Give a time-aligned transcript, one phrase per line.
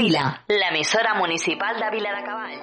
[0.00, 2.59] Ràdio Vila, l'emissora municipal de Vila de Cavalls.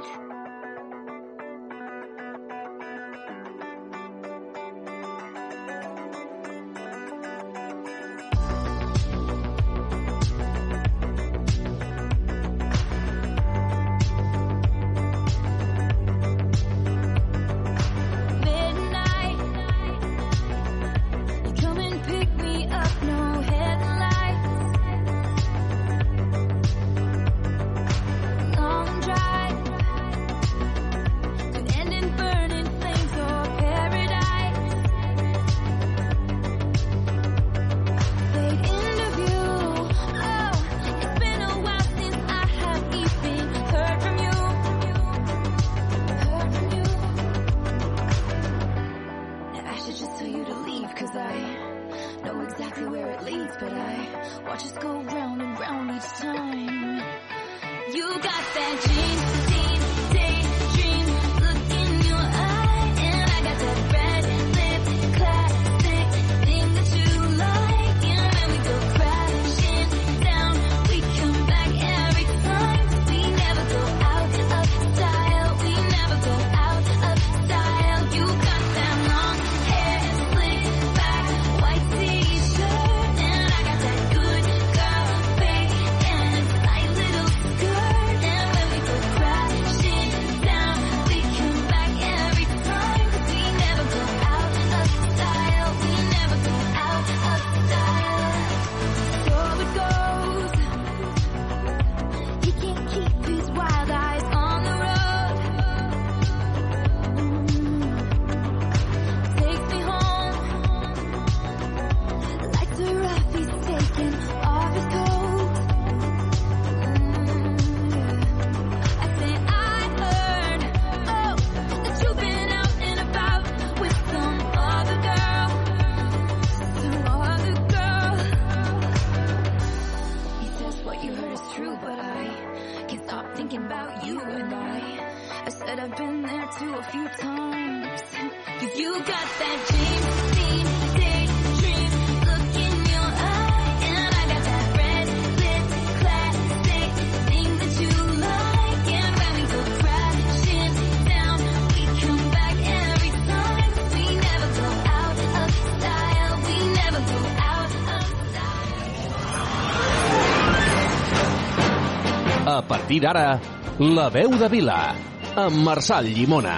[162.88, 163.40] Partir d'ara,
[163.84, 164.96] La veu de Vila,
[165.36, 166.54] amb Marçal Llimona.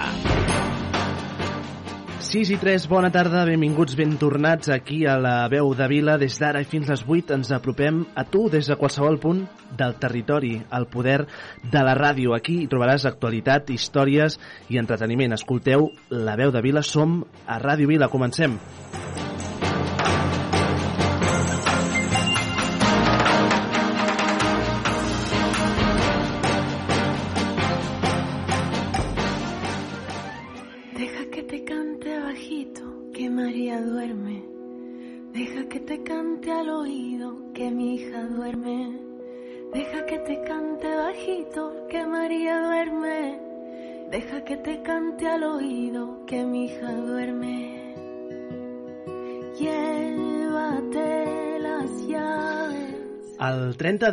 [2.22, 6.14] 6 i 3, bona tarda, benvinguts, ben tornats aquí a la veu de Vila.
[6.22, 9.42] Des d'ara i fins les 8 ens apropem a tu des de qualsevol punt
[9.74, 11.24] del territori, al poder
[11.66, 12.38] de la ràdio.
[12.38, 14.38] Aquí hi trobaràs actualitat, històries
[14.70, 15.34] i entreteniment.
[15.34, 18.54] Escolteu la veu de Vila, som a Ràdio Vila, comencem.
[18.54, 18.99] Deja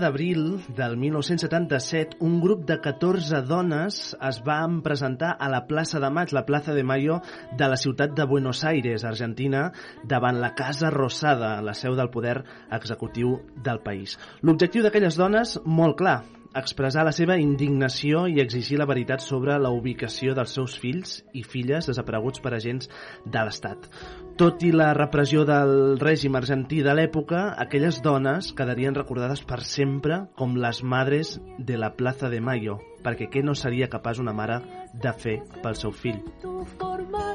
[0.07, 6.07] d'abril del 1977, un grup de 14 dones es van presentar a la plaça de
[6.15, 7.17] Maig, la plaça de Mayo
[7.59, 9.65] de la ciutat de Buenos Aires, Argentina,
[10.07, 12.37] davant la Casa Rosada, la seu del poder
[12.71, 14.15] executiu del país.
[14.47, 16.21] L'objectiu d'aquelles dones, molt clar,
[16.59, 21.43] expressar la seva indignació i exigir la veritat sobre la ubicació dels seus fills i
[21.43, 22.89] filles desapareguts per agents
[23.25, 23.89] de l'Estat.
[24.37, 30.25] Tot i la repressió del règim argentí de l'època, aquelles dones quedarien recordades per sempre
[30.37, 34.61] com les madres de la Plaza de Mayo, perquè què no seria capaç una mare
[34.93, 36.21] de fer pel seu fill?
[36.43, 37.33] Tu forma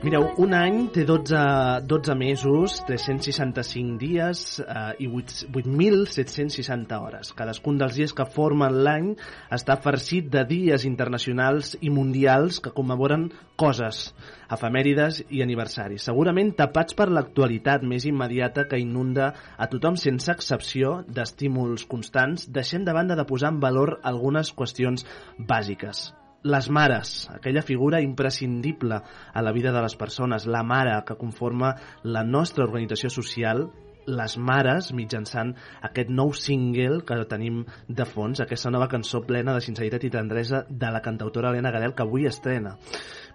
[0.00, 1.38] Mireu, un any té 12,
[1.84, 7.32] 12 mesos, 365 dies eh, i 8 8.760 hores.
[7.36, 9.10] Cadascun dels dies que formen l'any
[9.52, 13.26] està farcit de dies internacionals i mundials que commemoren
[13.60, 14.14] coses,
[14.48, 16.06] efemèrides i aniversaris.
[16.08, 22.88] Segurament tapats per l'actualitat més immediata que inunda a tothom sense excepció d'estímuls constants, deixem
[22.88, 25.04] de banda de posar en valor algunes qüestions
[25.36, 26.08] bàsiques
[26.42, 29.02] les mares, aquella figura imprescindible
[29.32, 33.66] a la vida de les persones, la mare que conforma la nostra organització social,
[34.06, 35.54] les mares mitjançant
[35.86, 40.64] aquest nou single que tenim de fons, aquesta nova cançó plena de sinceritat i tendresa
[40.68, 42.76] de la cantautora Helena Gadel que avui estrena.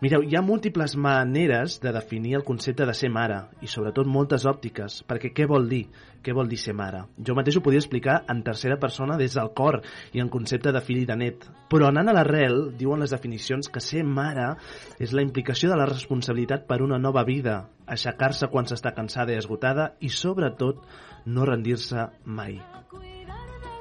[0.02, 4.44] Mireu, hi ha múltiples maneres de definir el concepte de ser mare i sobretot moltes
[4.46, 5.86] òptiques, perquè què vol dir?
[6.26, 7.04] Què vol dir ser mare?
[7.22, 9.80] Jo mateix ho podia explicar en tercera persona des del cor
[10.12, 13.70] i en concepte de fill i de net, però anant a l'arrel diuen les definicions
[13.70, 14.56] que ser mare
[15.00, 19.40] és la implicació de la responsabilitat per una nova vida, aixecar-se quan s'està cansada i
[19.42, 20.82] esgotada i sobretot
[21.26, 22.58] no rendir-se mai.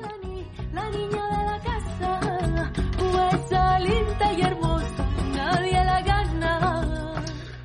[0.00, 3.52] La, ni- la niña de la casa, pues
[4.36, 4.73] y hermosa,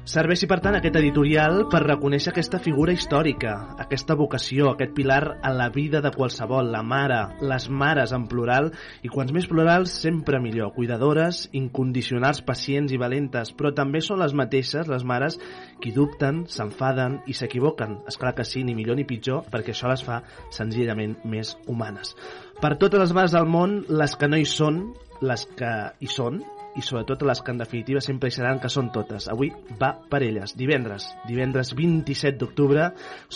[0.09, 3.51] Serveixi, per tant, aquest editorial per reconèixer aquesta figura històrica,
[3.83, 8.71] aquesta vocació, aquest pilar en la vida de qualsevol, la mare, les mares en plural,
[9.05, 10.71] i quants més plurals, sempre millor.
[10.73, 15.37] Cuidadores, incondicionals, pacients i valentes, però també són les mateixes, les mares,
[15.83, 17.99] qui dubten, s'enfaden i s'equivoquen.
[18.09, 22.15] És clar que sí, ni millor ni pitjor, perquè això les fa senzillament més humanes.
[22.57, 24.87] Per totes les mares del món, les que no hi són,
[25.21, 26.41] les que hi són,
[26.79, 29.27] i sobretot les que en definitiva sempre hi seran que són totes.
[29.31, 30.55] Avui va per elles.
[30.59, 32.91] Divendres, divendres 27 d'octubre,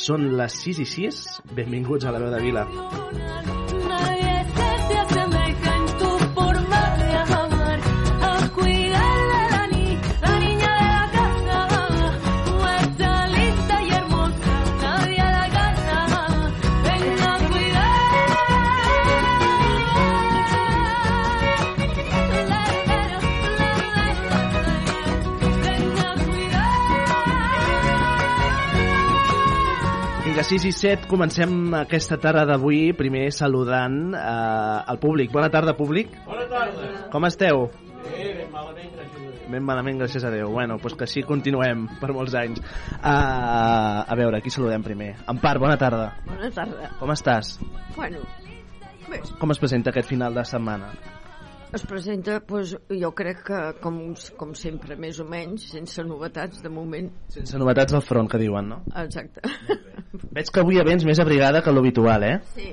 [0.06, 1.24] són les 6 i 6.
[1.58, 2.68] Benvinguts a la veu de Vila.
[3.90, 4.43] Nadie se te
[30.34, 35.30] Vinga, 6 i 7, comencem aquesta tarda d'avui, primer saludant eh, al públic.
[35.30, 36.16] Bona tarda, públic.
[36.26, 36.88] Bona tarda.
[37.14, 37.68] Com esteu?
[38.02, 39.46] Bé, ben malament, gràcies a Déu.
[39.54, 40.50] Ben malament, gràcies a Déu.
[40.56, 42.66] Bueno, doncs que així continuem per molts anys.
[42.98, 45.12] Uh, a veure, aquí saludem primer.
[45.30, 46.16] Empar, bona tarda.
[46.26, 46.96] Bona tarda.
[46.98, 47.60] Com estàs?
[47.94, 48.26] Bueno,
[49.12, 50.96] bé, Com es presenta aquest final de setmana?
[51.74, 54.00] Es presenta, doncs, jo crec que, com,
[54.38, 57.10] com sempre, més o menys, sense novetats de moment.
[57.34, 58.82] Sense novetats al front, que diuen, no?
[59.02, 59.42] Exacte.
[60.36, 62.36] Veig que avui vens més abrigada que l'habitual, eh?
[62.54, 62.70] Sí,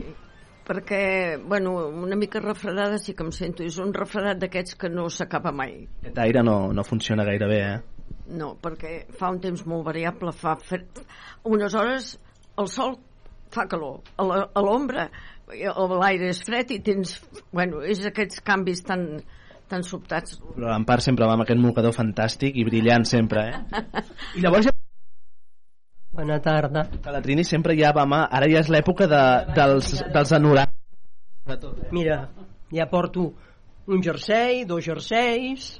[0.68, 1.02] perquè,
[1.40, 3.64] bueno, una mica refredada sí que em sento.
[3.64, 5.80] És un refredat d'aquests que no s'acaba mai.
[6.02, 8.08] Aquest aire no, no funciona gaire bé, eh?
[8.36, 11.00] No, perquè fa un temps molt variable, fa fred.
[11.48, 12.18] Unes hores
[12.60, 12.98] el sol
[13.50, 15.08] fa calor, a l'ombra
[15.54, 17.16] eh, l'aire és fred i tens...
[17.52, 19.06] Bueno, és aquests canvis tan,
[19.70, 20.38] tan sobtats.
[20.54, 23.84] Però l'Empar sempre va amb aquest mocador fantàstic i brillant sempre, eh?
[24.36, 24.74] I llavors ja...
[26.20, 26.88] Bona tarda.
[27.00, 28.18] Que la Trini sempre ja va amb...
[28.26, 29.22] Ara ja és l'època de,
[29.56, 30.76] dels, dels anoraks.
[31.94, 32.24] Mira,
[32.74, 33.30] ja porto
[33.90, 35.76] un jersei, dos jerseis...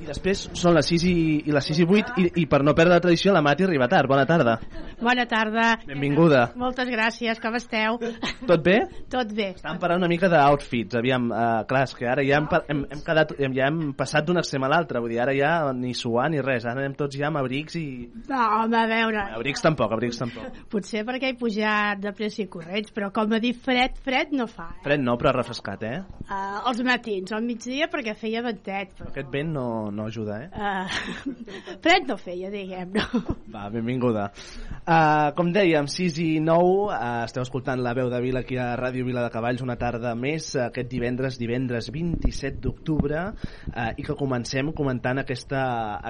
[0.00, 1.14] I després són les 6 i,
[1.50, 3.88] i les 6 i 8 i, i per no perdre la tradició la Mati arriba
[3.90, 4.08] tard.
[4.10, 4.58] Bona tarda.
[5.00, 5.66] Bona tarda.
[5.88, 6.50] Benvinguda.
[6.60, 7.98] Moltes gràcies, com esteu?
[8.46, 8.78] Tot bé?
[9.12, 9.50] Tot bé.
[9.56, 13.02] Estàvem parlant una mica d'outfits, aviam, uh, clar, és que ara ja hem, hem, hem,
[13.06, 16.42] quedat, ja hem passat d'un extrem a l'altre, vull dir, ara ja ni suar ni
[16.44, 17.86] res, ara anem tots ja amb abrics i...
[18.28, 20.60] No, home, a veure, Abrics tampoc, abrics tampoc.
[20.72, 24.46] potser perquè he pujat de pressa i corrents, però com a dir fred, fred no
[24.50, 24.68] fa.
[24.84, 25.96] Fred no, però refrescat, eh?
[26.26, 29.10] Uh, els matins, al migdia, perquè feia ventet, però...
[29.14, 30.48] Aquest vent no, no ajuda, eh?
[30.60, 33.02] Uh, fred no feia, diguem-ne.
[33.50, 34.26] Va, benvinguda.
[34.80, 38.74] Uh, com dèiem, 6 i 9, uh, esteu escoltant la veu de Vila aquí a
[38.78, 44.04] Ràdio Vila de Cavalls una tarda més, uh, aquest divendres, divendres 27 d'octubre, uh, i
[44.06, 45.62] que comencem comentant aquesta,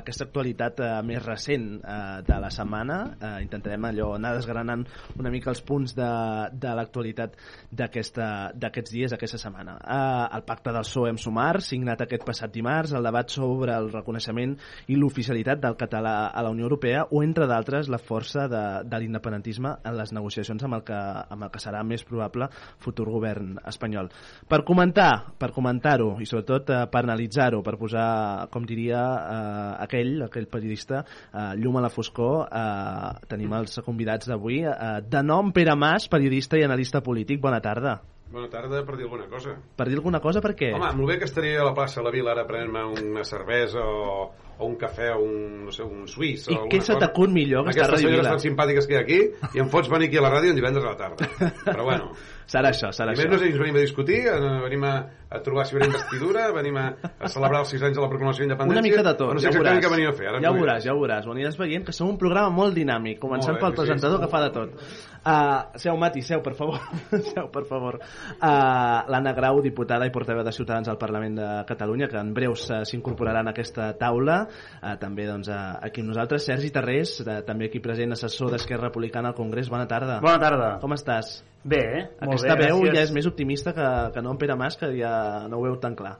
[0.03, 3.01] aquesta actualitat uh, més recent uh, de la setmana.
[3.21, 4.87] Uh, intentarem allò anar desgranant
[5.19, 6.11] una mica els punts de,
[6.53, 7.37] de l'actualitat
[7.71, 9.77] d'aquests dies, aquesta setmana.
[9.81, 13.91] Uh, el pacte del PSOE amb Sumar, signat aquest passat dimarts, el debat sobre el
[13.93, 14.57] reconeixement
[14.89, 19.01] i l'oficialitat del català a la Unió Europea o, entre d'altres, la força de, de
[19.03, 22.49] l'independentisme en les negociacions amb el, que, amb el que serà més probable
[22.81, 24.11] futur govern espanyol.
[24.49, 28.07] Per comentar, per comentar-ho i sobretot eh, per analitzar-ho, per posar,
[28.53, 34.31] com diria eh, aquell, aquell periodista, eh, llum a la foscor, eh, tenim els convidats
[34.31, 34.63] d'avui.
[34.65, 37.41] Eh, de nom Pere Mas, periodista i analista polític.
[37.43, 38.01] Bona tarda.
[38.31, 39.57] Bona tarda, per dir alguna cosa.
[39.77, 40.69] Per dir alguna cosa, per què?
[40.77, 43.83] Home, molt bé que estaria a la plaça a la Vila ara prenent-me una cervesa
[43.83, 47.67] o, o un cafè o un, no sé, un suís I què se t'acut millor
[47.67, 48.35] que estar a Aquestes Ràdio senyores Vila?
[48.37, 49.19] tan simpàtiques que hi ha aquí
[49.59, 51.31] i em fots venir aquí a la ràdio un divendres a la tarda.
[51.73, 52.13] Però bueno,
[52.51, 53.29] Serà això, serà I això.
[53.29, 54.95] més no sé si ens venim a discutir, eh, venim a,
[55.31, 58.43] a trobar si venim investidura, venim a, a celebrar els 6 anys de la proclamació
[58.43, 58.81] d'independència...
[58.81, 59.79] Una mica de tot, no sé ja ho veuràs.
[59.85, 60.27] què venim a fer.
[60.33, 61.29] Ara ja ho veuràs, ja ho veuràs.
[61.29, 64.19] Ho aniràs veient que som un programa molt dinàmic, començant Molt bé, pel sí, presentador
[64.19, 64.25] sí.
[64.25, 64.73] que fa de tot.
[65.21, 66.81] Uh, seu, Mati, seu, per favor.
[67.31, 68.01] seu, per favor.
[68.01, 72.67] Uh, L'Anna Grau, diputada i portaveu de Ciutadans al Parlament de Catalunya, que en breus
[72.73, 74.41] uh, s'incorporarà en aquesta taula.
[74.81, 78.89] Uh, també doncs, uh, aquí amb nosaltres, Sergi Tarrés, uh, també aquí present, assessor d'Esquerra
[78.89, 79.71] Republicana al Congrés.
[79.71, 80.19] Bona tarda.
[80.25, 80.75] Bona tarda.
[80.83, 81.39] Com estàs?
[81.63, 82.95] Bé, molt Aquesta bé, veu gràcies.
[82.97, 85.77] ja és més optimista que, que no en Pere Mas, que ja no ho veu
[85.81, 86.17] tan clar.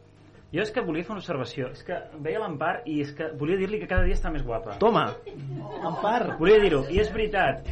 [0.53, 1.69] Jo és que volia fer una observació.
[1.71, 4.75] És que veia l'Empar i és que volia dir-li que cada dia està més guapa.
[4.83, 5.07] Toma!
[5.87, 6.37] Empar!
[6.41, 7.63] Volia dir-ho, i és veritat.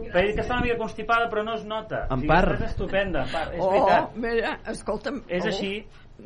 [0.00, 2.04] Perquè dit que està una mica constipada però no es nota.
[2.14, 2.44] Empar.
[2.44, 4.14] O sigui, estàs estupenda, Empar, és Oh, veritat.
[4.16, 5.20] mira, escolta'm.
[5.28, 5.48] És oh.
[5.50, 5.72] així.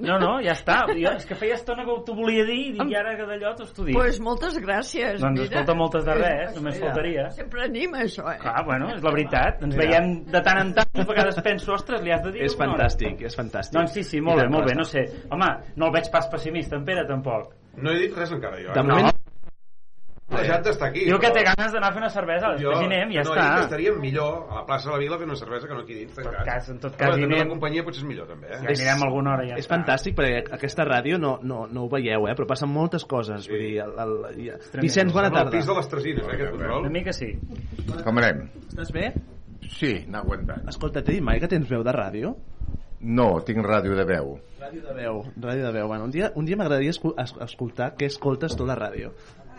[0.01, 0.81] No, no, ja està.
[0.91, 3.87] Jo, és que feia estona que t'ho volia dir i dic, ara que d'allò t'ho
[3.87, 3.95] dic.
[3.97, 5.21] Pues moltes gràcies.
[5.23, 5.47] Doncs mira.
[5.49, 7.27] escolta, moltes de res, només Mira, faltaria.
[7.39, 8.39] Sempre anima això, eh?
[8.43, 9.65] Clar, bueno, és la veritat.
[9.65, 9.85] Ens Mira.
[9.85, 13.27] veiem de tant en tant, a vegades penso, ostres, li has de dir És fantàstic,
[13.29, 13.79] és fantàstic.
[13.79, 15.07] Doncs sí, sí, molt I bé, molt bé, no sé.
[15.31, 17.55] Home, no el veig pas pessimista, en Pere, tampoc.
[17.77, 18.73] No he dit res encara, jo.
[18.75, 18.87] De eh?
[18.87, 19.24] moment, He
[20.45, 21.05] deixat d'estar aquí.
[21.09, 23.33] Diu que però- té ganes d'anar a fer una cervesa, després hi anem, ja no,
[23.35, 23.47] està.
[23.57, 25.95] que estaríem millor a la plaça de la Vila fent una cervesa que no aquí
[25.95, 26.45] dins, En tot tancat.
[26.47, 27.39] cas, en tot cas, hi també anem.
[27.49, 28.61] la companyia potser és millor, també, eh?
[28.63, 29.75] Ja anirem alguna hora, ja és està.
[29.77, 32.35] fantàstic perquè aquesta ràdio no, no, no ho veieu, eh?
[32.35, 33.49] però passen moltes coses.
[33.49, 34.61] Vull dir, el, el, el.
[34.81, 35.51] Vicenç, bona Sembla el tarda.
[35.51, 36.91] pis de les Tresines, eh, aquest Una control.
[36.91, 37.33] mica sí.
[38.05, 38.49] Com anem?
[38.69, 39.13] Estàs bé?
[39.69, 40.69] Sí, anar aguantant.
[40.69, 42.35] Escolta, t'he dit mai que tens veu de ràdio?
[43.01, 44.39] No, tinc ràdio de veu.
[44.61, 45.87] Ràdio de veu, ràdio de veu.
[45.89, 49.11] Bueno, un dia, un dia m'agradaria escol es escoltar què escoltes tu a la ràdio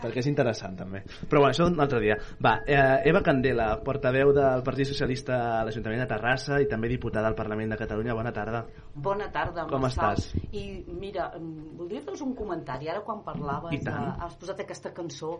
[0.02, 4.32] perquè és interessant també però bueno, això un altre dia va, eh, Eva Candela, portaveu
[4.36, 8.32] del Partit Socialista a l'Ajuntament de Terrassa i també diputada al Parlament de Catalunya, bona
[8.32, 10.16] tarda Bona tarda, Com Marçal.
[10.16, 10.48] estàs?
[10.56, 12.88] I mira, voldria fer-vos un comentari.
[12.88, 13.92] Ara quan parlaves, de,
[14.24, 15.34] has posat aquesta cançó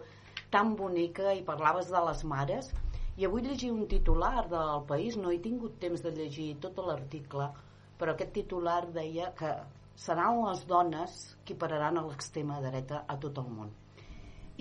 [0.53, 2.69] tan bonica i parlaves de les mares,
[3.17, 7.49] i avui llegia un titular del País, no he tingut temps de llegir tot l'article,
[7.97, 9.55] però aquest titular deia que
[9.97, 11.17] seran les dones
[11.49, 13.73] qui pararan a l'extrema dreta a tot el món.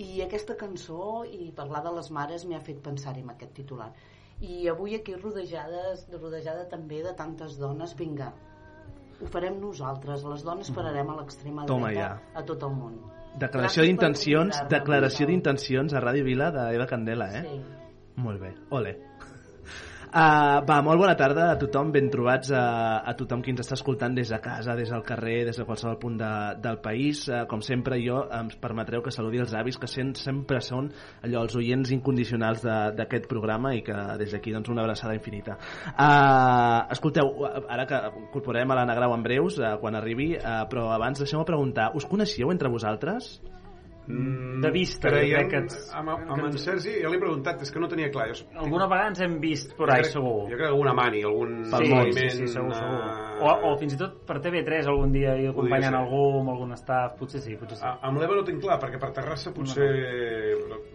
[0.02, 3.92] I aquesta cançó i parlar de les mares m'ha fet pensar en aquest titular.
[4.44, 8.32] I avui aquí rodejades, rodejada també de tantes dones, vinga,
[9.20, 12.10] ho farem nosaltres, les dones pararem a l'extrema dreta ja.
[12.36, 12.98] a tot el món.
[13.40, 17.42] declaració d'intencions declaració d'intencions a Ràdio Vila d'Eva Candela, eh?
[17.44, 17.56] Sí.
[18.24, 18.94] Molt bé, ole.
[20.16, 23.76] Uh, va, molt bona tarda a tothom, ben trobats a, a tothom qui ens està
[23.76, 26.30] escoltant des de casa, des del carrer, des de qualsevol punt de,
[26.64, 27.26] del país.
[27.28, 30.88] Uh, com sempre, jo em permetreu que saludi els avis, que sen- sempre són
[31.20, 32.64] allò, els oients incondicionals
[32.96, 35.58] d'aquest programa i que des d'aquí doncs, una abraçada infinita.
[35.92, 37.34] Uh, escolteu,
[37.68, 41.44] ara que incorporarem a l'Anna Grau en breus, uh, quan arribi, uh, però abans deixeu-me
[41.44, 43.34] preguntar, us coneixíeu entre vosaltres?
[44.08, 47.72] Mm, De vista, creiem, crec que ets- amb, amb en Sergi, ja l'he preguntat, és
[47.72, 48.28] que no tenia clar.
[48.32, 50.44] Jo, Alguna vegada ens hem vist jo ahí, segur.
[50.46, 53.00] Jo crec que alguna mani, algun Sí, esdeveniment, sí, sí, segur, segur.
[53.02, 56.00] eh, O, o fins i tot per TV3 algun dia i acompanyant ser.
[56.00, 57.84] algú amb algun staff, potser sí, potser sí.
[57.84, 59.88] A- Amb l'Eva no tinc clar, perquè per Terrassa potser...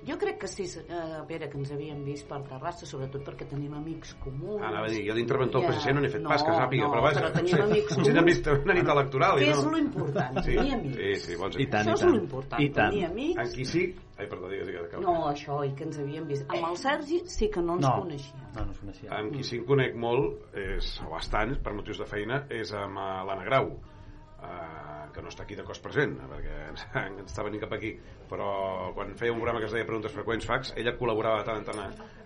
[0.08, 3.74] Jo crec que sí, eh, Pere, que ens havíem vist per Terrassa, sobretot perquè tenim
[3.78, 4.62] amics comuns.
[4.64, 5.76] Ah, anava a dir, jo d'interventor del Ja.
[5.78, 7.20] PSC no n'he fet No, pas, que sàpiga, no, però vaja.
[7.22, 8.36] però tenim amics Potser n'hem comuns.
[8.36, 9.38] vist una nit electoral.
[9.38, 9.72] Que és no.
[9.72, 10.96] lo important, sí, tenir amics.
[10.98, 12.12] Sí, sí, bons I tant, Això i és tant.
[12.16, 12.90] lo important, I tant.
[12.92, 13.38] tenir amics.
[13.46, 13.86] En qui sí...
[14.22, 14.84] Ai, perdó, digues, digues.
[14.86, 15.02] acaba.
[15.04, 16.46] No, això, i que ens havíem vist.
[16.54, 17.96] Amb el Sergi sí que no ens No.
[18.04, 18.44] coneixíem.
[18.56, 19.10] No, no es coneixia.
[19.18, 23.00] Amb qui sí que conec molt, és, o bastant, per motius de feina, és amb
[23.02, 23.72] eh, l'Anna Grau,
[24.44, 27.94] eh, que no està aquí de cos present, perquè ens, ens està venint cap aquí,
[28.30, 31.62] però quan feia un programa que es deia Preguntes Freqüents Fax, ella col·laborava de tant
[31.62, 31.82] en tant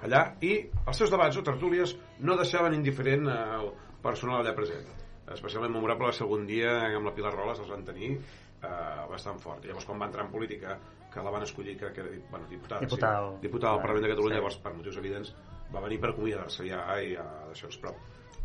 [0.05, 0.53] allà, i
[0.85, 3.71] els seus debats o tertúlies no deixaven indiferent el
[4.03, 4.85] personal allà present.
[5.33, 9.63] Especialment memorable ser algun dia amb la Pilar Roles els van tenir eh, bastant fort.
[9.65, 10.75] I llavors quan va entrar en política,
[11.15, 13.31] que la van escollir que, que era bueno, diputada, Diputada.
[13.31, 14.41] sí, diputada del Parlament de Catalunya, Sí.
[14.41, 15.33] llavors per motius evidents
[15.73, 17.95] va venir per acomiadar-se ja i a d'això, però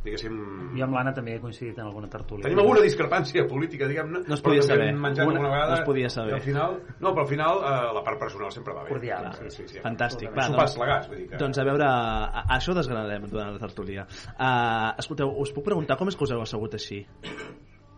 [0.01, 0.37] diguéssim
[0.79, 2.45] Jo amb l'Anna també he coincidit en alguna tertúlia.
[2.47, 4.95] Tenim alguna discrepància política, diguem-ne, No es podia saber.
[4.95, 5.75] menjat Alguna- alguna vegada.
[5.75, 6.35] no es podia saber.
[6.35, 8.89] Al final, no, però al final eh, la part personal sempre va bé.
[8.89, 9.29] Cordial.
[9.35, 9.79] Sí, sí, sí.
[9.85, 10.31] Fantàstic.
[10.35, 11.37] Va, Sopars plegats, vull dir que...
[11.37, 14.07] doncs a veure, a, a això desgranarem durant la tertúlia.
[14.39, 17.05] Uh, escolteu, us puc preguntar com és que us heu assegut així?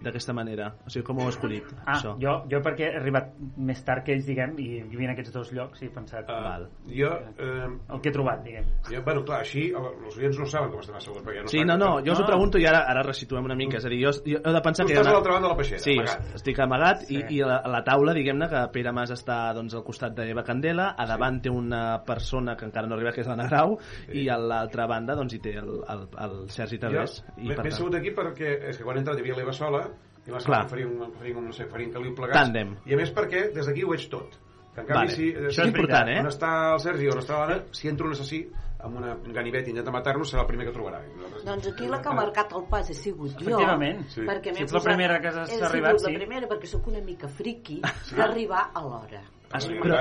[0.02, 0.74] D'aquesta manera?
[0.86, 2.16] O sigui, com ho heu escollit, Ah, això?
[2.20, 5.52] jo, jo perquè he arribat més tard que ells, diguem, i vivint en aquests dos
[5.52, 6.28] llocs i he pensat...
[6.28, 6.68] Uh, Val.
[6.86, 8.64] jo, eh, El que he trobat, diguem.
[8.90, 11.64] jo, bueno, clar, així el- els oients no saben com estem asseguts, perquè no Sí,
[11.64, 12.26] no, no, com- jo us ho No.
[12.28, 13.76] pregunto i ara, ara resituem una mica.
[13.78, 14.94] És a dir, jo, jo he de pensar Tu que...
[14.94, 16.34] hi estàs ha a una- l'altra banda de la peixera, Sí, amagat.
[16.34, 17.16] estic amagat Sí.
[17.16, 20.14] i, i a la, a la taula, diguem-ne, que Pere Mas està doncs, al costat
[20.14, 23.78] d'Eva Candela, a davant té una persona que encara no arriba, que és l'Anna Grau,
[24.12, 27.24] i a l'altra banda doncs, hi té el, el, el Sergi Tarrés.
[27.36, 29.88] Jo m'he assegut aquí perquè és que quan he entrat hi havia l'Eva sola
[30.26, 30.42] i m'ha Clar.
[30.42, 32.38] semblat que farien, farien, no sé, farien caliu plegats.
[32.38, 32.76] Tàndem.
[32.86, 34.38] I a més perquè des d'aquí ho veig tot.
[34.74, 35.10] Que en canvi, Vale.
[35.16, 36.20] si, Això és important, eh?
[36.20, 38.38] On està el Sergi o on està l'Anna, si entra un assassí
[38.82, 41.02] amb una un ganivet i intenta matar-nos, serà el primer que trobarà.
[41.14, 43.40] Nosaltres- Doncs aquí la que ha marcat el pas he sigut jo.
[43.50, 44.06] Efectivament.
[44.08, 44.22] Sí.
[44.22, 46.10] Perquè Si ets la primera que has arribat, sí.
[46.12, 47.82] la primera perquè sóc una mica friqui
[48.16, 49.20] d'arribar a l'hora.
[49.52, 49.98] Però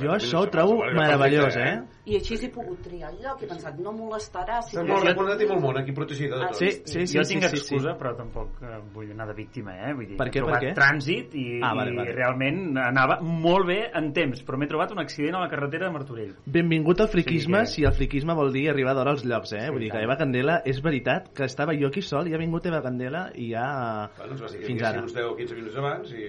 [0.00, 1.72] jo això ho trobo meravellós, eh?
[2.10, 5.04] I així he pogut triar el lloc i he pensat, no molestarà si Estàs molt
[5.06, 6.58] recordat i molt món, aquí protegida de tot.
[6.58, 9.76] Sí, sí, sí, jo sí, tinc sí, excusa, però tampoc eh, vull anar de víctima,
[9.76, 9.92] eh?
[9.94, 10.72] Vull dir, Per he què, per trobat què?
[10.78, 12.14] trànsit i, Ah, vale, i vale.
[12.16, 15.92] realment anava molt bé en temps, però m'he trobat un accident a la carretera de
[15.98, 16.34] Martorell.
[16.46, 19.68] Benvingut al friquisme, Sí, si el friquisme vol dir arribar d'hora als llocs, eh?
[19.70, 22.66] Vull dir que Eva Candela, és veritat que estava jo aquí sol i ha vingut
[22.66, 24.10] Eva Candela i ja...
[24.16, 25.02] Bueno, dir que fins ara.
[25.04, 26.26] uns 10 o 15 minuts abans i...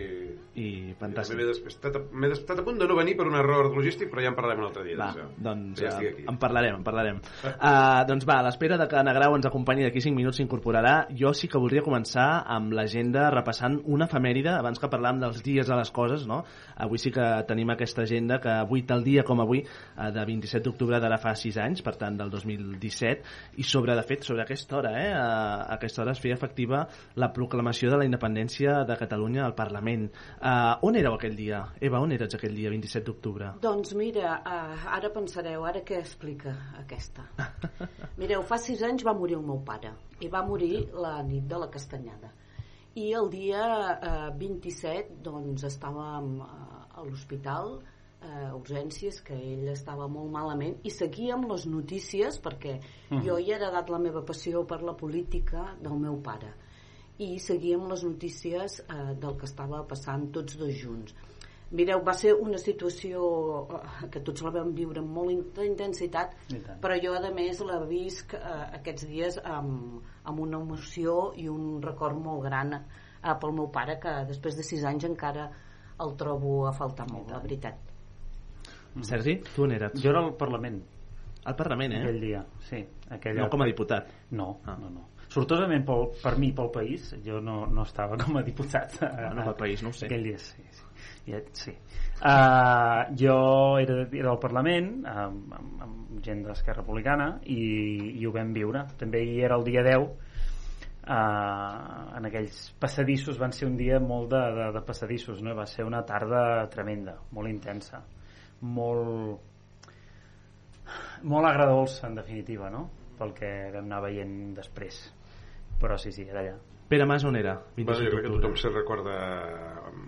[0.61, 1.37] I fantàstic.
[1.39, 2.27] M'he despistat, m'he
[2.61, 4.67] estat a punt de no venir per un error logístic, però ja en parlarem un
[4.67, 4.97] altre dia.
[4.97, 6.25] Va, doncs ja eh, estic aquí.
[6.29, 7.19] en parlarem, en parlarem.
[7.43, 11.07] Uh, doncs va, a l'espera de que Anna Grau ens acompanyi d'aquí 5 minuts s'incorporarà,
[11.17, 15.69] jo sí que voldria començar amb l'agenda repassant una efemèride, abans que parlàvem dels dies
[15.69, 16.43] a les coses, no?
[16.77, 20.63] Avui sí que tenim aquesta agenda que avui tal dia com avui, eh, de 27
[20.67, 24.77] d'octubre d'ara fa 6 anys, per tant del 2017, i sobre, de fet, sobre aquesta
[24.77, 25.09] hora, eh?
[25.15, 30.09] A aquesta hora es feia efectiva la proclamació de la independència de Catalunya al Parlament.
[30.41, 31.63] Uh, on éreu aquell dia?
[31.81, 33.53] Eva, on eres aquell dia, 27 d'octubre?
[33.62, 37.25] Doncs mira, uh, ara pensareu, ara què explica aquesta?
[38.22, 41.58] Mireu, fa sis anys va morir el meu pare i va morir la nit de
[41.58, 42.31] la castanyada.
[43.00, 43.63] I el dia
[44.03, 46.48] eh, 27 doncs estàvem eh,
[47.00, 52.74] a l'hospital eh, urgències que ell estava molt malament i seguíem les notícies perquè
[53.10, 53.22] Mhm.
[53.24, 56.51] jo hi he heredat la meva passió per la política del meu pare
[57.17, 61.15] i seguíem les notícies eh, del que estava passant tots dos junts
[61.71, 63.21] Mireu, va ser una situació
[63.71, 66.33] eh, que tots la vam viure amb molta in- intensitat,
[66.83, 68.41] però jo, a més, la visc eh,
[68.79, 74.00] aquests dies amb, amb una emoció i un record molt gran eh, pel meu pare,
[74.03, 75.48] que després de sis anys encara
[76.01, 77.79] el trobo a faltar molt, la veritat.
[79.07, 79.96] Sergi, tu on eres?
[80.01, 80.81] Jo era al Parlament.
[81.48, 82.01] Al Parlament, eh?
[82.03, 82.83] Aquell dia, sí.
[83.09, 83.46] Aquella...
[83.46, 84.11] No com a diputat.
[84.35, 84.75] No, ah.
[84.77, 85.07] no, no.
[85.31, 88.98] Sortosament pel, per mi, pel país, jo no, no estava com a diputat.
[89.00, 90.09] Bueno, pel país, no ho sé.
[90.09, 90.65] Aquell dia, sí.
[91.53, 91.72] Sí.
[91.72, 91.77] Ja, sí.
[92.22, 93.35] Uh, jo
[93.81, 97.61] era, era al Parlament amb, amb, amb gent d'Esquerra Republicana i,
[98.20, 98.85] i ho vam viure.
[99.00, 100.05] També hi era el dia 10
[101.07, 105.55] uh, en aquells passadissos van ser un dia molt de, de, de passadissos no?
[105.57, 108.01] va ser una tarda tremenda molt intensa
[108.61, 109.50] molt
[111.31, 112.89] molt agradolça en definitiva no?
[113.17, 115.01] pel que vam anar veient després
[115.81, 116.57] però sí, sí, era allà
[116.91, 117.53] Pere Mas on era?
[117.77, 119.13] Bueno, jo crec que tothom se'n recorda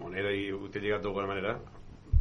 [0.04, 1.54] on era i ho té lligat d'alguna manera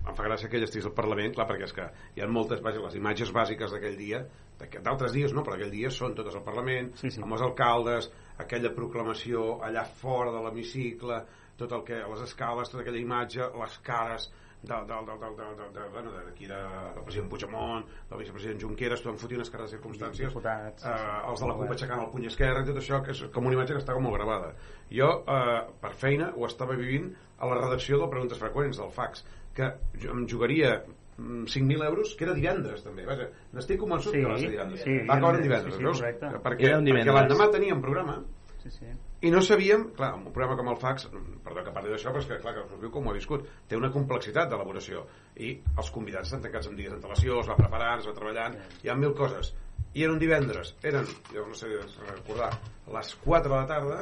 [0.02, 2.62] em fa gràcia que ell estigués al Parlament clar, perquè és que hi ha moltes
[2.62, 4.22] vaja, les imatges bàsiques d'aquell dia
[4.62, 7.22] d'altres dies no, però aquell dia són totes al Parlament sí, sí.
[7.22, 8.10] amb els alcaldes
[8.44, 11.18] aquella proclamació allà fora de l'hemicicle
[11.58, 14.30] tot el que, les escales, tota aquella imatge les cares
[14.62, 16.58] del, del, del, del, del, del, del, bueno, d'aquí de,
[16.94, 20.30] del president Puigdemont del vicepresident Junqueras, tothom fotia unes cares de circumstàncies.
[20.30, 23.10] Diputats, eh, sí, els de la CUP aixecant el puny esquerre i tot això, que
[23.16, 24.52] és com una imatge que estava molt gravada.
[24.94, 27.10] Jo, eh, per feina, ho estava vivint
[27.42, 30.76] a la redacció del Preguntes Freqüents del fax, que jo em jugaria
[31.18, 33.04] mm, 5.000 euros, que era divendres també.
[33.04, 34.84] Vaja, n'estic convençut Sí, que va ser divendres.
[34.86, 35.98] sí, va acabar en divendres, sí, sí, veus?
[36.00, 36.30] correcte.
[36.46, 38.22] perquè, Era un perquè l'endemà teníem programa.
[38.62, 38.86] Sí, sí.
[39.22, 41.04] I no sabíem, clar, un programa com el fax
[41.44, 43.44] perdó que parli d'això, però és que clar, que us viu com ho he viscut?
[43.70, 45.04] Té una complexitat d'elaboració.
[45.38, 48.90] I els convidats estan tancats amb dies d'antelació es va preparant, es va treballant, hi
[48.90, 49.52] ha mil coses.
[49.94, 51.70] I era un divendres, eren jo no sé
[52.08, 52.50] recordar,
[52.96, 54.00] les 4 de la tarda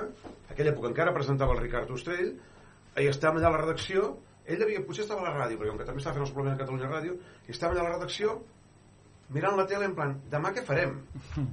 [0.48, 4.14] aquella època encara presentava el Ricard Ostrell i estàvem allà a la redacció
[4.50, 6.56] ell devia, potser estava a la ràdio, perquè com que també estava fent el suplement
[6.56, 8.38] a Catalunya Ràdio, i estàvem allà a la redacció
[9.37, 10.96] mirant la tele en plan, demà què farem?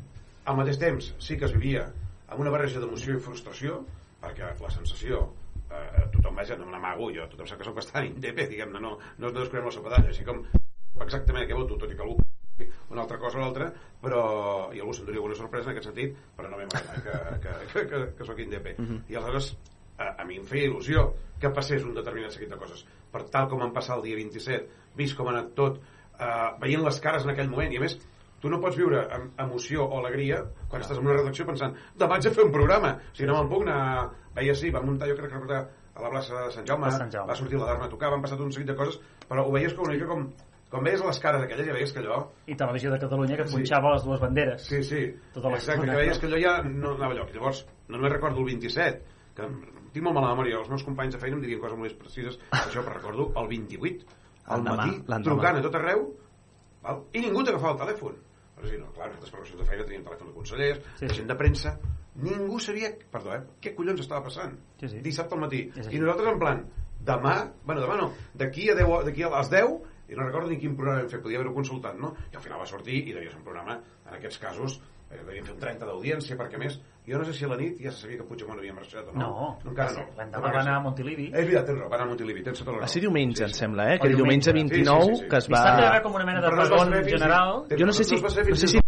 [0.48, 1.90] Al mateix temps, sí que es vivia
[2.28, 3.82] amb una barreja d'emoció i frustració,
[4.22, 5.22] perquè la sensació
[5.72, 8.98] eh, tothom vaja, no me n'amago jo, tothom sap que soc bastant indepe, diguem-ne, no,
[8.98, 10.44] no, no descobrem la sopadalla, així com
[11.06, 12.18] exactament què voto, tot i que algú
[12.90, 13.68] una altra cosa o l'altra,
[14.02, 14.22] però
[14.74, 17.84] i algú s'enduria alguna sorpresa en aquest sentit, però no m'he imaginat que, que, que,
[17.92, 18.74] que, que soc indepe.
[18.80, 19.04] Mhm.
[19.12, 19.52] I aleshores
[19.98, 21.04] a, a mi em feia il·lusió
[21.42, 22.84] que passés un determinat seguit de coses.
[23.14, 25.78] Per tal com em passar el dia 27, vist com ha anat tot,
[26.18, 27.98] eh, veient les cares en aquell moment, i a més,
[28.42, 32.18] tu no pots viure amb emoció o alegria quan estàs en una redacció pensant demà
[32.18, 35.16] haig de fer un programa, sigui, no me'n puc anar veia sí, vam muntar jo
[35.18, 35.62] crec que
[35.98, 37.28] a la plaça de Sant Jaume, A Sant Jaume.
[37.32, 39.74] va sortir la d'arma a tocar, van passar un seguit de coses però ho veies
[39.74, 40.28] com una mica com
[40.70, 43.56] com veies les cares aquelles ja veies que allò i Televisió de Catalunya que Sí.
[43.56, 47.14] punxava les dues banderes Sí, sí, tota exacte, que veies que allò ja no anava
[47.16, 47.34] lloc.
[47.34, 49.02] Llavors, no només recordo el 27,
[49.34, 49.48] que
[49.94, 52.38] tinc molt mala memòria, els meus companys de feina em dirien coses molt més precises,
[52.52, 54.06] això, però recordo el 28,
[54.48, 56.04] al matí, trucant a tot arreu,
[56.84, 57.04] val?
[57.14, 58.20] i ningú t'agafava el telèfon.
[58.58, 61.30] Però sí, no, clar, nosaltres per qüestions de feina teníem telèfon de consellers, Sí, gent
[61.30, 61.76] de premsa,
[62.26, 64.56] ningú sabia, perdó, eh, què collons estava passant.
[64.82, 65.02] Sí, sí.
[65.06, 65.62] Dissabte al matí.
[65.78, 66.64] I nosaltres en plan,
[67.12, 67.36] demà,
[67.68, 70.76] bueno, demà no, d'aquí a, 10, d'aquí a les 10 i no recordo ni quin
[70.76, 72.14] programa vam fer, podia haver-ho consultat, no?
[72.32, 74.80] I al final va sortir i devia ser un programa, en aquests casos,
[75.12, 77.58] eh, devien fer un 30 d'audiència, perquè a més, jo no sé si a la
[77.60, 79.28] nit ja se sabia que Puigdemont havia marxat o no.
[79.28, 80.18] No, encara va no.
[80.22, 81.30] l'endemà va anar a Montilivi.
[81.32, 82.88] És veritat, tens raó, va anar a Montilivi, tens tota la raó.
[82.88, 84.02] Va ser diumenge, em sembla, eh?
[84.02, 84.82] Aquell diumenge diumenge.
[84.84, 85.30] 29 Sí, sí, sí, sí.
[85.32, 85.64] que es va...
[85.64, 87.64] Dissabte va com una mena de Però no general.
[87.72, 88.84] Jo no sé si, no sé si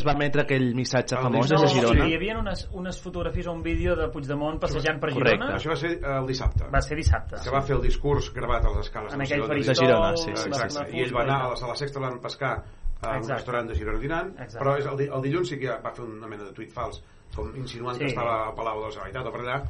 [0.00, 2.04] es va emetre aquell missatge El famós dijous, des de Girona.
[2.08, 5.38] Hi havia unes, unes fotografies o un vídeo de Puigdemont passejant per Correcte.
[5.38, 5.56] Girona.
[5.58, 6.68] Això va ser eh, el dissabte.
[6.72, 7.40] Va ser dissabte.
[7.44, 9.64] que va fer el discurs gravat a les escales En de aquell Girona.
[9.66, 10.84] De Girona, sí, sí, sí, sí.
[10.96, 12.54] I ell va anar a la sala sexta, l'han pescar
[13.02, 13.34] a un Exacte.
[13.34, 14.58] restaurant de Girona dinant, Exacte.
[14.64, 17.02] però és el, di- el dilluns sí que va fer una mena de tuit fals,
[17.34, 18.04] com insinuant Sí.
[18.04, 19.60] que estava al Palau de la Generalitat o per allà,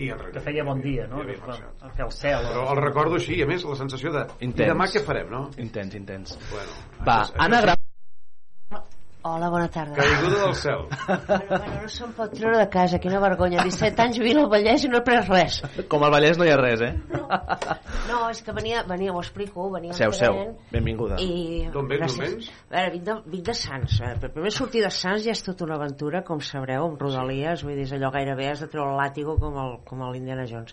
[0.00, 0.42] i en realitat...
[0.42, 1.18] Que feia bon dia, no?
[1.20, 2.46] Ja Que fer el cel.
[2.50, 4.26] Però el recordo així, i a més la sensació de...
[4.40, 4.66] Intens.
[4.66, 5.50] I demà què farem, no?
[5.58, 6.38] Intens, intens.
[6.50, 7.79] Bueno, Va, Anna Grau...
[9.22, 9.94] Hola, bona tarda.
[9.96, 10.86] Caiguda del cel.
[10.88, 13.60] Però, bueno, no se'n pot treure de casa, quina vergonya.
[13.68, 15.58] 17 anys vivint al Vallès i no he pres res.
[15.92, 16.94] Com al Vallès no hi ha res, eh?
[18.08, 20.38] No, és que venia, venia ho explico, venia Seu, seu,
[20.72, 21.18] benvinguda.
[21.20, 21.66] I...
[21.74, 22.48] D'on vens, d'on vens?
[22.70, 23.98] A veure, vinc de, vinc de Sants.
[24.00, 24.14] Eh?
[24.22, 27.76] Per primer sortir de Sants ja és tota una aventura, com sabreu, amb rodalies, vull
[27.76, 30.72] dir, és allò gairebé has de treure el làtigo com el, com l'Indiana Jones.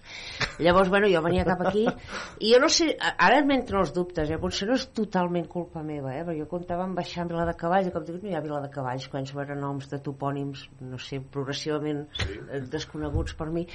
[0.64, 4.40] Llavors, bueno, jo venia cap aquí i jo no sé, ara m'entren els dubtes, eh?
[4.40, 6.24] potser no és totalment culpa meva, eh?
[6.24, 9.08] perquè jo comptava en baixar a Vila de Cavalls i com dic, no de Cavalls,
[9.12, 13.66] quan veure noms de topònims, no sé, progressivament eh, desconeguts per mi,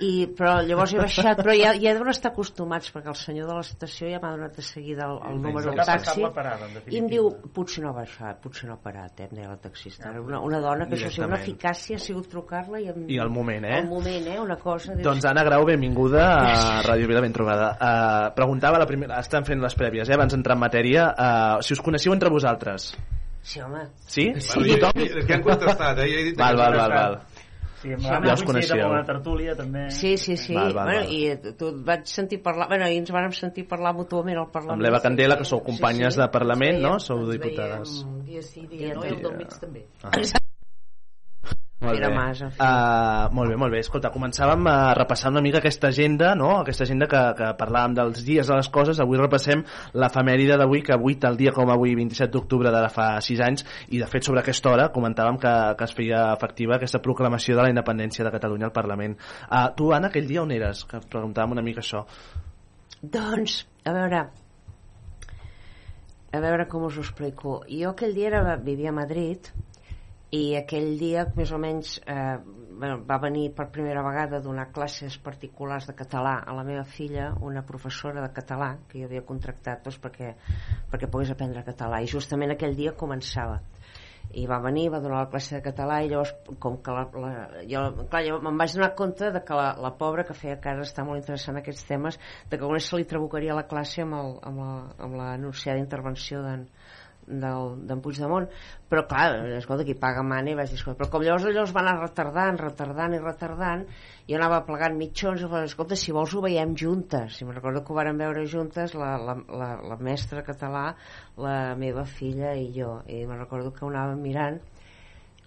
[0.00, 3.58] i, però llavors he baixat, però ja, ja deuen estar acostumats, perquè el senyor de
[3.58, 7.28] l'estació ja m'ha donat de seguida el, el número del taxi, parada, i em diu,
[7.54, 10.10] potser no ha baixat, potser no ha parat, eh, em deia la taxista.
[10.10, 12.90] Era una, una dona que això ha sigut una eficàcia, ha sigut trucar-la i...
[13.16, 13.80] I al moment, eh?
[13.82, 14.38] Al moment, eh?
[14.42, 14.94] Una cosa...
[14.94, 17.72] dius, Doncs Anna Grau, benvinguda a Ràdio Vila, ben trobada.
[17.76, 21.76] Uh, preguntava la primera, estan fent les prèvies, eh, abans d'entrar en matèria, uh, si
[21.76, 22.92] us coneixeu entre vosaltres.
[23.42, 23.86] Sí, home.
[24.06, 24.28] Sí?
[24.30, 26.08] Bueno, ja, ja, és que han contestat, eh?
[26.12, 27.16] Ja he dit Val, que val, val, val.
[27.82, 28.78] Sí, amb Ja us coneixeu.
[28.84, 29.88] amb una tertúlia, també.
[29.90, 30.54] Sí, sí, sí.
[30.54, 31.12] Val, val, bueno, val.
[31.50, 32.68] I tu, et vaig sentir parlar...
[32.70, 34.78] Bueno, i ens vam sentir parlar mútuament al Parlament.
[34.78, 36.22] Amb l'Eva Candela, que sou companyes Sí, sí.
[36.22, 36.94] de Parlament, Ens no?
[36.94, 37.98] veiem- Sou ens diputades.
[38.04, 39.86] veiem dia sí, dia no, i el del mig també.
[41.82, 42.08] Molt bé.
[42.14, 42.40] mas.
[42.42, 43.80] Uh, molt bé, molt bé.
[43.82, 46.50] Escolta, començàvem a repassar una mica aquesta agenda, no?
[46.60, 49.00] Aquesta agenda que, que parlàvem dels dies de les coses.
[49.02, 49.64] Avui repassem
[49.98, 53.98] l'efemèride d'avui, que avui, tal dia com avui, 27 d'octubre d'ara fa 6 anys, i
[54.02, 57.72] de fet sobre aquesta hora comentàvem que, que es feia efectiva aquesta proclamació de la
[57.74, 59.18] independència de Catalunya al Parlament.
[59.48, 60.84] Uh, tu, Anna, aquell dia on eres?
[60.86, 62.06] Que preguntàvem una mica això.
[63.02, 64.22] Doncs, a veure...
[66.32, 67.58] A veure com us ho explico.
[67.68, 69.50] Jo aquell dia era, vivia a Madrid
[70.32, 72.38] i aquell dia més o menys eh,
[72.82, 76.84] bueno, va venir per primera vegada a donar classes particulars de català a la meva
[76.88, 80.32] filla, una professora de català que jo havia contractat doncs, perquè,
[80.90, 82.00] perquè pogués aprendre català.
[82.00, 83.60] I justament aquell dia començava.
[84.32, 87.32] I va venir, va donar la classe de català i llavors com que la, la,
[87.68, 90.86] jo, clar, jo me'n vaig donar compte de que la, la pobra que feia casa
[90.86, 92.16] està molt interessant aquests temes
[92.48, 94.72] de que només se li trabucaria la classe amb, el, amb, la,
[95.04, 96.64] amb l'anunciada intervenció d'en
[97.26, 98.48] d'en Puigdemont.
[98.90, 99.26] Però clar,
[99.58, 101.94] escolta, qui paga mana i vaig dir, escolta, però com llavors allò es va anar
[102.00, 103.86] retardant retardant i retardant
[104.28, 107.40] jo anava plegant mitjons i vaig dir, escolta, si vols ho veiem juntes.
[107.40, 110.90] I me'n recordo que ho vàrem veure juntes la, la, la, la mestra català
[111.40, 112.98] la meva filla i jo.
[113.06, 114.60] I me'n recordo que ho anàvem mirant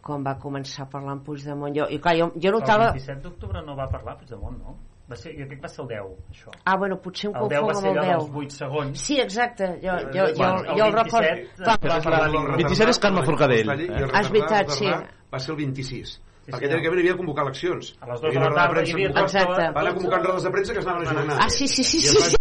[0.05, 1.73] quan va començar a parlar amb Puigdemont.
[1.75, 4.75] Jo, i clar, jo, jo notava El 27 d'octubre no va parlar Puigdemont, no?
[5.05, 6.51] Va ser, jo crec que va ser el 10, això.
[6.65, 8.29] Ah, bueno, potser em El 10 va confonc ser amb el allò 10.
[8.31, 9.01] dels 8 segons.
[9.05, 9.67] Sí, exacte.
[9.83, 11.25] Jo, jo, jo, Bueno, jo, el el record...
[11.25, 12.55] 27 Clar, va parlar ningú.
[12.63, 13.69] 27 és Carme Forcadell.
[13.69, 14.89] El Ah, és veritat, sí.
[15.33, 16.15] Va ser el 26.
[16.45, 17.93] Sí, perquè teòricament havia de convocar eleccions.
[18.01, 19.69] A les dues I de la tarda hi havia Exacte.
[19.77, 21.39] Van a convocar rodes de premsa que es anaven ajornant.
[21.41, 22.35] Ah, sí, sí, sí, sí,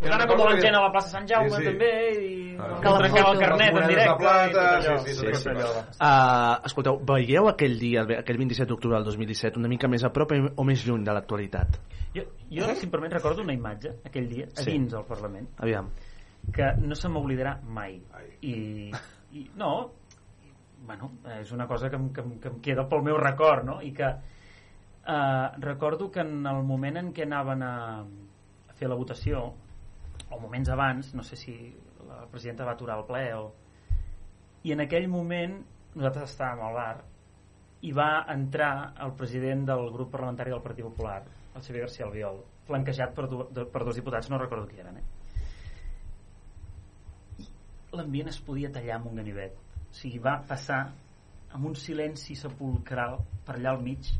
[0.00, 0.08] Sí.
[0.08, 1.64] Van anar com la gent a la plaça Sant Jaume, Sí, sí.
[1.68, 1.88] també,
[2.24, 2.68] i Ah.
[2.80, 3.38] que trencar el foto.
[3.40, 4.14] carnet en directe.
[4.18, 4.98] plata, i tot allò.
[5.04, 5.60] sí, sí, tot allò.
[5.60, 5.82] allò.
[6.00, 10.32] Uh, escolteu, veieu aquell dia, aquell 27 d'octubre del 2017, una mica més a prop
[10.56, 11.78] o més lluny de l'actualitat?
[12.14, 14.70] Jo, jo simplement recordo una imatge, aquell dia, a Sí.
[14.72, 15.90] dins del Parlament, Aviam.
[16.52, 18.00] que no se m'oblidarà mai.
[18.40, 18.90] I,
[19.32, 19.92] i no,
[20.86, 23.82] bueno, és una cosa que em, que, em, que em queda pel meu record, no?
[23.82, 24.04] I que
[25.06, 29.54] eh, recordo que en el moment en què anaven a, a fer la votació,
[30.30, 31.54] o moments abans, no sé si
[32.06, 33.44] la presidenta va aturar el ple o...
[34.62, 35.54] I en aquell moment
[35.94, 36.96] nosaltres estàvem al bar
[37.88, 38.72] i va entrar
[39.04, 41.22] el president del grup parlamentari del Partit Popular,
[41.54, 45.08] el Xavier García Albiol, flanquejat per, de, per dos diputats, no recordo qui eren, eh?
[47.96, 49.56] l'ambient es podia tallar amb un ganivet
[49.90, 50.80] o sigui, va passar
[51.50, 54.10] amb un silenci sepulcral per allà al mig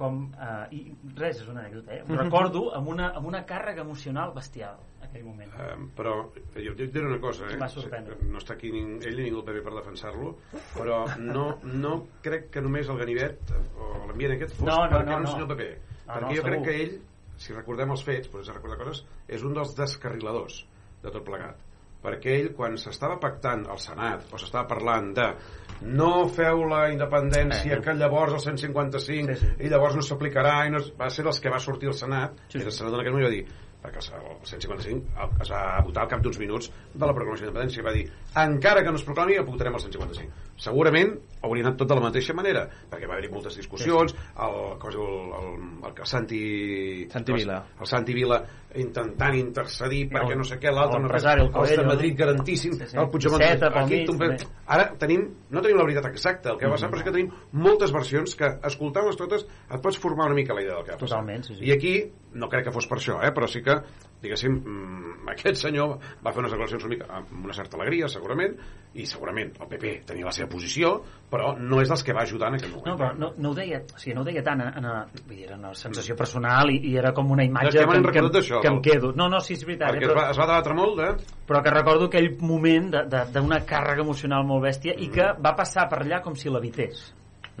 [0.00, 0.80] com, eh, i
[1.18, 2.00] res, és una anècdota eh?
[2.08, 6.14] ho recordo amb una, amb una càrrega emocional bestial aquell moment Um, però
[6.54, 7.58] jo, jo et diré una cosa eh?
[7.60, 8.16] Va sorprendre.
[8.30, 10.32] no està aquí ning, ell ni ningú el PP per defensar-lo
[10.72, 15.12] però no, no crec que només el ganivet o l'ambient aquest fos No, no, perquè
[15.16, 15.32] no, no.
[15.36, 15.70] senyor PP
[16.10, 16.66] Ah, perquè no, jo crec segur.
[16.66, 16.94] que ell
[17.40, 20.62] si recordem els fets, potser recordar coses és un dels descarriladors
[21.04, 21.60] de tot plegat
[22.04, 25.26] perquè ell quan s'estava pactant al Senat o s'estava parlant de
[25.82, 27.80] no feu la independència Eh.
[27.80, 29.46] que llavors el 155 Sí, sí.
[29.64, 30.92] i llavors no s'aplicarà i no es...
[31.00, 32.64] va ser dels que va sortir al Senat sí, sí.
[32.64, 33.46] i el Senat en aquell moment va dir
[33.80, 37.80] perquè el 155 el- es va votar al cap d'uns minuts de la proclamació d'independència
[37.80, 38.04] i va dir
[38.36, 42.34] encara que no es proclami votarem el 155 segurament hauria anat tot de la mateixa
[42.36, 47.62] manera perquè va haver-hi moltes discussions el, el, el, el, el Santi Santi Vila.
[47.80, 48.42] el Santi Vila
[48.76, 52.18] intentant intercedir perquè El- no sé què l'altre no l'empresari, el els de Coelho, Madrid
[52.18, 52.96] garantíssim Sí, sí.
[53.00, 56.66] el Puigdemont Iceta pel aquí, mig, ara tenim, no tenim la veritat exacta el que
[56.68, 56.76] va Mm.
[56.76, 60.54] passar, però sí que tenim moltes versions que escoltant-les totes et pots formar una mica
[60.54, 61.64] la idea del que va passar Totalment, sí, sí.
[61.66, 61.94] i aquí,
[62.34, 63.74] no crec que fos per això eh, però sí que,
[64.20, 68.56] diguéssim mm, aquest senyor va fer unes declaracions una mica amb una certa alegria, segurament
[68.98, 70.92] i segurament el PP tenia la seva posició
[71.30, 73.56] però no és dels que va ajudar en aquell moment No, però no, no, ho
[73.56, 74.88] deia, o sigui, no ho deia tant en, en,
[75.20, 78.34] vull dir, era una sensació personal i, i era com una imatge que recordat em-
[78.38, 79.12] d'això, que em quedo.
[79.16, 79.94] No, no, sí, és veritat.
[79.94, 81.12] perquè eh, es, va, es va debatre molt de...
[81.46, 86.02] però que recordo aquell moment d'una càrrega emocional molt bèstia i que va passar per
[86.02, 87.08] allà com si l'evités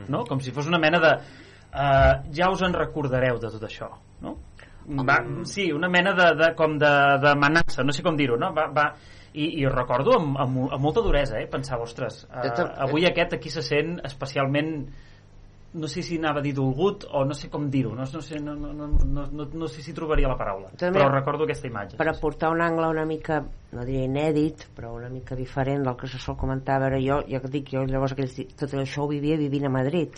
[0.08, 0.24] no?
[0.28, 3.90] com si fos una mena de uh, ja us en recordareu de tot això
[4.24, 4.36] no?
[4.88, 8.52] Va, sí, una mena de, de, com de- d'amenaça, no sé com dir-ho no?
[8.54, 8.94] va, va,
[9.34, 11.46] i, i ho recordo amb, amb, amb molta duresa eh?
[11.46, 14.88] pensava, ostres, De tot- avui aquest aquí se sent especialment
[15.72, 18.40] no sé si anava a dir dolgut o no sé com dir-ho no, no, sé,
[18.42, 21.68] no, no, no, no, no, no sé si trobaria la paraula També- però recordo aquesta
[21.70, 23.38] imatge per aportar un angle una mica,
[23.70, 26.80] no diria inèdit, però una mica diferent del que se sol comentar.
[26.80, 29.70] A veure, jo, ja que dic, jo llavors aquells, tot això ho vivia vivint a
[29.70, 30.10] Madrid.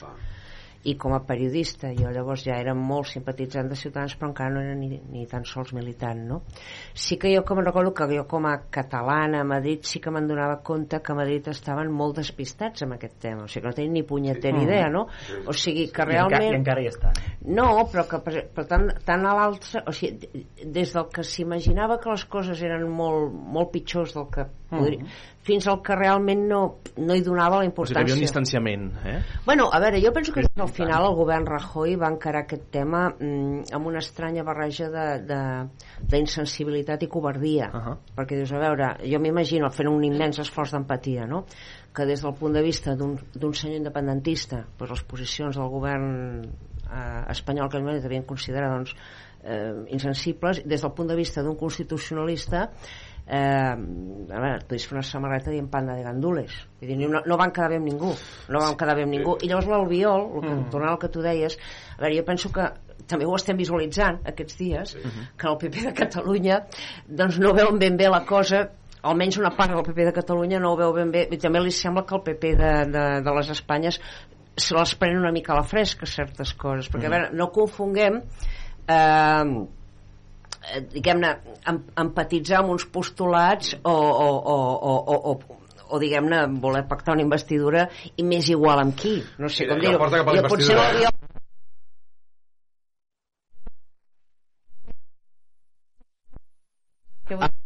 [0.85, 4.63] I com a periodista, jo llavors ja era molt simpatitzant de Ciutadans, però encara no
[4.65, 6.41] era ni, ni tan sols militant, no?
[6.95, 10.27] Sí que jo com recordo que jo com a catalana a Madrid sí que me'n
[10.27, 13.77] donava compte que a Madrid estaven molt despistats amb aquest tema, o sigui que no
[13.79, 14.65] tenien ni punyetera Sí.
[14.65, 15.07] idea, no?
[15.47, 16.43] O sigui que realment...
[16.43, 19.85] I, enca, i encara hi estan No, però que per, per tant, tant a l'altre,
[19.87, 24.49] o sigui, des del que s'imaginava que les coses eren molt, molt pitjors del que
[24.73, 25.05] podria,
[25.47, 26.61] fins al que realment no,
[26.97, 28.21] no hi donava la O sigui, havia un importància.
[28.21, 29.19] distanciament, eh?
[29.47, 33.09] Bueno, a veure, jo penso que al final el govern Rajoy va encarar aquest tema
[33.11, 34.91] mm, amb una estranya barreja
[36.09, 37.71] d'insensibilitat i covardia.
[37.73, 37.97] Uh -huh.
[38.17, 41.45] Perquè dius, a veure, jo m'imagino fent un immens esforç d'empatia, no?
[41.93, 47.25] que des del punt de vista d'un senyor independentista doncs les posicions del govern eh,
[47.31, 48.95] espanyol que es devien considerar doncs,
[49.45, 52.71] eh, insensibles des del punt de vista d'un constitucionalista
[53.27, 56.55] eh, a veure, tu és fer una samarreta dient panda de gandules.
[56.81, 58.13] Vull dir, no, no van quedar bé amb ningú.
[58.49, 59.37] No van quedar bé amb ningú.
[59.43, 60.71] I llavors l'albiol, el que, Mm.
[60.71, 61.59] tornant al que tu deies
[61.99, 62.69] a veure, jo penso que
[63.07, 64.97] també ho estem visualitzant aquests dies
[65.37, 66.61] que el PP de Catalunya
[67.09, 68.69] doncs no veuen ben bé la cosa
[69.03, 71.73] almenys una part del PP de Catalunya no ho veu ben bé i també li
[71.75, 73.99] sembla que el PP de, de, de les Espanyes
[74.57, 78.21] se les pren una mica a la fresca certes coses perquè a veure, no confonguem
[78.87, 79.45] eh,
[80.71, 81.31] eh, diguem-ne
[81.69, 84.57] em, empatitzar amb uns postulats o, o, o,
[84.93, 85.59] o, o, o
[85.93, 87.83] o diguem-ne voler pactar una investidura
[88.17, 89.19] i més igual amb qui?
[89.39, 89.99] No sé Sí, com dir-ho.
[90.01, 91.11] cap a la Jo potser investidura.
[97.29, 97.62] l'Albiol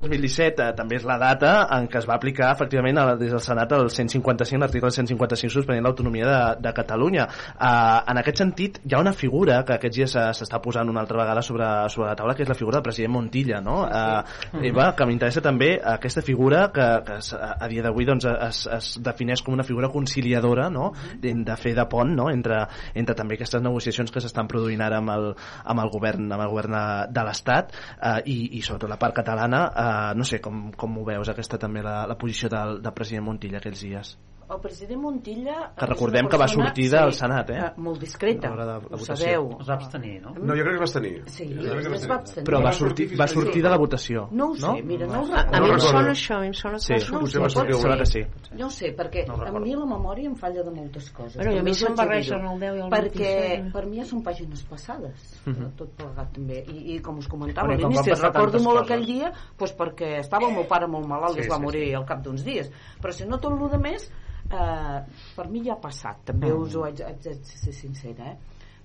[0.00, 3.72] 2017 eh, també és la data en què es va aplicar efectivament des del Senat
[3.76, 7.26] el 155, l'article 155 suspenent l'autonomia de, de Catalunya.
[7.54, 11.20] Eh, en aquest sentit, hi ha una figura que aquests dies s'està posant una altra
[11.20, 13.80] vegada sobre, sobre la taula, que és la figura del president Montilla, no?
[13.86, 18.90] Eh, Eva, que m'interessa també aquesta figura que, que a, dia d'avui doncs, es, es
[19.04, 20.92] defineix com una figura conciliadora, no?
[21.18, 22.28] De, de fer de pont, no?
[22.32, 22.60] Entre,
[22.98, 25.30] entre també aquestes negociacions que s'estan produint ara amb el,
[25.64, 29.16] amb el govern, amb el govern de, de l'Estat eh, i, i sobretot la part
[29.18, 32.96] catalana eh, no sé com, com ho veus aquesta també la, la posició del, del
[32.96, 34.16] president Montilla aquells dies
[34.48, 35.72] El president Montilla...
[35.76, 37.66] Que recordem que va sortir del Senat, eh?
[37.84, 39.50] Molt discreta, de la ho sabeu.
[39.60, 40.30] es va abstenir, no?
[40.40, 41.22] No, jo crec que va abstenir.
[41.28, 42.46] Sí, Jo crec que es va abstenir.
[42.48, 45.42] però va sortir, va sortir de la votació No ho sé, mira, no ho a,
[45.52, 47.74] a mi em sona això, a mi em sona Sí, que potser va sortir.
[47.74, 48.22] sortir Sembla que sí.
[48.56, 51.36] No ho sé, perquè No a mi la memòria em falla de moltes coses.
[51.44, 52.08] I a mi se'm dir-ho.
[52.08, 53.32] el 10 i el Perquè
[53.68, 53.72] 27.
[53.76, 55.74] per mi ja són pàgines passades, Mhm.
[55.76, 56.64] tot plegat també.
[56.72, 60.54] I, I com us comentava a l'inici, recordo molt aquell dia doncs perquè estava el
[60.54, 61.94] meu pare molt malalt i Sí, es va sí, morir sí.
[61.94, 62.72] al cap d'uns dies.
[63.02, 64.10] Però si no tot el de més,
[64.50, 65.02] eh,
[65.36, 66.62] per mi ja ha passat, també Mm.
[66.62, 68.36] us ho haig, haig de ser sincera, eh?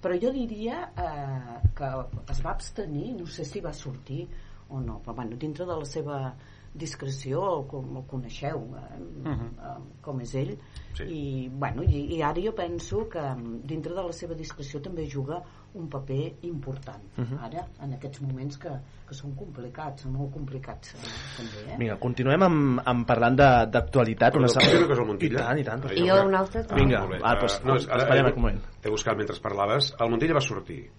[0.01, 1.85] Però jo diria eh, que
[2.29, 4.27] es va abstenir, no sé si va sortir
[4.69, 6.33] o no, però bueno, dintre de la seva
[6.75, 9.55] discreció, com el coneixeu, eh, Mhm.
[9.59, 10.57] eh, com és ell,
[10.93, 11.03] Sí.
[11.09, 15.07] i, bueno, i, i ara jo penso que mm, dintre de la seva discreció també
[15.09, 15.41] juga
[15.73, 17.37] un paper important, Mhm.
[17.41, 18.69] ara, en aquests moments que,
[19.07, 21.77] que són complicats, són molt complicats, eh, també, eh?
[21.79, 25.39] Vinga, continuem amb, amb parlant de- d'actualitat Però una no considero que és el Montilla.
[25.39, 27.19] i tant, i tant Ai, I no, jo un altre Ah, Vinga, bé.
[27.23, 28.61] ah, doncs, no, ara esperem he- un moment.
[28.83, 29.95] He buscat mentre parlaves.
[29.99, 30.91] El Montilla va sortir.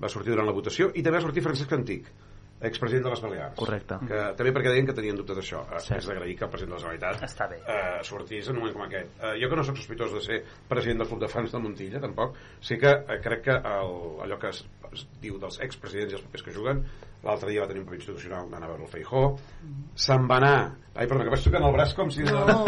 [0.00, 2.06] Va sortir durant la votació i també va sortir Francesc Antic.
[2.68, 3.54] Expresident de les Balears.
[3.58, 3.98] Correcte.
[4.08, 5.62] Que, també perquè deien que tenien dubtes d'això.
[5.82, 5.94] Sí.
[5.98, 7.58] És d'agrair que el president de la Generalitat Està bé.
[7.66, 9.14] eh, sortís en un moment com aquest.
[9.22, 12.00] Eh, jo que no sóc sospitós de ser president del Club de Fans de Montilla,
[12.00, 13.96] tampoc, sí que eh, crec que el,
[14.26, 16.84] allò que es, es diu dels expresidents i els papers que juguen,
[17.24, 19.24] l'altre dia va tenir un paper institucional d'anar a veure el Feijó,
[19.94, 20.56] se'n va anar...
[20.94, 22.22] Ai, perdona, que vaig tocant el braç com si...
[22.26, 22.66] No.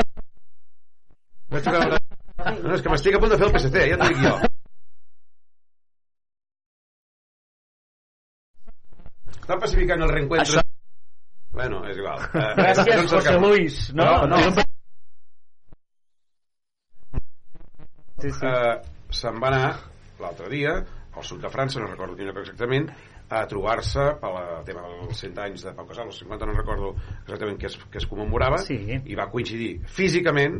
[1.50, 2.00] Vaig tocant el braç...
[2.64, 4.53] No, és que m'estic a punt de fer el PSC, ja t'ho dic jo.
[9.40, 10.60] Estan pacificant el reencuentro...
[10.60, 10.62] Això-
[11.54, 12.18] Bueno, és igual.
[12.34, 13.32] Eh, Gràcies, no ens José.
[13.38, 13.76] Luis.
[13.94, 14.38] No, no.
[18.18, 18.46] Sí, sí.
[18.46, 18.80] Uh,
[19.14, 19.68] se'n va anar
[20.22, 20.72] l'altre dia
[21.14, 22.88] al sud de França, no recordo quin lloc exactament
[23.34, 26.90] a trobar-se per la tema dels 100 anys de Pau Casal, els 50 no recordo
[27.24, 28.78] exactament què es, què es commemorava Sí.
[29.04, 30.58] i va coincidir físicament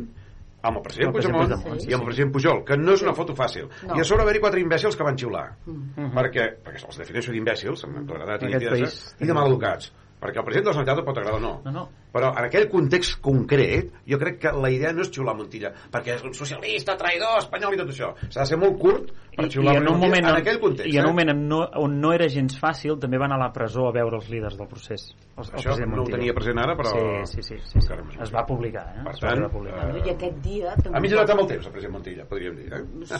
[0.65, 2.95] amb el president El president Puigdemont, Puigdemont, sí, i amb el president Pujol, que no
[2.97, 3.67] és una foto fàcil.
[3.85, 3.97] No.
[3.97, 5.45] I a sobre haver-hi quatre imbècils que van xiular.
[5.65, 6.09] Mhm.
[6.15, 9.15] Perquè, perquè se'ls defineixo d'imbècils, amb claredat i nitidesa, país.
[9.19, 9.91] i de maleducats.
[10.25, 11.53] Perquè el president de la Generalitat pot agradar o no.
[11.65, 11.85] No, no.
[12.15, 16.15] Però en aquell context concret, jo crec que la idea no és xiular Montilla, perquè
[16.15, 18.13] és un socialista, traïdor, espanyol i tot això.
[18.31, 20.87] S'ha de ser molt curt per xiular i en un Montilla moment, en aquell context.
[20.93, 21.13] i en un eh?
[21.13, 24.15] moment on no, on no era gens fàcil també van a la presó a veure
[24.21, 26.17] els líders del procés el, el Això president no ho Montilla.
[26.17, 28.21] tenia present ara, però- sí, sí, sí, sí, sí.
[28.23, 29.03] es va publicar eh?
[29.03, 29.89] Per Es va tant, publicar.
[29.91, 30.73] eh, I aquest dia...
[30.93, 33.19] Ha millorat amb el temps, el president Montilla, podríem dir, eh?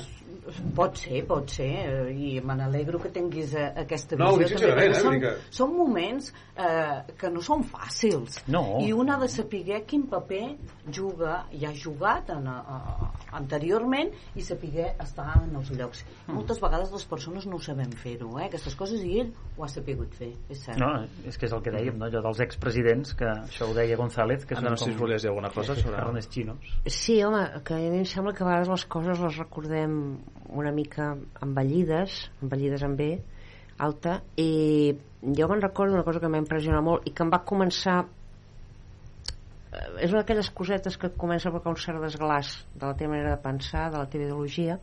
[0.76, 4.58] Pot ser, pot ser, eh, i me n'alegro que tinguis eh, aquesta No, visió.
[4.58, 8.44] dic també, sincerament, eh, són, que- són moments eh, que no són fàcils.
[8.48, 8.78] No.
[8.86, 10.56] I un ha de saber quin paper
[10.94, 16.04] juga i ha jugat en, uh, anteriorment i saber estar en els llocs.
[16.28, 16.36] Mm.
[16.38, 19.68] Moltes vegades les persones no ho sabem fer-ho, eh, aquestes coses, i ell ho ha
[19.68, 20.78] sapigut fer, és cert.
[20.78, 20.92] No,
[21.26, 22.06] és que és el que dèiem, no?
[22.06, 25.30] allò dels expresidents, que això ho deia González, que Ana, no sé si volies dir
[25.30, 26.58] alguna cosa sobre- Carnes xinos.
[26.86, 30.72] Sí, home, que a mi em sembla que a vegades les coses les recordem una
[30.72, 33.20] mica envellides, envellides amb B,
[33.78, 34.96] alta, i
[35.36, 40.04] jo me'n recordo una cosa que m'ha impressionat molt i que em va començar eh,
[40.06, 43.44] és una d'aquelles cosetes que comença per un cert desglàs de la teva manera de
[43.44, 44.74] pensar, de la teva ideologia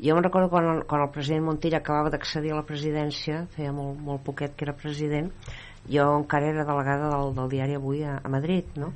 [0.00, 3.72] jo me'n recordo quan el, quan el president Montilla acabava d'accedir a la presidència feia
[3.72, 5.30] molt, molt poquet que era president
[5.88, 8.92] jo encara era delegada del, del diari Avui a, a Madrid no?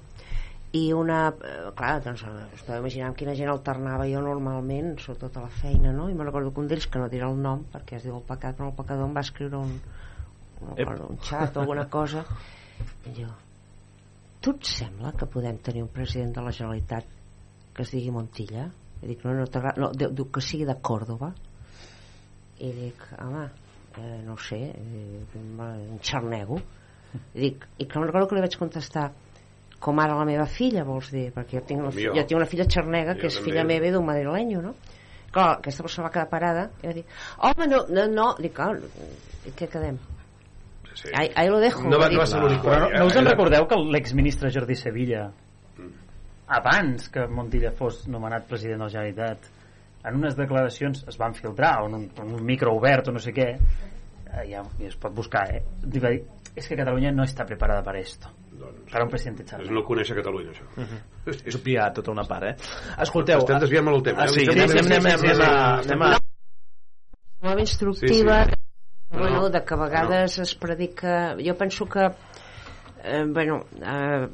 [0.73, 5.47] I una, eh, clar, doncs eh, estava imaginant quina gent alternava jo normalment, sobretot a
[5.49, 6.09] la feina, no?
[6.09, 8.27] I me'n recordo que un d'ells, que no dirà el nom, perquè es diu el
[8.29, 9.73] pecat, però el pecador em va escriure un,
[10.61, 12.23] no recordo, un xat o alguna cosa,
[13.11, 13.31] i jo,
[14.41, 17.17] tu et sembla que podem tenir un president de la Generalitat
[17.75, 18.69] que es digui Montilla?
[19.01, 21.33] I dic, no, no t'agrada, no, diu, que sigui de Còrdoba.
[22.61, 23.47] I dic, home,
[23.97, 26.61] eh, no ho sé, eh, un xarnego.
[27.35, 29.09] I dic, i que me'n recordo que li vaig contestar,
[29.81, 31.31] com ara la meva filla, vols dir?
[31.33, 32.15] Perquè jo tinc Millor.
[32.19, 33.51] jo tinc una filla xarnega que Jo és també.
[33.51, 34.75] filla meva i d'un madrilenyo, no?
[35.33, 37.05] Clar, aquesta persona va quedar parada i va dir,
[37.39, 38.35] home, no, no, no.
[38.39, 38.59] Dic,
[39.47, 39.97] i què quedem?
[40.93, 41.09] Sí.
[41.15, 41.85] Ahí, ahí lo dejo.
[41.89, 42.99] No va- no va ser l'únic no, eh?
[42.99, 45.31] no us en recordeu que l'exministre Jordi Sevilla
[46.49, 49.47] abans que Montilla fos nomenat president de la Generalitat
[50.05, 53.33] en unes declaracions es van filtrar en un, en un micro obert o no sé
[53.37, 55.63] què eh, ja, ja es pot buscar eh?
[55.85, 56.25] Diu, va dir,
[56.57, 58.33] és que Catalunya no està preparada per esto
[58.73, 60.65] doncs, per un president Xavi És no conèixer Catalunya, això.
[60.77, 61.37] Uh -huh.
[61.47, 62.57] És obviar tota una part, eh?
[63.03, 63.39] Escolteu...
[63.39, 64.29] Estem desviant molt el tema, Ah, eh?
[64.29, 66.19] sí, Sí, anem, sí, sí, anem, sí, anem, sí, anem, a-
[67.43, 69.17] molt instructiva Sí, sí.
[69.19, 72.11] bueno, No, de que a vegades es predica jo penso que
[73.03, 74.29] eh, bueno, eh,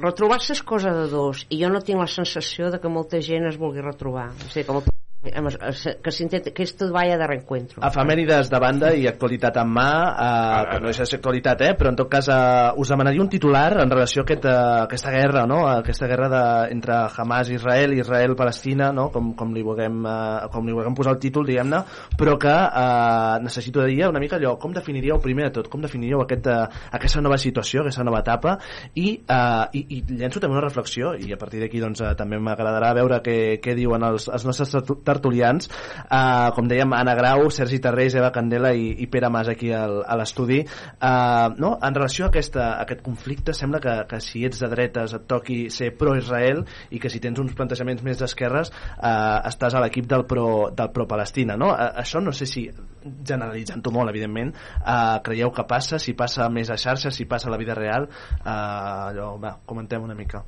[0.00, 3.46] retrobar-se és cosa de dos i jo no tinc la sensació de que molta gent
[3.46, 4.90] es vulgui retrobar o sigui, que, molta,
[5.24, 10.60] que, s'intenta, que esto vaya de reencuentro Efemèrides de banda i actualitat en mà, eh,
[10.70, 13.30] que no deixa de ser actualitat, eh, però en tot cas eh, us demanaria un
[13.32, 15.62] titular en relació a aquest, eh, aquesta guerra, no?
[15.68, 16.42] aquesta guerra de,
[16.74, 19.08] entre Hamas i Israel, Israel-Palestina, no?
[19.14, 21.82] com, com, li vulguem, eh, com li vulguem posar el títol, diguem-ne,
[22.18, 25.82] però que eh, necessito de dir una mica allò, com definiríeu primer de tot, com
[25.84, 28.58] definiríeu aquest, eh, aquesta nova situació, aquesta nova etapa,
[28.94, 32.38] i, eh, i, i llenço també una reflexió, i a partir d'aquí doncs, eh, també
[32.42, 34.74] m'agradarà veure què, què diuen els, els nostres
[35.14, 35.70] tertulians,
[36.04, 40.00] eh, com dèiem, Anna Grau, Sergi Tarrés, Eva Candela i, i Pere Mas aquí al,
[40.04, 40.60] a l'estudi.
[40.64, 41.74] Eh, no?
[41.80, 45.26] En relació a, aquesta, a aquest conflicte, sembla que, que si ets de dretes et
[45.30, 50.08] toqui ser pro-Israel i que si tens uns plantejaments més d'esquerres eh, estàs a l'equip
[50.10, 51.56] del pro- del pro-Palestina.
[51.60, 51.72] No?
[51.74, 52.66] Eh, això no sé si,
[53.04, 57.54] generalitzant-ho molt, evidentment, eh, creieu que passa, si passa més a xarxes, si passa a
[57.54, 58.08] la vida real,
[58.40, 60.42] eh, allò, va, comentem una mica.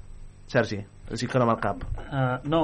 [0.46, 0.78] Sergi,
[1.10, 1.82] els hi amb el cap.
[2.06, 2.60] Uh, no,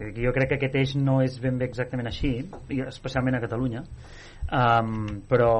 [0.00, 2.32] que jo crec que aquest eix no és ben bé exactament així,
[2.86, 3.82] especialment a Catalunya,
[4.48, 4.94] um,
[5.28, 5.50] però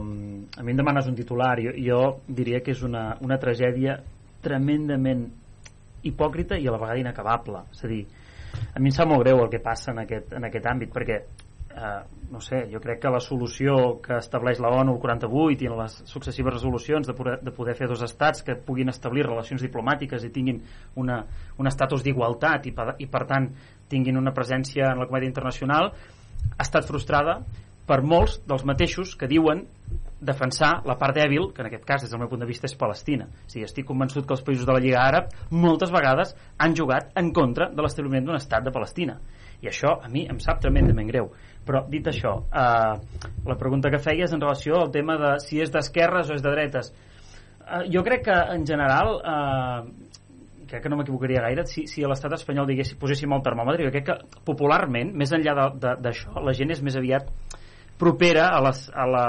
[0.00, 3.98] a mi em demanes un titular, jo, jo diria que és una, una tragèdia
[4.40, 5.26] tremendament
[6.08, 7.66] hipòcrita i a la vegada inacabable.
[7.74, 8.00] És a dir,
[8.74, 11.20] a mi em sap molt greu el que passa en aquest, en aquest àmbit, perquè
[11.20, 15.68] eh, no sé, jo crec que la solució que estableix la ONU el 48 i
[15.70, 19.62] en les successives resolucions de poder, de poder fer dos estats que puguin establir relacions
[19.66, 20.62] diplomàtiques i tinguin
[21.02, 21.20] una,
[21.58, 23.50] un estatus d'igualtat i, i per tant
[23.90, 27.40] tinguin una presència en la comèdia internacional ha estat frustrada
[27.90, 29.64] per molts dels mateixos que diuen
[30.20, 32.76] defensar la part dèbil, que en aquest cas des del meu punt de vista és
[32.78, 33.26] Palestina.
[33.26, 37.14] O sigui, estic convençut que els països de la Lliga Àrab moltes vegades han jugat
[37.18, 39.16] en contra de l'establiment d'un estat de Palestina.
[39.64, 41.32] I això a mi em sap tremendament greu.
[41.66, 45.72] Però dit això, eh, la pregunta que feies en relació al tema de si és
[45.72, 46.92] d'esquerres o és de dretes.
[47.66, 50.09] Eh, jo crec que en general eh,
[50.70, 53.92] crec que no m'equivocaria gaire si, si a l'estat espanyol diguéssim, poséssim el termòmetre jo
[53.94, 57.28] crec que popularment, més enllà d'això la gent és més aviat
[58.00, 59.24] propera a, les, a, la,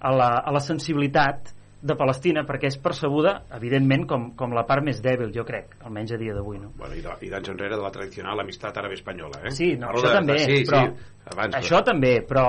[0.00, 4.84] a, la, a la sensibilitat de Palestina perquè és percebuda, evidentment, com, com la part
[4.86, 6.60] més dèbil, jo crec, almenys a dia d'avui.
[6.62, 6.68] No?
[6.78, 9.50] Bueno, i, de, i d'anys enrere de la tradicional amistat àrabe-espanyola, eh?
[9.56, 12.46] Sí, no, Parlo això de- també, de- sí, però, sí, abans, això també, però...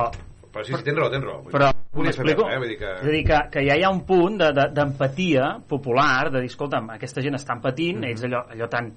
[0.53, 1.39] Però sí, sí, tens raó, tens raó.
[1.49, 2.45] Però, m'explico?
[2.49, 2.57] eh?
[2.61, 2.91] Vull dir que...
[3.01, 6.29] És a dir, que, que ja hi ha un punt de- de- d'empatia de, popular,
[6.31, 8.09] de dir, escolta'm, aquesta gent estan patint, Mhm.
[8.11, 8.91] ells allò, allò tan...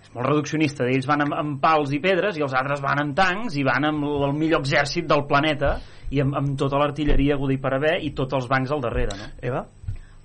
[0.00, 3.14] És molt reduccionista, ells van amb, amb pals i pedres i els altres van amb
[3.18, 5.76] tancs i van amb el millor exèrcit del planeta
[6.10, 9.16] i amb, amb tota l'artilleria aguda i per haver i tots els bancs al darrere,
[9.20, 9.28] no?
[9.42, 9.66] Eva?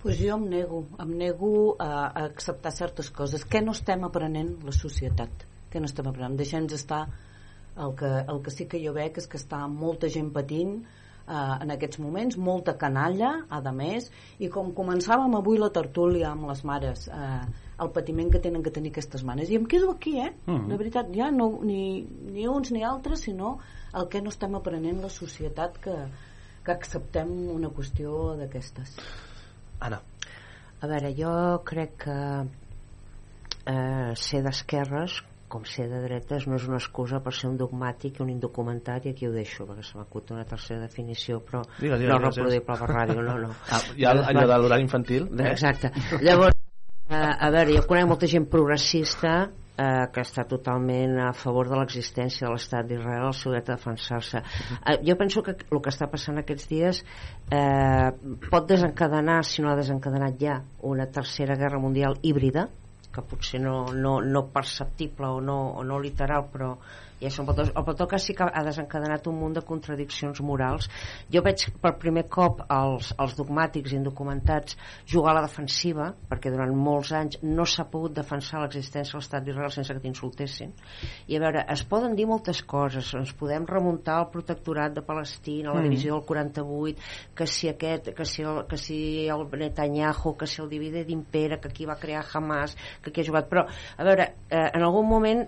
[0.01, 3.43] Pues jo em nego, em nego a, a acceptar certes coses.
[3.43, 5.43] Què no estem aprenent la societat?
[5.71, 6.37] Què no estem aprenent?
[6.39, 7.01] Deixem-nos estar
[7.79, 10.79] el que, el que sí que jo veig és que està molta gent patint
[11.29, 14.09] eh, en aquests moments, molta canalla, a més,
[14.39, 17.41] i com començàvem avui la tertúlia amb les mares, eh,
[17.79, 19.49] el patiment que tenen que tenir aquestes manes.
[19.49, 20.33] I em quedo aquí, eh?
[20.45, 20.67] Mhm.
[20.67, 23.57] De veritat, ja no, ni, ni uns ni altres, sinó
[23.93, 25.95] el que no estem aprenent la societat que,
[26.65, 28.97] que acceptem una qüestió d'aquestes.
[29.79, 30.01] Anna.
[30.81, 31.31] A veure, jo
[31.67, 32.19] crec que
[33.67, 35.19] eh, ser d'esquerres
[35.49, 39.07] com ser de dretes no és una excusa per ser un dogmàtic i un indocumentat
[39.07, 42.77] i aquí ho deixo perquè se m'acut una tercera definició però Digue, digue, no reproduïble
[42.79, 43.53] per ràdio no, no.
[43.73, 45.27] Ah, hi ha allò de l'horari infantil.
[45.39, 45.49] Eh?
[45.51, 45.91] Exacte.
[46.21, 46.55] Llavors,
[47.09, 49.33] eh, a veure, jo conec molta gent progressista
[49.79, 53.77] eh, que està totalment a favor de l'existència de l'estat d'Israel, el seu dret a
[53.77, 54.43] defensar-se.
[54.79, 57.01] Eh, jo penso que el que està passant aquests dies
[57.55, 58.09] eh,
[58.49, 60.59] pot desencadenar, si no ha desencadenat ja,
[60.91, 62.67] una tercera guerra mundial híbrida,
[63.19, 66.73] que potser no, no, no perceptible o no, o no literal, però
[67.27, 67.73] són petons.
[67.75, 70.87] El que sí que ha desencadenat un munt de contradiccions morals.
[71.31, 76.71] Jo veig per primer cop els, els dogmàtics indocumentats jugar a la defensiva, perquè durant
[76.75, 80.71] molts anys no s'ha pogut defensar l'existència de l'estat d'Israel sense que t'insultessin.
[81.27, 85.71] I a veure, es poden dir moltes coses, ens podem remuntar al protectorat de Palestina,
[85.71, 85.89] a la Mm.
[85.89, 87.01] divisió del 48,
[87.35, 91.59] que si aquest, que si el, que si el Netanyahu, que si el divide d'impera,
[91.59, 93.49] que qui va crear Hamas, que qui ha jugat...
[93.49, 93.65] Però,
[93.97, 95.47] a veure, eh, en algun moment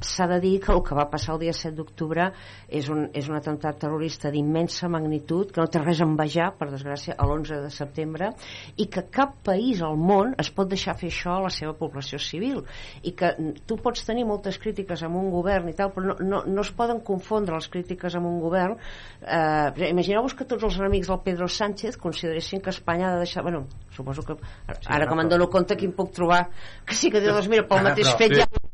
[0.00, 2.28] s'ha de dir que el que va passar el dia 7 d'octubre
[2.68, 6.68] és, un, és un atemptat terrorista d'immensa magnitud que no té res a envejar, per
[6.70, 8.28] desgràcia, a l'11 de setembre
[8.76, 12.18] i que cap país al món es pot deixar fer això a la seva població
[12.22, 12.62] civil
[13.02, 13.32] i que
[13.66, 16.70] tu pots tenir moltes crítiques amb un govern i tal, però no, no, no es
[16.78, 18.76] poden confondre les crítiques amb un govern
[19.22, 23.42] eh, imagineu-vos que tots els enemics del Pedro Sánchez consideressin que Espanya ha de deixar
[23.42, 24.32] bueno, suposo que
[24.66, 26.44] ara, Sí, ara no, que me'n però- dono compte que em puc trobar
[26.86, 28.40] que sí que diu, doncs mira, pel mateix però- fet sí.
[28.42, 28.67] ja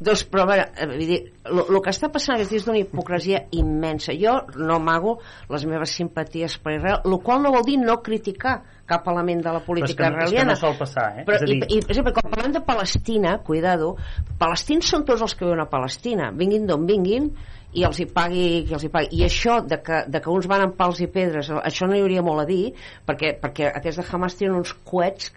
[0.00, 1.18] doncs, però a veure, eh,
[1.52, 4.14] el que està passant aquests dies és d'una hipocresia immensa.
[4.18, 5.18] Jo no amago
[5.52, 9.52] les meves simpaties per Israel, el qual no vol dir no criticar cap element de
[9.52, 10.54] la política però és que, és que israeliana.
[10.54, 11.26] no sol passar, eh?
[11.26, 13.92] Però, és a dir, i, i, per exemple, quan parlem de Palestina, cuidado,
[14.38, 17.30] palestins són tots els que viuen a Palestina, vinguin d'on vinguin,
[17.76, 19.18] i els hi pagui qui els hi pagui.
[19.18, 22.04] I això de que, de que uns van amb pals i pedres, això no hi
[22.04, 22.70] hauria molt a dir,
[23.08, 25.32] perquè, perquè aquests de Hamas tenen uns coets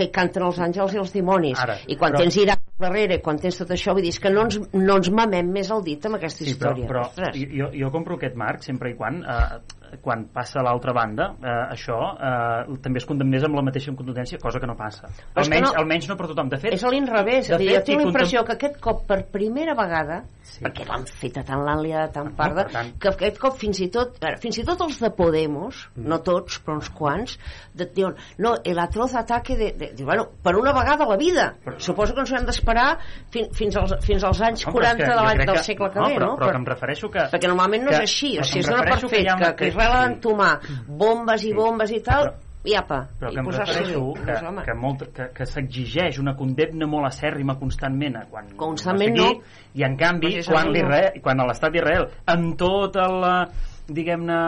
[0.00, 1.60] que canten els àngels i els dimonis.
[1.60, 4.46] Ara, I quan però- tens Iraq darrere, quan tens tot això, vull dir que no
[4.48, 6.88] ens, no ens mamem més el dit amb aquesta Sí, però, història.
[6.88, 7.36] però Ostres.
[7.36, 9.60] jo, jo compro aquest marc sempre i quan eh,
[10.02, 14.38] quan passa a l'altra banda eh, això eh, també es condemnés amb la mateixa contundència
[14.38, 16.72] cosa que no passa Però és que almenys, no- almenys no per tothom de fet
[16.74, 19.20] és a l'inrevés, és a jo fet, tinc la contem- impressió que aquest cop per
[19.32, 20.60] primera vegada sí.
[20.64, 23.88] perquè l'han feta tan l'han liada tan parda per tant- que aquest cop fins i
[23.90, 26.06] tot a fins i tot els de Podemos Mm.
[26.08, 27.38] no tots però uns quants
[27.74, 31.16] de, diuen, no, el atroz ataque de, de, de, bueno, per una vegada a la
[31.16, 32.98] vida suposo que ens hem d'esperar
[33.30, 35.62] fin, fins, als, fins als anys No, però és 40 que de l'any del que-
[35.64, 36.36] segle que no, ve però, no?
[36.36, 38.70] però que em refereixo que perquè normalment no que- és així o però sigui, que
[38.70, 40.52] per refereixo que fet que, una- que Israel ha d'entomar
[40.86, 44.42] bombes i bombes i tal i apa, però i que em posar-se refereixo que, Doncs,
[44.50, 44.62] home.
[44.66, 49.40] que, molt, que, que s'exigeix una condemna molt acèrrima constantment a quan Constantment no no.
[49.80, 50.74] i en canvi Precisament quan, no.
[50.76, 52.04] l'Israel- quan a l'estat d'Israel
[52.34, 53.38] amb tot el eh,
[53.96, 54.40] diguem-ne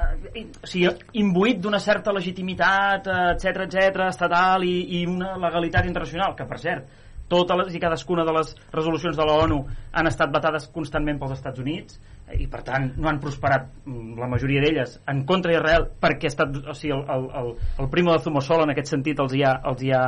[0.00, 0.88] eh, o sigui,
[1.20, 6.88] imbuït d'una certa legitimitat, etc etc estatal i, i una legalitat internacional, que per cert,
[7.32, 9.60] totes les i cadascuna de les resolucions de la ONU
[9.92, 14.14] han estat vetades constantment pels Estats Units eh, i per tant no han prosperat mm,
[14.20, 17.52] la majoria d'elles en contra d'Israel perquè ha estat, o sigui, el, el, el,
[17.84, 20.02] el primo de Zumosol en aquest sentit els hi ha, els hi ha,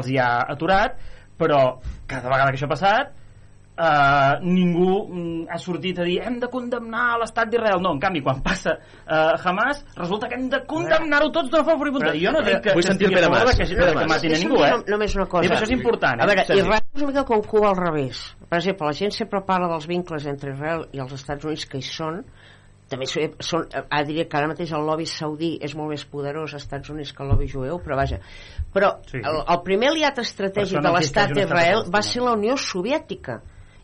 [0.00, 0.98] els hi ha aturat
[1.38, 1.62] però
[2.10, 3.14] cada vegada que això ha passat
[3.78, 8.18] Uh, ningú mm, ha sortit a dir hem de condemnar l'estat d'Israel no, en canvi
[8.26, 12.40] quan passa uh, Hamas resulta que hem de condemnar-ho tots d'una forma furibunda jo no
[12.42, 13.58] dic que, Vull que sentir el estigui a Pere favor Mas.
[13.58, 14.10] de que, Pere de que Mas.
[14.16, 14.70] matin a ningú eh?
[14.72, 15.44] nom- només una cosa.
[15.46, 16.56] I això és important A veure, eh?
[16.58, 18.22] Israel és una mica com Cuba al revés.
[18.48, 21.78] Per exemple, la gent sempre parla dels vincles entre Israel i els Estats Units que
[21.78, 22.24] hi són,
[22.90, 26.64] també són, ah, diria que ara mateix el lobby saudí és molt més poderós als
[26.64, 28.18] Estats Units que el lobby jueu, però vaja.
[28.74, 29.20] Però Sí.
[29.22, 33.38] el, el primer aliat estratègic no de l'estat d'Israel va ser la Unió Soviètica.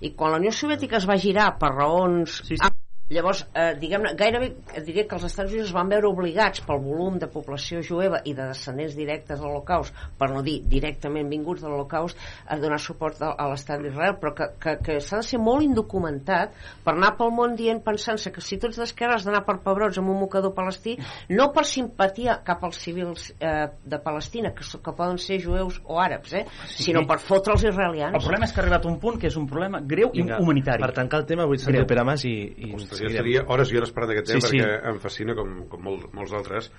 [0.05, 2.41] I quan la Unió Soviètica es va girar per raons...
[2.45, 2.73] Sí, sí.
[3.13, 6.79] Llavors, eh, diguem-ne, gairebé eh, diria que els Estats Units es van veure obligats pel
[6.81, 11.61] volum de població jueva i de descendents directes de l'Holocaust, per no dir directament vinguts
[11.61, 12.17] de l'Holocaust,
[12.49, 15.67] a donar suport a, a l'estat d'Israel, però que, que, que s'ha de ser molt
[15.67, 16.55] indocumentat
[16.87, 20.01] per anar pel món dient, pensant-se que si tu ets d'esquerra has d'anar per pebrots
[20.01, 20.97] amb un mocador palestí,
[21.29, 26.01] no per simpatia cap als civils eh, de Palestina, que, que poden ser jueus o
[26.01, 26.89] àrabs, eh, Sí.
[26.89, 28.17] sinó per fotre els israelians.
[28.17, 30.81] el problema és que ha arribat un punt que és un problema greu i humanitari
[30.81, 32.33] Per tancar el tema vull sentir Pere Mas i...
[32.65, 34.63] i Ostres, jo estaria hores i hores parlant d'aquest tema Sí, sí.
[34.63, 36.71] perquè em fascina com, com molt, molts altres.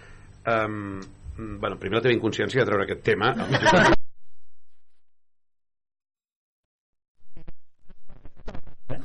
[0.45, 1.01] Um,
[1.37, 3.33] bueno, primer la teva inconsciència de treure aquest tema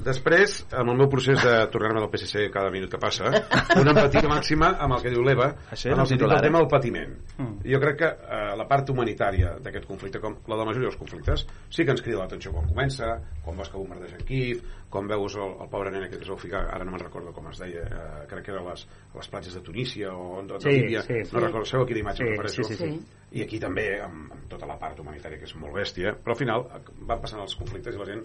[0.01, 3.29] Després, amb el meu procés de tornar-me del PSC cada minut que passa,
[3.77, 7.13] una empatia màxima amb el que diu l'Eva, en el sentit del tema del patiment.
[7.37, 7.59] Mm.
[7.69, 10.97] Jo crec que eh, la part humanitària d'aquest conflicte, com la de la majoria dels
[11.01, 13.13] conflictes, sí que ens crida l'atenció quan comença,
[13.45, 16.41] quan veus que bombardegen Kiev, quan veus el, el pobre nen aquest que es vau
[16.41, 19.55] ficar, ara no me'n recordo com es deia, eh, crec que era les, les platges
[19.55, 21.45] de Tunísia o de, Sí, Líbia, sí, no sí.
[21.45, 22.65] recordo, sabeu a quina imatge Sí, refereixo?
[22.65, 23.19] sí, sí, sí.
[23.39, 26.41] I aquí també, amb, amb tota la part humanitària que és molt bèstia, però al
[26.41, 28.25] final eh, van passant els conflictes i la gent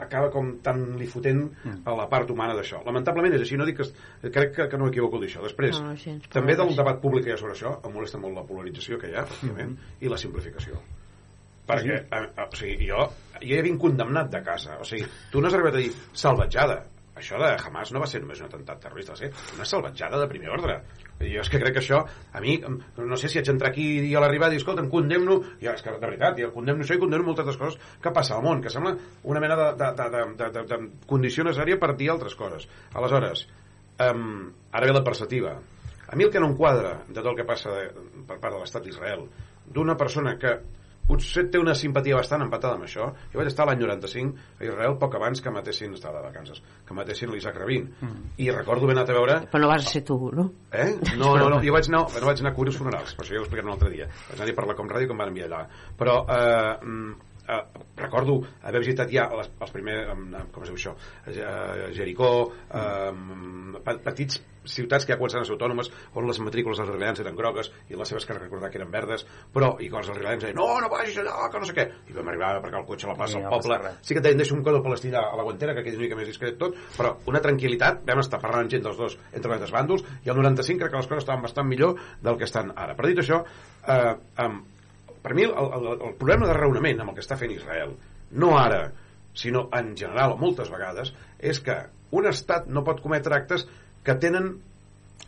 [0.00, 1.44] acaba com tan li fotent
[1.86, 2.82] a la part humana d'això.
[2.86, 3.86] Lamentablement és així, no dic que...
[4.34, 5.42] Crec que, que no m'equivoco d'això.
[5.44, 8.34] Després, No, gens, també del debat públic que hi ha sobre això, em molesta molt
[8.38, 10.80] la polarització que hi ha, efectivament, i la simplificació.
[11.68, 13.06] Perquè, eh, eh, o sigui, jo,
[13.38, 14.76] jo ja vinc condemnat de casa.
[14.80, 16.82] O sigui, tu no has arribat a dir salvatjada.
[17.14, 20.28] Això de Hamas no va ser només un atemptat terrorista, va ser una salvatjada de
[20.28, 20.80] primer ordre.
[21.20, 22.00] Jo és que crec que això,
[22.34, 22.56] a mi,
[22.98, 25.84] no sé si haig d'entrar aquí i a l'arribada i escolta, em condemno, ja, és
[25.84, 28.62] que de veritat, jo condemno això i condemno moltes altres coses que passa al món,
[28.64, 28.96] que sembla
[29.30, 32.66] una mena de, de, de, de, de, de, de condició necessària per dir altres coses.
[32.98, 33.46] Aleshores,
[34.10, 35.54] um, ara ve la perceptiva.
[36.04, 38.56] A mi el que no em quadra de tot el que passa de, per part
[38.56, 39.24] de l'estat d'Israel,
[39.70, 40.58] d'una persona que
[41.08, 43.10] potser té una simpatia bastant empatada amb això.
[43.32, 46.96] Jo vaig estar l'any 95 a Israel poc abans que matessin, estava de vacances, que
[46.96, 47.90] matessin l'Isaac Rabin.
[48.00, 48.24] Mm.
[48.44, 49.36] I recordo haver anat a veure...
[49.52, 50.48] Però no vas ser tu, no?
[50.72, 50.90] Eh?
[51.20, 53.36] No, no, no, jo vaig anar, no vaig anar a cobrir els funerals, per això
[53.36, 54.08] ja ho explicaré un altre dia.
[54.30, 55.62] Vaig anar a parlar com ràdio com van enviar allà.
[56.00, 57.60] Però eh, mm, eh,
[57.96, 60.08] recordo haver visitat ja les, els primers,
[60.52, 62.32] com es diu això, eh, Jericó,
[62.70, 63.12] eh,
[63.84, 67.34] pe- petits ciutats que ja començaven a ser autònomes on les matrícules dels israelians eren
[67.36, 70.56] grogues i les seves que recordar que eren verdes però i que els israelians deien
[70.56, 71.84] no, no vagis allà, que no sé què.
[72.08, 73.76] I vam arribar a aparcar el cotxe a la plaça al no poble.
[74.00, 76.06] sí que et deien deixa un codó palestí allà a la guantera que quedi una
[76.06, 76.80] mica més discret tot.
[76.96, 80.32] Però una tranquil·litat, vam estar parlant amb gent dels dos entre els dos bàndols i
[80.32, 82.96] el 95 crec que les coses estaven bastant millor del que estan ara.
[82.96, 84.48] Però dit això eh, eh,
[85.24, 87.96] per mi el, el, el problema de raonament amb el que està fent Israel
[88.36, 88.86] no ara,
[89.34, 91.76] sinó en general o moltes vegades, és que
[92.14, 93.66] un estat no pot cometre actes
[94.04, 94.52] que tenen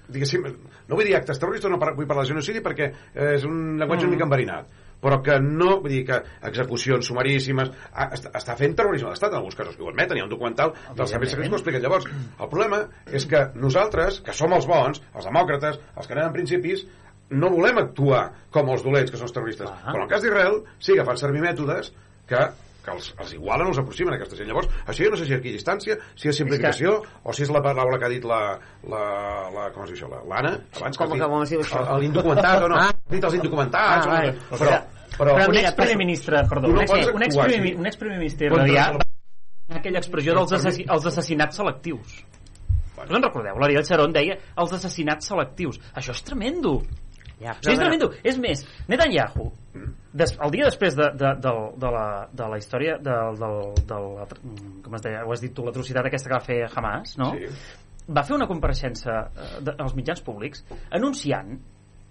[0.07, 0.44] diguéssim,
[0.86, 4.05] no vull dir actes terroristes, no vull parlar de genocidi perquè eh, és un llenguatge
[4.05, 4.09] Mm.
[4.09, 6.16] una mica enverinat però que no, vull dir que
[6.49, 10.22] execucions sumaríssimes, ah, està, està fent terrorisme d'estat en alguns casos, que ho admeten, hi
[10.24, 12.07] ha un documental dels serveis secrets que ho expliquen llavors.
[12.09, 12.80] El problema
[13.12, 16.86] és que nosaltres, que som els bons, els demòcrates, els que anem en principis,
[17.31, 19.70] no volem actuar com els dolents, que són els terroristes.
[19.85, 21.93] Però en el cas d'Israel, sí que fan servir mètodes
[22.29, 22.47] que
[22.87, 24.47] que els, els igualen, els aproximen a aquesta gent.
[24.47, 27.59] Llavors, això jo no sé si aquí distància, si és simplificació, o si és la
[27.61, 28.39] paraula que ha dit la,
[28.87, 29.01] la,
[29.51, 31.99] la com es diu això, la- l'Anna, abans Com que dit- com es diu això?
[31.99, 32.77] L'indocumentat, o no?
[32.79, 32.93] Ah.
[32.95, 34.33] Ha dit els indocumentats, Ah, o no vale.
[34.53, 34.79] però,
[35.18, 38.62] però, però un ex-primer ministre, perdó, no un ex- ex-primer ex-primer ministre va
[39.74, 42.20] aquella expressió dels assassí, els assassinats selectius.
[43.03, 43.59] Us en recordeu?
[43.59, 45.81] L'Ariel Sharon deia els assassinats selectius.
[45.93, 46.79] Això és tremendo.
[47.41, 48.09] Ja, Això és tremendo.
[48.24, 49.51] És més, Netanyahu,
[50.16, 53.59] des, el dia després de, de, de, de, la, de la història del, del,
[53.91, 54.28] de la,
[54.84, 57.34] com es deia, ho has dit tu, l'atrocitat aquesta que va fer Hamas, no?
[57.37, 57.51] Sí.
[58.16, 60.64] Va fer una compareixença eh, de, als mitjans públics
[60.97, 61.59] anunciant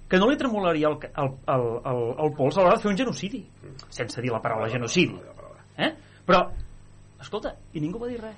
[0.10, 3.00] que no li tremolaria el, el, el, el, el pols a l'hora de fer un
[3.00, 3.42] genocidi
[3.90, 5.18] sense dir la paraula genocidi
[5.82, 5.90] eh?
[6.28, 6.44] però,
[7.24, 8.38] escolta, i ningú va dir res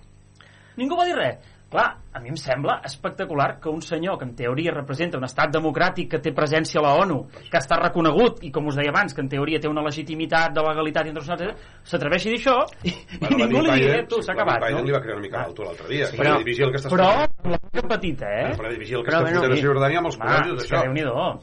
[0.80, 4.34] ningú va dir res clar, a mi em sembla espectacular que un senyor que en
[4.36, 7.18] teoria representa un estat democràtic que té presència a la ONU,
[7.52, 10.64] que està reconegut i com us deia abans, que en teoria té una legitimitat de
[10.64, 11.54] legalitat internacional,
[11.84, 12.56] s'atreveixi a dir això
[12.88, 14.86] i, Bueno, i ningú li digui tu, s'ha acabat Biden no?
[14.88, 16.08] li va crear una mica l'alto l'altre dia.
[16.08, 17.52] Sí, per però- dirigir el que estàs però fent.
[17.52, 18.56] la boca petita, eh?
[18.58, 19.62] Per dirigir el que Però, estàs bueno, fotent a sí.
[19.62, 20.82] Cisjordània amb els que d'això.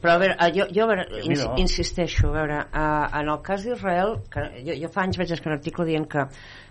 [0.01, 3.64] Però a veure, jo, jo a veure, ins insisteixo, a veure, uh, en el cas
[3.64, 6.27] d'Israel, que jo, jo fa anys vaig escriure un article dient que,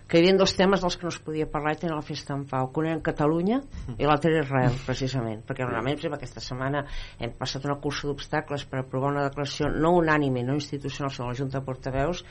[0.07, 2.35] que hi havia dos temes dels que no es podia parlar i tenir la festa
[2.35, 3.61] en pau, que un era Catalunya
[3.97, 6.83] i l'altre era Israel, precisament, perquè normalment, per exemple, aquesta setmana
[7.19, 11.37] hem passat una cursa d'obstacles per aprovar una declaració no unànime, no institucional, sinó la
[11.39, 12.23] Junta de Portaveus,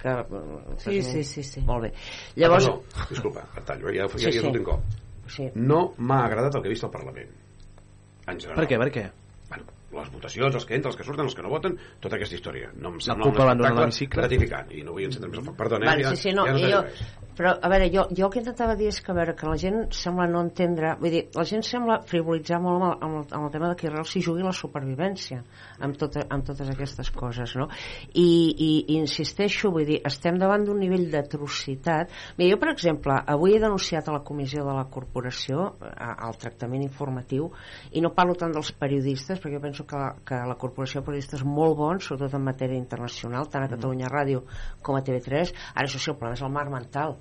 [0.00, 0.08] que...
[0.08, 1.60] eh, Sí, sí, sí, sí.
[1.66, 1.92] Molt bé.
[2.36, 2.68] Llavors...
[2.70, 4.44] Ah, perdó, disculpa, et tallo, ja, ja, Sí, ja és sí.
[4.46, 4.98] l'últim cop.
[5.28, 5.50] Sí.
[5.54, 7.30] No m'ha agradat el que he vist al Parlament.
[8.28, 8.58] En general.
[8.62, 9.06] Per què, per què?
[9.88, 12.68] Les votacions, els que entren, els que surten, els que no voten, tota aquesta història.
[12.76, 14.74] No em sembla un espectacle gratificant.
[14.76, 15.56] I no vull encendre més el foc.
[15.62, 16.82] Perdona, Vale, ja, sí, sí, no, ja no jo,
[17.38, 19.56] però a veure, jo, jo el que intentava dir és que a veure, que la
[19.62, 23.26] gent sembla no entendre vull dir, la gent sembla frivolitzar molt amb el, amb el,
[23.38, 25.44] amb el tema de que Israel s'hi jugui la supervivència
[25.84, 27.68] amb, tota, amb totes aquestes coses no?
[28.12, 32.12] I, i, i insisteixo vull dir, estem davant d'un nivell d'atrocitat.
[32.38, 36.84] Mira, jo per exemple, avui he denunciat a la comissió de la corporació al tractament
[36.86, 37.50] informatiu
[37.92, 41.08] i no parlo tant dels periodistes perquè jo penso que la, que la corporació de
[41.10, 44.44] periodistes molt bons, sobretot en matèria internacional tant a Catalunya Ràdio
[44.82, 47.18] com a TV3 ara això sí, el problema és el mar mental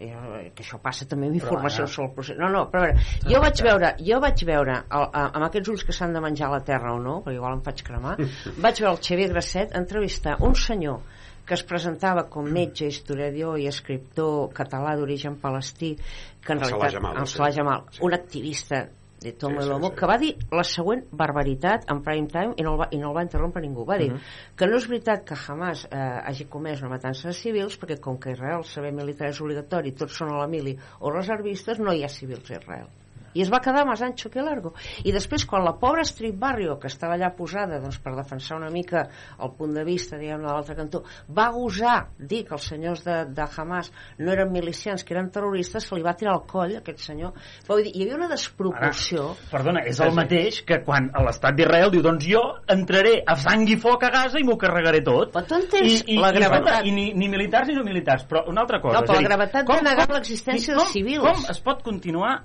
[0.00, 1.92] que això passa també amb Però, informació Anna.
[1.92, 5.06] sobre el procés no, no, però a veure, jo vaig veure jo vaig veure, el,
[5.12, 7.58] a- amb aquests ulls que s'han de menjar a la terra o no, perquè igual
[7.58, 8.14] em faig cremar
[8.64, 11.02] vaig veure el Xavier Grasset entrevistar un senyor
[11.44, 15.96] que es presentava com metge, historiador i escriptor català d'origen palestí
[16.44, 17.36] que en El Salah realitat Jamal, el sí.
[17.36, 18.84] Salah Jamal, un activista
[19.20, 19.96] de Tomo Sí, sí, sí, Lomo, sí.
[19.96, 23.10] que va dir la següent barbaritat en prime time i no el va, i no
[23.10, 23.84] el va interrompre ningú.
[23.84, 24.20] Va dir Mhm.
[24.56, 28.18] que no és veritat que Hamas eh, hagi comès una matança de civils perquè com
[28.18, 32.04] que Israel saber militar és obligatori, tots són a la mili o reservistes, no hi
[32.04, 32.86] ha civils a Israel
[33.34, 34.72] i es va quedar més ancho que largo
[35.04, 38.70] i després quan la pobra Street Barrio que estava allà posada doncs, per defensar una
[38.74, 39.06] mica
[39.38, 43.20] el punt de vista diguem de l'altre cantó va gosar dir que els senyors de,
[43.34, 47.04] de Hamas no eren milicians que eren terroristes se li va tirar al coll aquest
[47.10, 47.34] senyor
[47.68, 51.56] Vull dir, hi havia una desproporció Ara, perdona, és el mateix que quan a l'estat
[51.58, 55.32] d'Israel diu doncs jo entraré a sang i foc a Gaza i m'ho carregaré tot.
[55.34, 57.84] Però tu entens I, i, la i, gravetat- escolta, I, ni, ni militars ni no
[57.86, 58.98] militars, però una altra cosa.
[59.00, 61.26] No, però és la gravetat de negar l'existència de civils.
[61.26, 62.40] Com es pot continuar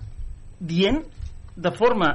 [0.59, 1.01] dient
[1.55, 2.13] de forma,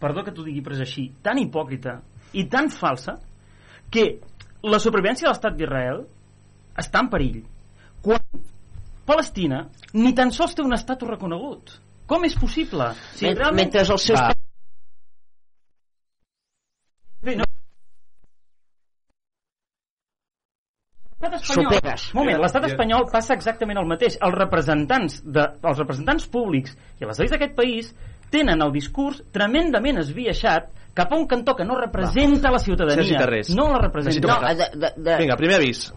[0.00, 1.98] perdó que t'ho digui però és així, tan hipòcrita
[2.36, 3.18] i tan falsa
[3.90, 4.20] que
[4.62, 6.04] la supervivència de l'estat d'Israel
[6.80, 7.40] està en perill
[8.04, 8.20] quan
[9.06, 11.72] Palestina ni tan sols té un estat reconegut.
[12.06, 12.92] Com és possible?
[13.14, 13.66] Si Men- realment...
[13.66, 14.30] mentre els seus Va.
[17.22, 17.44] Bé, no.
[21.20, 24.16] L'estat espanyol, moment, l'estat espanyol passa exactament el mateix.
[24.24, 27.90] Els representants, de, els representants públics i les lleis d'aquest país
[28.32, 33.04] tenen el discurs tremendament esbiaixat cap a un cantó que no representa la ciutadania.
[33.54, 34.32] No la representa.
[34.32, 35.90] No, de, de, de, Vinga, primer avís.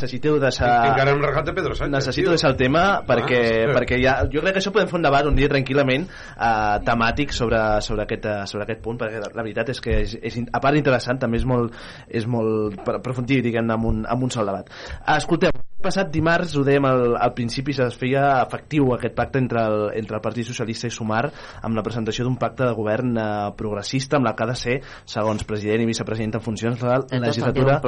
[0.00, 0.06] Ah.
[0.06, 0.70] Necessiteu deixar...
[0.90, 1.92] Encara hem regat de Pedro Sánchez.
[1.92, 5.06] Necessito deixar el tema perquè, Ah, perquè ja, jo crec que això podem fer un
[5.06, 9.32] debat un dia tranquil·lament uh, temàtic sobre, sobre, aquest, uh, sobre aquest punt perquè la,
[9.36, 11.76] la veritat és que és, és, a part interessant també és molt,
[12.08, 14.72] és molt per aprofundir diguem amb un, amb un sol debat
[15.16, 19.86] escolteu, passat dimarts ho dèiem al, al principi es feia efectiu aquest pacte entre el,
[20.00, 21.24] entre el Partit Socialista i Sumar
[21.62, 23.24] amb la presentació d'un pacte de govern uh,
[23.56, 24.76] progressista amb la que ha de ser,
[25.08, 27.80] segons president i vicepresident en funcions la el legislatura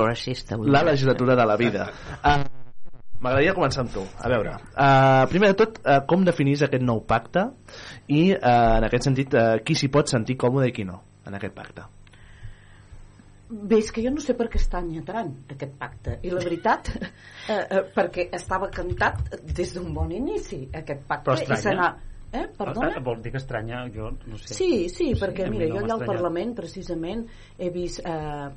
[0.64, 1.86] la legislatura de la vida
[2.22, 2.42] uh,
[3.22, 4.02] M'agradaria començar amb tu.
[4.18, 7.46] A veure, uh, primer de tot, uh, com definís aquest nou pacte
[8.10, 10.98] i, uh, en aquest sentit, uh, qui s'hi pot sentir còmode i qui no
[11.30, 11.86] en aquest pacte?
[13.52, 16.14] Bé, és que jo no sé per què està enyetrant aquest pacte.
[16.24, 16.88] I la veritat,
[17.52, 21.28] eh, eh, perquè estava cantat des d'un bon inici, aquest pacte.
[21.28, 21.90] Però I estranya.
[22.32, 22.94] Eh, perdona?
[22.96, 24.54] Ah, Vol dir que estranya, jo no sé.
[24.56, 26.06] Sí, sí, perquè a mi mira, no jo allà al.
[26.08, 27.26] Parlament precisament
[27.58, 28.48] he vist, eh,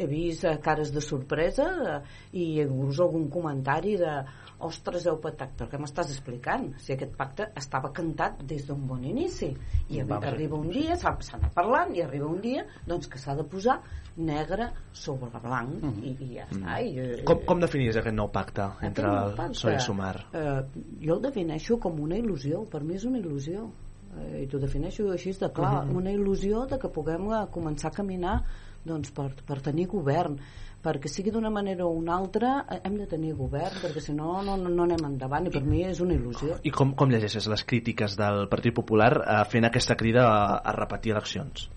[0.00, 2.00] he vist eh, cares de sorpresa eh,
[2.32, 4.14] i inclús algun comentari de
[4.60, 6.70] ostres, heu patat, però què m'estàs explicant?
[6.80, 9.52] Si aquest pacte estava cantat des d'un bon inici
[9.90, 13.34] i Va, arriba un dia, s'ha anat parlant i arriba un dia doncs que s'ha
[13.36, 13.78] de posar
[14.16, 16.02] negre sobre blanc Mhm.
[16.04, 19.34] i, i ja està i, eh, Com, com definies aquest nou pacte entre nou el
[19.36, 20.16] pacte, PSOE i Sumar?
[20.34, 20.62] Eh,
[21.06, 23.68] jo el defineixo com una il·lusió, per mi és una il·lusió.
[24.16, 25.96] Eh, I t'ho defineixo així de clar, Mhm.
[25.96, 28.40] una il·lusió de que puguem eh, començar a caminar
[28.84, 30.38] doncs, per, per tenir govern
[30.80, 34.38] perquè sigui d'una manera o una altra eh, hem de tenir govern perquè si no
[34.42, 37.64] no, no anem endavant i per mi és una il·lusió I com, com llegeixes les
[37.68, 41.68] crítiques del Partit Popular uh, fent aquesta crida a, a repetir eleccions?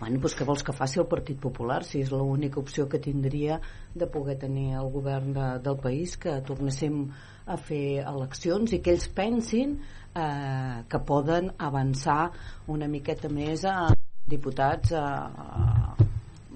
[0.00, 3.60] Bueno, doncs què vols que faci el Partit Popular si és l'única opció que tindria
[3.94, 7.04] de poder tenir el govern de, del país que tornéssim
[7.46, 9.78] a fer eleccions i que ells pensin
[10.14, 12.30] eh, que poden avançar
[12.68, 13.90] una miqueta més a
[14.30, 15.06] diputats a,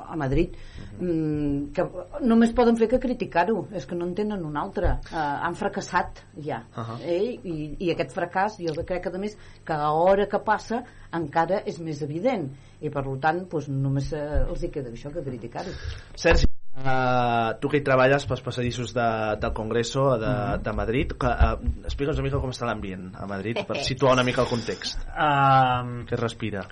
[0.05, 0.55] a Madrid
[1.01, 1.85] mm, que
[2.27, 6.23] només poden fer que criticar-ho és que no en tenen un altre uh, han fracassat
[6.37, 6.83] ja uh.
[6.83, 6.99] -huh.
[7.03, 7.39] eh?
[7.43, 11.79] I, i aquest fracàs jo crec que a més cada hora que passa encara és
[11.79, 12.51] més evident
[12.81, 15.71] i per tant doncs, només eh, els hi queda això que criticar-ho
[16.15, 16.47] Sergi,
[16.83, 19.09] uh, tu que hi treballes pels passadissos de,
[19.41, 20.63] del Congreso de, Mhm.
[20.63, 24.25] de Madrid, que, uh, explica'ns una mica com està l'ambient a Madrid per situar una
[24.25, 24.99] mica el context.
[25.15, 26.67] Um, que es respira.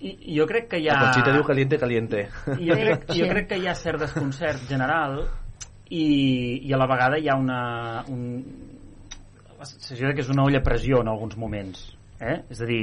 [0.00, 0.94] I, jo crec que hi ha...
[0.94, 2.28] La Conxita diu caliente, caliente.
[2.46, 5.24] jo crec, jo crec que hi ha cert desconcert general
[5.90, 8.28] i, i a la vegada hi ha una un,
[9.58, 11.80] la sensació que és una olla a pressió en alguns moments
[12.20, 12.44] eh?
[12.46, 12.82] és a dir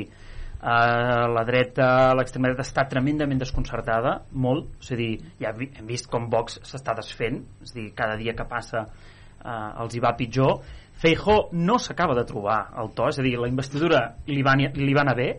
[0.62, 4.76] eh, la dreta, l'extrema dreta està tremendament desconcertada, molt.
[4.84, 8.36] És a dir, ja hem vist com Vox s'està desfent, és a dir, cada dia
[8.38, 10.62] que passa eh, els hi va pitjor.
[10.96, 14.96] Feijó no s'acaba de trobar el to, és a dir, la investidura li va, li
[14.96, 15.30] va anar bé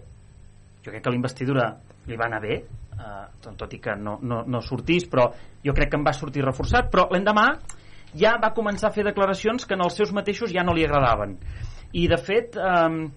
[0.87, 1.67] jo crec que la investidura
[2.07, 5.27] li va anar bé eh, tot i que no, no, no sortís però
[5.65, 6.91] jo crec que en va sortir reforçat.
[6.93, 7.49] Però l'endemà
[8.17, 11.35] ja va començar a fer declaracions que en els seus mateixos ja no li agradaven.
[11.99, 13.09] I de fet eh,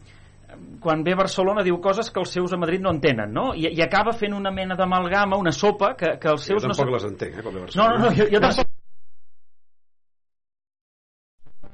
[0.81, 3.51] quan ve a Barcelona diu coses que els seus a Madrid no entenen no?
[3.53, 6.89] I, i acaba fent una mena d'amalgama una sopa que, que els Jo seus tampoc
[6.89, 7.97] no les entenc, eh, com de no, Barcelona.
[7.97, 8.75] no, no, jo, jo tampoc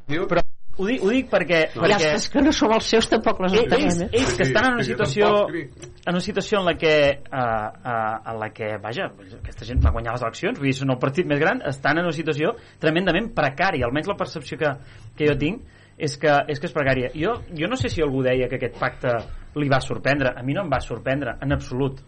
[0.06, 0.42] Diu, però
[0.76, 3.54] ho dic, ho dic perquè, Ja perquè és que no som els seus tampoc les
[3.56, 4.20] ells, entenem, eh?
[4.20, 8.18] ells que estan en una jo situació en una situació en la que uh, uh,
[8.34, 9.08] en la que, vaja,
[9.40, 12.10] aquesta gent va guanyar les eleccions vull dir, són el partit més gran estan en
[12.10, 12.54] una situació
[12.84, 14.74] tremendament precària almenys la percepció que,
[15.16, 15.64] que jo tinc
[15.98, 18.78] és que, és que és precària jo, jo no sé si algú deia que aquest
[18.80, 19.14] pacte
[19.56, 22.02] li va sorprendre, a mi no em va sorprendre en absolut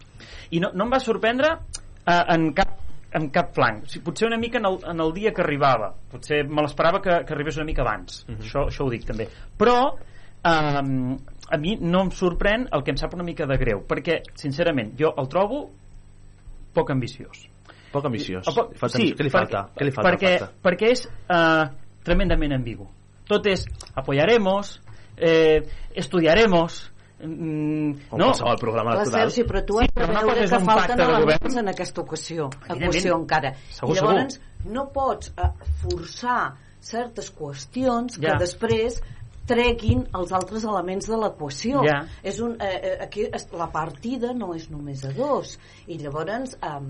[0.50, 2.74] i no, no em va sorprendre uh, en cap
[3.16, 5.94] en cap flanc, o sigui, potser una mica en el, en el dia que arribava
[6.12, 8.42] potser me l'esperava que, que arribés una mica abans Mhm.
[8.44, 9.78] això, això ho dic també però
[10.44, 11.16] um,
[11.48, 14.92] a mi no em sorprèn el que em sap una mica de greu perquè sincerament
[15.00, 15.70] jo el trobo
[16.74, 17.48] poc ambiciós
[17.88, 18.44] Poc ambiciós.
[18.44, 19.14] I- poc- sí.
[19.16, 19.62] Què li falta?
[19.72, 20.54] perquè, Què li falta, perquè, falta?
[20.62, 21.64] perquè és uh,
[22.04, 22.84] tremendament ambigu
[23.28, 23.64] tot és
[23.94, 24.80] apoyaremos
[25.16, 25.62] eh,
[25.94, 26.78] estudiaremos
[27.20, 29.30] mm, Com no, qualsevol programa Clar, electoral.
[29.30, 31.58] Sergi, però tu Sí, has però de una veure que falten elements govern.
[31.58, 33.54] en aquesta ocasió, equació encara.
[33.70, 35.50] Segur, I llavors no pots eh,
[35.82, 36.40] forçar
[36.80, 38.36] certes qüestions que Ja.
[38.38, 39.00] després
[39.48, 41.82] treguin els altres elements de l'equació.
[41.86, 42.02] Ja.
[42.22, 43.26] És un, eh, eh, aquí
[43.56, 45.58] la partida no és només a dos.
[45.86, 46.80] I llavors eh,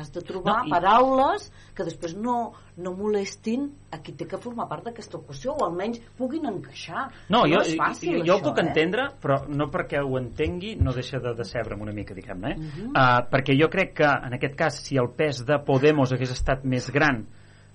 [0.00, 1.46] has de trobar No, i- paraules
[1.76, 6.00] que després no, no molestin a qui té que formar part d'aquesta equació o almenys
[6.18, 7.08] puguin encaixar.
[7.32, 8.66] No, jo, és fàcil, jo, jo ho això, puc eh?
[8.68, 12.50] entendre, però no perquè ho entengui no deixa de decebre'm una mica, diguem-ne.
[12.50, 12.56] Eh?
[12.56, 12.88] Mhm.
[12.94, 16.64] uh, perquè jo crec que, en aquest cas, si el pes de Podemos hagués estat
[16.64, 17.20] més gran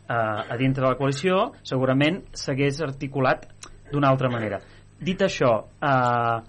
[0.10, 3.46] uh, a dintre de la coalició, segurament s'hagués articulat
[3.92, 4.60] d'una altra manera.
[5.00, 5.52] Dit això,
[5.84, 6.42] uh,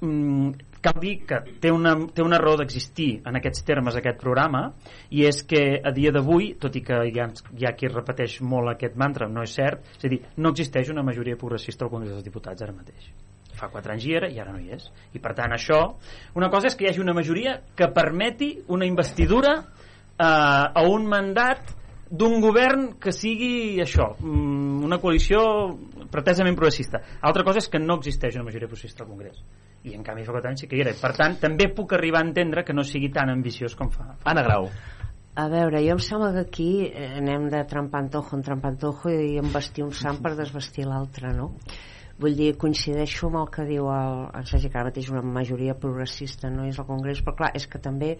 [0.00, 4.68] mm, cal dir que té una, té una raó d'existir en aquests termes aquest programa
[5.10, 8.40] i és que a dia d'avui, tot i que hi ha, hi ha qui repeteix
[8.46, 11.92] molt aquest mantra, no és cert, és a dir, no existeix una majoria progressista al
[11.94, 13.10] Congrés dels Diputats ara mateix
[13.56, 15.80] fa 4 anys hi era i ara no hi és i per tant això,
[16.36, 21.08] una cosa és que hi hagi una majoria que permeti una investidura eh, a un
[21.08, 21.72] mandat
[22.10, 25.40] d'un govern que sigui això, mm, una coalició
[26.10, 27.00] pretesament progressista.
[27.20, 29.40] Altra cosa és que no existeix una majoria progressista al Congrés.
[29.86, 30.92] I en canvi fa 4 anys sí que hi era.
[30.98, 34.12] Per tant, també puc arribar a entendre que no sigui tan ambiciós com fa.
[34.26, 34.70] Anna Grau.
[35.36, 39.84] A veure, jo em sembla que aquí eh, anem de trampantojo en trampantojo i embestir
[39.84, 41.52] un sant per desvestir l'altre, no?
[42.16, 45.74] Vull dir, coincideixo amb el que diu el, el Sergi, que ara mateix una majoria
[45.76, 48.14] progressista no és al Congrés, però clar, és que també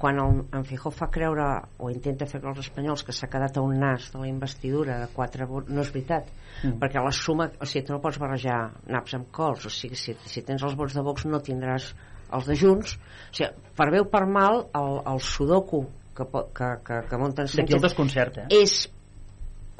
[0.00, 1.46] quan el, en Fijó fa creure
[1.78, 4.98] o intenta fer creure als espanyols que s'ha quedat a un nas de la investidura
[5.04, 6.32] de quatre vots, no és veritat,
[6.62, 6.78] Mm.
[6.80, 10.16] perquè la suma, o sigui, tu no pots barrejar naps amb cols, o sigui, si,
[10.24, 11.90] si tens els vots de Vox no tindràs
[12.36, 15.84] els de Junts, o sigui, per bé o per mal, el, el sudoku
[16.16, 16.24] que,
[16.56, 18.62] que, que, que munten D'aquí el desconcert, eh?
[18.62, 18.86] és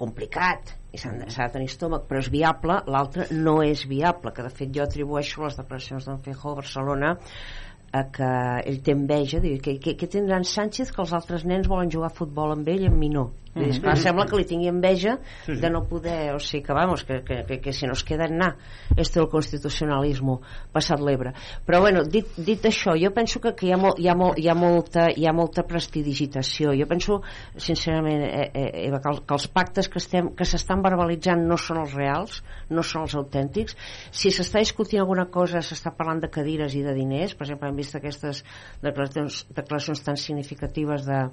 [0.01, 4.33] complicat i s'ha de, s'ha de tenir estómac però és viable, l'altre no és viable
[4.37, 7.15] que de fet jo atribueixo les declaracions d'en Feijó a Barcelona
[7.97, 8.31] a que
[8.67, 12.13] ell té enveja diu, que, que, que tindran Sánchez que els altres nens volen jugar
[12.13, 13.77] a futbol amb ell i amb mi no Vull dir, Mhm.
[13.79, 15.61] esclar, sembla que li tingui enveja Sí, sí.
[15.63, 18.57] de no poder, o sigui, que vamos, que, que, que, que si nos queda anar
[18.97, 20.43] este el constitucionalismo
[20.73, 21.33] passat l'Ebre.
[21.67, 24.39] Però bueno, dit, dit això, jo penso que, que hi, ha molt, hi, ha molt,
[24.39, 26.75] hi, ha molta, hi ha molta prestidigitació.
[26.77, 27.23] Jo penso,
[27.57, 31.57] sincerament, eh, eh, Eva, que, el- que els pactes que estem que s'estan verbalitzant no
[31.57, 33.75] són els reals, no són els autèntics.
[34.11, 37.77] Si s'està discutint alguna cosa, s'està parlant de cadires i de diners, per exemple, hem
[37.77, 38.45] vist aquestes
[38.83, 41.31] declaracions, declaracions tan significatives de,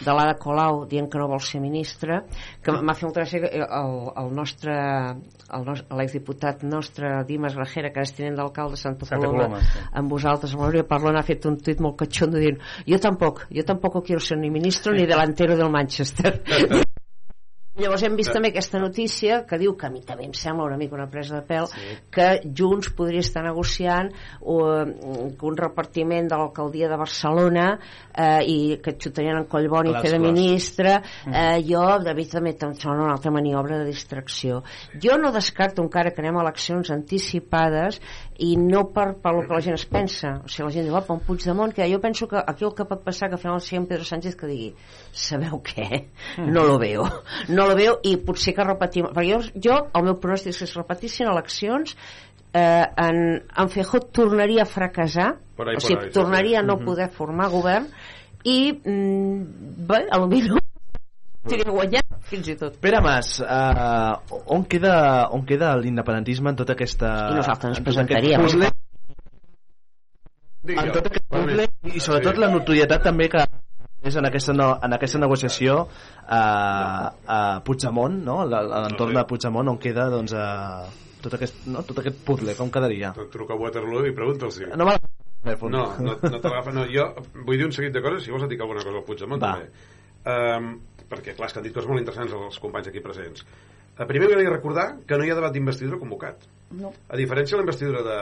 [0.00, 2.22] de l'Ada Colau dient que no vol ser ministre
[2.64, 4.76] que m'ha fet molta gràcia que el, el nostre
[5.92, 9.84] l'exdiputat nostre Dimas Grajera que ara és tinent d'alcalde de Santa, Santa Coloma, Coloma, sí.
[10.00, 13.66] amb vosaltres amb l'Oriol Parlon ha fet un tuit molt catxondo dient jo tampoc, jo
[13.68, 16.40] tampoc quiero ser ni ministro ni delantero del Manchester
[17.72, 20.76] Llavors hem vist també aquesta notícia que diu que a mi també em sembla una
[20.76, 21.94] mica una presa de pèl sí.
[22.12, 28.92] que Junts podria estar negociant uh, un repartiment de l'alcaldia de Barcelona uh, i que
[28.92, 30.98] et xutarien en Collboni fer de ministre.
[31.24, 34.60] Uh, jo, David, també em sembla una altra maniobra de distracció.
[35.00, 38.02] Jo no descarto encara que anem a eleccions anticipades
[38.42, 40.34] i no per, per que la gent es pensa.
[40.44, 42.86] O sigui, la gent diu, va, un Puigdemont que jo penso que aquí el que
[42.88, 44.70] pot passar que final sigui en Pedro Sánchez que digui,
[45.12, 46.04] sabeu què?
[46.42, 47.08] no lo veo,
[47.48, 50.68] no lo veo i potser que repetim, perquè jo, jo el meu pronòstic és que
[50.68, 51.94] es repetissin eleccions
[52.52, 57.10] eh, en, en Feijó tornaria a fracassar ahí, o sigui, ahí, tornaria a no poder
[57.10, 57.88] formar govern
[58.44, 60.60] i mm, bé, a lo millor
[61.48, 62.76] seria guanyar fins i tot.
[62.82, 64.14] Pere Mas, uh,
[64.54, 67.10] on queda, on queda l'independentisme en tota aquesta...
[67.32, 68.40] I nosaltres ens en tot aquest presentaríem.
[70.62, 70.92] en jo.
[70.94, 73.42] tot aquest Val puzzle i sobretot la notorietat també que
[74.02, 75.86] és en aquesta, no, en aquesta negociació
[76.26, 76.42] a,
[77.26, 78.40] a Puigdemont, no?
[78.42, 79.18] a l'entorn No sé.
[79.20, 80.46] de Puigdemont, on queda doncs, a,
[81.22, 81.82] tot, aquest, no?
[81.86, 83.12] tot aquest puzzle, com quedaria?
[83.32, 84.54] Truca a Waterloo i pregunta'ls.
[84.60, 84.90] si- No.
[85.42, 85.56] No,
[85.98, 86.84] no, no t'agafa, no.
[86.86, 87.08] Jo
[87.44, 89.56] vull dir un seguit de coses, si vols et dic alguna cosa al Puigdemont, Va.
[89.56, 89.70] també.
[90.22, 90.68] Um,
[91.10, 93.42] perquè, clar, és que han dit coses molt interessants els companys aquí presents.
[93.98, 96.46] Uh, primer m'agradaria recordar que no hi ha debat d'investidura convocat.
[96.78, 96.92] No.
[97.10, 98.20] A diferència de la investidura de,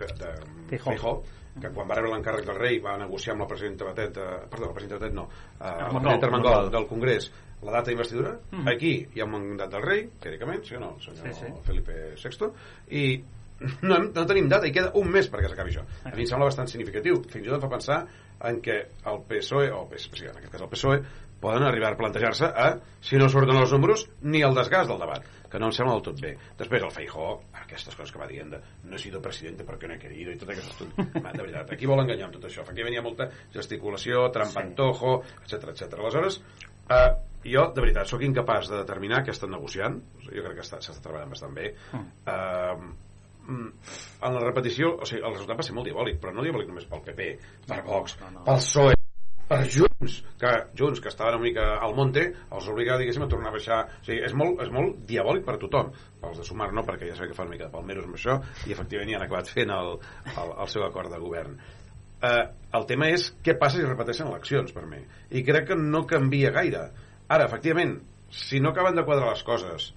[0.00, 0.88] de Feijó.
[0.88, 1.12] Feijó,
[1.60, 4.66] que quan va rebre l'encàrrec del rei va negociar amb la presidenta Batet, de, perdó,
[4.70, 7.30] la presidenta Batet no, uh, la Armengol, presidenta Armengol del Congrés,
[7.62, 8.68] la data d'investidura, Mhm.
[8.68, 11.52] aquí hi ha un mandat del rei, teòricament, sí o no, el senyor Sí, sí.
[11.64, 12.50] Felipe VI,
[12.90, 13.24] i
[13.82, 16.48] no, no tenim data i queda un mes perquè s'acabi això a mi em sembla
[16.48, 18.06] bastant significatiu fins i tot fa pensar
[18.42, 20.98] en què el PSOE o PS, sí, en aquest cas el PSOE
[21.42, 22.68] poden arribar a plantejar-se a
[23.02, 26.04] si no surten els números ni el desgast del debat que no em sembla del
[26.06, 26.30] tot bé.
[26.56, 27.26] Després el Feijó,
[27.60, 30.38] aquestes coses que va dient de no he sido presidente perquè no he querido i
[30.40, 30.94] tot aquest estudi.
[31.36, 32.64] De veritat, aquí vol enganyar amb tot això.
[32.72, 35.98] Hi ha molta gesticulació trampantojo, etc etc.
[36.00, 36.38] aleshores
[36.88, 37.10] eh,
[37.44, 40.00] jo de veritat sóc incapaç de determinar què estan negociant.
[40.24, 41.74] Jo crec que està- s'està treballant bastant bé.
[41.92, 42.76] Eh,
[43.44, 43.68] mm,
[44.22, 46.86] en la repetició, o sigui, el resultat va ser molt diabòlic, però no diabòlic només
[46.88, 47.28] pel PP,
[47.68, 48.16] per Vox,
[48.46, 48.94] pel PSOE,
[49.48, 53.50] per Junts, que Junts, que estaven una mica al monte, els obliga, diguéssim, a tornar
[53.52, 53.80] a baixar.
[54.00, 55.92] O sigui, és molt, és molt diabòlic per a tothom.
[56.22, 58.38] Pels de sumar no, perquè ja sabem que fan una mica de palmeros amb això,
[58.66, 59.94] i efectivament hi han acabat fent el,
[60.32, 61.58] el, el seu acord de govern.
[62.22, 62.44] Eh,
[62.78, 65.02] el tema és què passa si repeteixen eleccions, per mi.
[65.34, 66.86] I crec que no canvia gaire.
[67.32, 67.98] Ara, efectivament,
[68.32, 69.92] si no acaben de quadrar les coses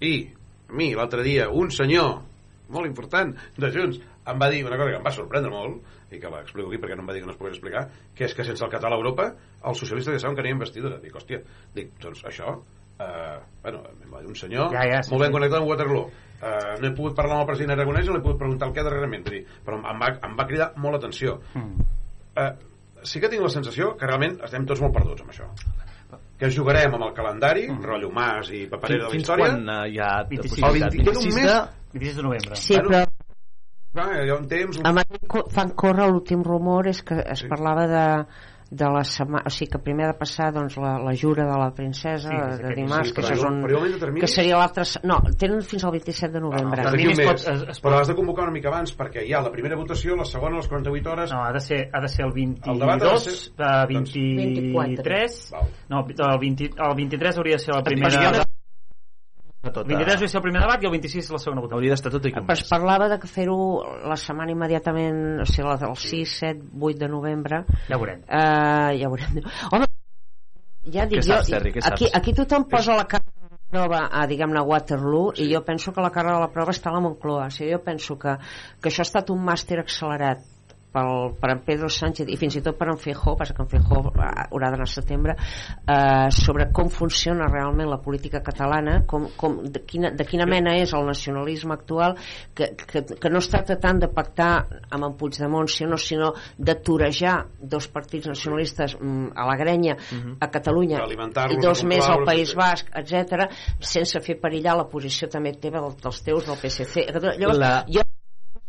[0.00, 0.14] i
[0.70, 2.20] a mi l'altre dia un senyor
[2.74, 3.98] molt important de Junts
[4.30, 6.96] em va dir una cosa que em va sorprendre molt i que l'explico aquí perquè
[6.96, 8.94] no em va dir que no es pogués explicar que és que sense el català
[8.94, 9.30] a Europa
[9.64, 11.40] els socialistes ja saben que no hi ha investidura dic, hòstia,
[11.74, 12.52] dic, doncs això
[13.00, 15.36] eh, bueno, em va dir un senyor Ja, ja, sí, molt ben sí.
[15.38, 16.04] connectat amb Waterloo
[16.44, 18.74] eh, no he pogut parlar amb el president Aragonès no li he pogut preguntar el
[18.76, 21.88] què darrerament dir, però em va, em va cridar molt l'atenció Mm.
[22.36, 22.52] eh,
[23.04, 25.48] sí que tinc la sensació que realment estem tots molt perduts amb això
[26.38, 27.82] que jugarem amb el calendari, mm.
[27.86, 30.50] rotllo Mas i paperera de la Fins història quan uh, hi ha 26.
[30.50, 30.94] possibilitat?
[30.94, 32.56] El 26 de- 26 de novembre.
[32.58, 33.04] sí, però
[33.96, 34.80] Va, hi ha un temps...
[34.80, 34.86] Un...
[34.86, 38.08] a Madrid fan córrer l'últim rumor és que es parlava de
[38.74, 41.58] de la setmana, o sigui que primer ha de passar doncs, la, la jura de
[41.60, 44.30] la princesa Sí, de, sí, de sí, dimarts, sí, que però és però terminis- que
[44.32, 46.82] seria l'altre no, tenen fins al 27 de novembre.
[46.82, 49.32] Ah, un pot- es- es però pot- has de convocar una mica abans perquè hi
[49.36, 51.30] ha la primera votació, la segona a les 48 hores.
[51.36, 55.48] No, ha de ser, ha de ser el 22, El ser- eh, doncs- 23...
[55.52, 55.70] Val.
[55.90, 58.44] No, el, 20, el 23 hauria de ser la primera...
[59.64, 61.76] Perquè- El 23 hauria de ser el primer debat i el 26 la segona votació.
[61.78, 62.44] Hauria d'estar tot aquí.
[62.54, 63.58] Es parlava de que fer-ho
[64.06, 68.20] la setmana immediatament o sigui, la del 6, 7, 8 de novembre Ja veurem.
[68.28, 69.40] uh, ja veurem.
[69.72, 69.86] Home,
[70.92, 73.24] ja dic jo, saps, Sergi, què aquí, aquí tothom posa la cara
[73.74, 76.94] prova a, diguem-ne, Waterloo i jo penso que la cara de la prova està a
[76.94, 77.48] la Moncloa.
[77.48, 78.36] O sigui, jo penso que,
[78.80, 80.44] que això ha estat un màster accelerat
[80.94, 83.68] pel, per en Pedro Sánchez i fins i tot per en Feijó, passa que en
[83.72, 89.58] Feijó haurà d'anar a setembre, eh, sobre com funciona realment la política catalana, com, com,
[89.64, 92.14] de, quina, de quina mena és el nacionalisme actual,
[92.54, 94.52] que, que, que no es tracta tant de pactar
[94.94, 99.96] amb en Puigdemont, sinó, sinó de torejar dos partits nacionalistes mm, a la grenya
[100.40, 101.00] a Catalunya
[101.50, 102.56] i dos més al País sí.
[102.56, 103.48] Basc, etc
[103.80, 107.04] sense fer perillar la posició també teva del- dels teus del PSC.
[107.10, 108.02] Llavors, La- jo,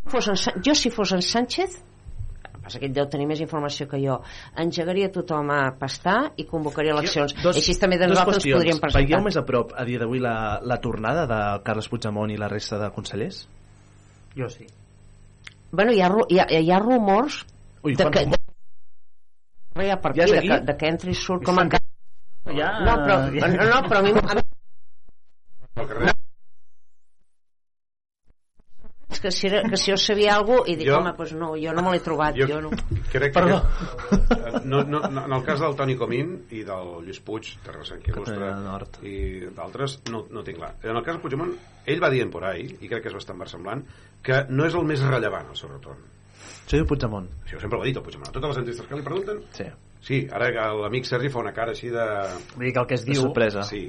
[0.09, 1.77] fos en, jo si fos en Sánchez
[2.65, 4.17] passa que ell deu tenir més informació que jo
[4.61, 8.57] engegaria tothom a pastar i convocaria eleccions Dos, així també de nosaltres qüestions.
[8.57, 10.35] podríem presentar Veieu més a prop a dia d'avui la,
[10.65, 13.45] la tornada de Carles Puigdemont i la resta de consellers?
[14.35, 14.67] Jo sí.
[15.71, 17.43] bueno, hi ha, hi ha, hi ha rumors
[17.85, 18.43] Ui, de que, rumors.
[19.75, 21.69] de, ja per Ja de, que, de que entri i surt com a
[22.45, 23.47] Ja, no, però, ja.
[23.49, 24.11] no, no, però a mi,
[25.81, 26.13] a carrer.
[29.15, 31.33] És que si, era, que si jo sabia alguna cosa i dic, Jo- home, doncs
[31.39, 32.69] no, jo no me l'he trobat jo, no.
[33.11, 33.61] crec Perdó.
[33.63, 37.99] que no, no, no, en el cas del Toni Comín i del Lluís Puig il·lustre
[38.05, 38.99] Catalunya Nord.
[39.07, 39.15] i
[39.55, 41.55] d'altres no, no tinc clar en el cas de Puigdemont
[41.85, 43.83] ell va dient por ahí i crec que és bastant versemblant
[44.25, 46.03] que no és el més rellevant el seu retorn
[46.65, 47.27] Això diu Puigdemont.
[47.45, 49.65] això sempre ho ha dit el Puigdemont totes les entrevistes que li pregunten Sí.
[50.01, 52.05] sí, ara que l'amic Sergi fa una cara així de...
[52.55, 53.21] Vull dir que el que es De diu...
[53.21, 53.63] sorpresa.
[53.63, 53.87] sí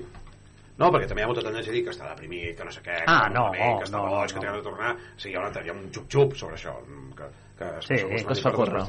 [0.78, 2.84] no, perquè també hi ha molta tendència a dir que està deprimit, que no sé
[2.84, 4.94] què, que Ah, no, no, que està no, boig, no, que té de tornar.
[5.16, 6.76] Sí, hi ha, una, hi ha un xup-xup sobre això,
[7.16, 8.82] que, que, Sí, que es fa córrer.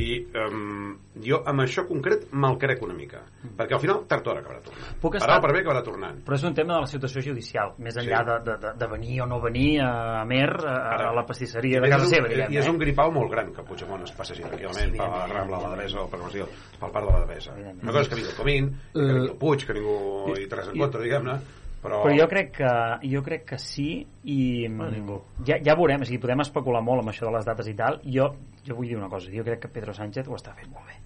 [0.00, 3.20] I um, jo amb això concret me'l crec una mica,
[3.58, 4.94] perquè al final tard o d'hora acabarà tornant.
[5.02, 6.22] Puc estar- per bé acabarà tornant.
[6.24, 8.30] Però és un tema de la situació judicial, més enllà Sí.
[8.30, 12.04] de, de, de, venir o no venir a Amer, a, a la pastisseria de casa
[12.04, 12.52] un- seva, diguem.
[12.52, 12.84] I és un eh?
[12.86, 16.20] gripau molt gran que Puigdemont es passi tranquil·lament per la Rambla, la Devesa o per
[16.20, 16.46] Brasil,
[16.80, 17.52] pel parc de la Devesa.
[17.82, 20.56] Una cosa és que vingui el Comín, que vingui el Puig, que ningú hi té
[20.56, 21.38] res en contra, diguem-ne,
[21.82, 22.02] però...
[22.04, 22.70] Però jo crec que,
[23.10, 25.20] jo crec que sí i No, ningú.
[25.46, 28.00] ja, ja veurem, o sigui, podem especular molt amb això de les dates i tal
[28.04, 28.30] jo,
[28.66, 30.98] jo vull dir una cosa, jo crec que Pedro Sánchez ho està fent molt bé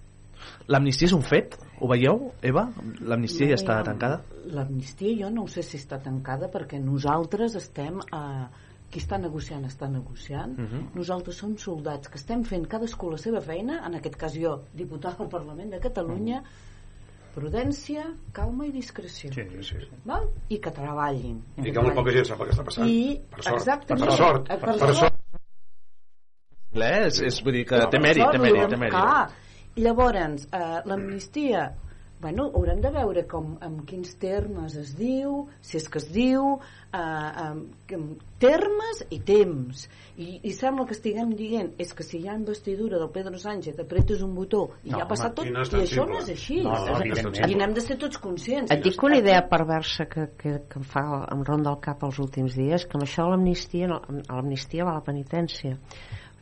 [0.67, 1.55] L'amnistia és un fet?
[1.81, 2.67] Ho veieu, Eva?
[3.01, 4.19] L'amnistia ja està tancada?
[4.53, 8.47] L'amnistia jo no ho sé si està tancada perquè nosaltres estem a...
[8.89, 10.83] qui està negociant està negociant Mhm.
[10.95, 15.17] nosaltres som soldats que estem fent cadascú la seva feina en aquest cas jo, diputada
[15.23, 16.43] al Parlament de Catalunya
[17.35, 18.05] prudència,
[18.35, 19.81] calma i discreció sí, sí.
[20.07, 20.25] val?
[20.49, 22.89] i que treballin I que molt poca gent sap el que està passant.
[22.89, 23.55] I, per sort.
[23.59, 24.49] exactament, Per sort.
[24.49, 25.21] eh, Per, per sort.
[26.75, 28.95] És, és, vull dir que No, té per mèrit, sort, té mèrit, té mèrit.
[28.95, 29.29] clar.
[29.75, 31.65] llavors eh, l'amnistia
[32.25, 36.55] bueno, haurem de veure com, en quins termes es diu, si és que es diu,
[36.89, 37.43] eh,
[37.93, 37.99] eh,
[38.41, 39.83] termes i temps.
[40.17, 43.77] I, I sembla que estiguem dient és que si hi ha investidura del Pedro Sánchez,
[43.83, 46.01] apretes un botó i No, ja ha passat home, tot, i no és i això
[46.01, 46.15] simple.
[46.15, 46.57] no és així.
[46.65, 47.51] No, no, evidentment.
[47.53, 48.73] I n'hem de ser tots conscients.
[48.73, 51.03] Et dic una idea perversa que, que, que em fa
[51.35, 54.01] em ronda el cap els últims dies, que amb això de l'amnistia, no,
[54.31, 55.77] l'amnistia va la penitència.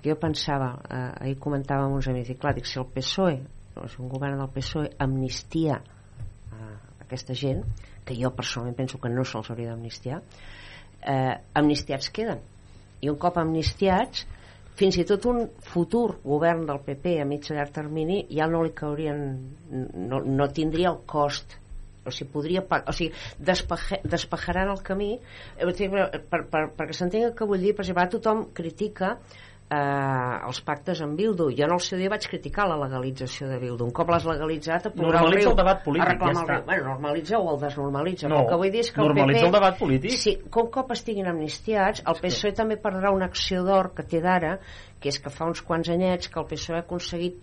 [0.03, 3.41] Jo pensava, eh, ahir comentava amb uns amics, i clar, dic, si el PSOE,
[3.87, 7.63] si un govern del PSOE amnistia eh, aquesta gent,
[8.03, 10.21] que jo personalment penso que no se'ls hauria d'amnistiar,
[11.01, 12.41] eh, amnistiats queden.
[13.03, 14.25] I un cop amnistiats,
[14.79, 18.73] fins i tot un futur govern del PP a mig llarg termini ja no li
[18.73, 19.19] caurien
[20.09, 21.59] no, no tindria el cost
[22.03, 27.35] o sigui, podria o sigui, despeje, despejaran el camí eh, per, per, perquè s'entengui el
[27.37, 29.17] que vull dir per exemple, tothom critica
[29.71, 33.59] eh, els pactes amb Bildu jo en el seu dia vaig criticar la legalització de
[33.61, 36.59] Bildu un cop l'has legalitzat a plorar Normalitza riu el debat polític, ja el està.
[36.65, 39.47] bueno, normalitza o el desnormalitza No, el que vull dir és que el normalitza PP
[39.47, 40.17] el debat polític.
[40.19, 44.57] sí, com cop estiguin amnistiats el PSOE també perdrà una acció d'or que té d'ara
[44.99, 47.41] que és que fa uns quants anyets que el PSOE ha aconseguit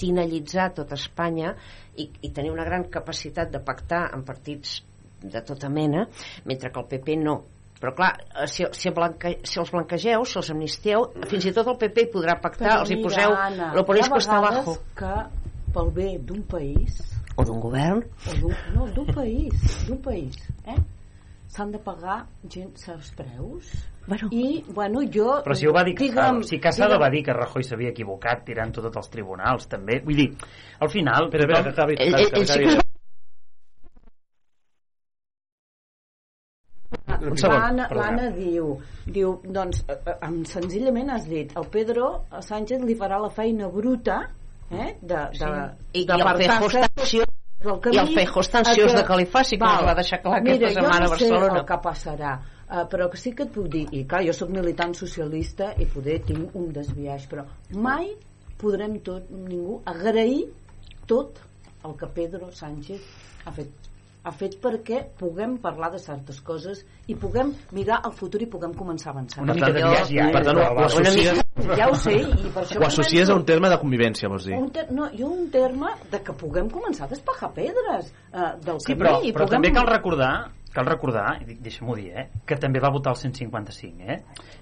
[0.00, 1.54] tinellitzar tota Espanya
[1.96, 4.80] i, i tenir una gran capacitat de pactar amb partits
[5.20, 6.06] de tota mena,
[6.48, 7.34] mentre que el PP no.
[7.80, 11.66] Però clar, eh, si, si, blanque, si els blanquegeu, si els amnistieu, fins i tot
[11.72, 14.74] el PP hi podrà pactar, els hi poseu Anna, lo cuesta vegades abajo.
[14.94, 15.14] que
[15.72, 16.98] pel bé d'un país
[17.36, 18.02] O d'un govern.
[18.28, 20.76] o d'un no, d'un país d'un país eh?
[21.48, 23.70] s'han de pagar gent certs preus
[24.06, 24.28] bueno.
[24.30, 27.22] i bueno jo Però si ho va dir Casado, digue'm- si Casado digue'm- va dir
[27.24, 30.28] que Rajoy s'havia equivocat tirant tot als tribunals, també, vull dir,
[30.80, 31.30] al final...
[31.30, 32.80] Espera, espera, tothom- que acabi, Ell- que ell-
[37.20, 43.30] L'Anna diu, diu, doncs, eh, eh, senzillament has dit, el Pedro Sánchez li farà la
[43.30, 44.22] feina bruta,
[44.70, 45.44] eh, de, de, Sí.
[46.00, 47.26] I- de i el està ansiós-
[47.60, 49.94] del camí i el Feijóo està a ansiós de que li faci, que ens va
[49.94, 51.58] deixar clar Mira, aquesta setmana a jo no sé Barcelona.
[51.60, 52.38] el que passarà,
[52.70, 55.84] uh, però que sí que et puc dir, i clar, jo sóc militant socialista i
[55.84, 58.14] poder tinc un desviaix, però mai
[58.58, 60.46] podrem tot, ningú agrair
[61.06, 61.38] tot
[61.84, 63.00] el que Pedro Sánchez
[63.44, 63.68] ha fet
[64.22, 68.74] ha fet perquè puguem parlar de certes coses i puguem mirar al futur i puguem
[68.76, 69.42] començar a avançar.
[69.42, 70.32] Una mica de biaix ja, eh?
[70.34, 71.40] Per tant, ho- associes-
[71.76, 72.80] Ja ho sé, i per això...
[72.80, 74.56] Ho associes a un terme de convivència, vols dir?
[74.60, 78.80] Un ter no, jo un terme de que puguem començar a despejar pedres eh, del
[78.80, 79.56] Sí, camí però, i però puguem...
[79.62, 80.32] també cal recordar
[80.74, 84.18] cal recordar, i dic- deixa'm-ho dir, eh, que també va votar el 155, eh?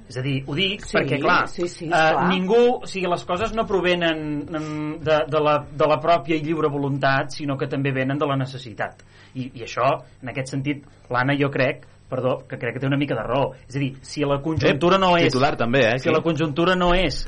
[0.09, 2.29] És a dir, ho dic Sí, perquè, clar, sí, sí, eh, clar.
[2.31, 6.43] ningú, o sigui, les coses no provenen mm, de, de, la, de la pròpia i
[6.45, 9.05] lliure voluntat, sinó que també venen de la necessitat.
[9.35, 9.93] I, i això,
[10.23, 13.51] en aquest sentit, l'Anna jo crec perdó, que crec que té una mica de raó.
[13.69, 15.29] És a dir, si la conjuntura no és...
[15.29, 15.99] Titular també, eh?
[16.01, 16.15] Si aquí.
[16.17, 17.27] la conjuntura no és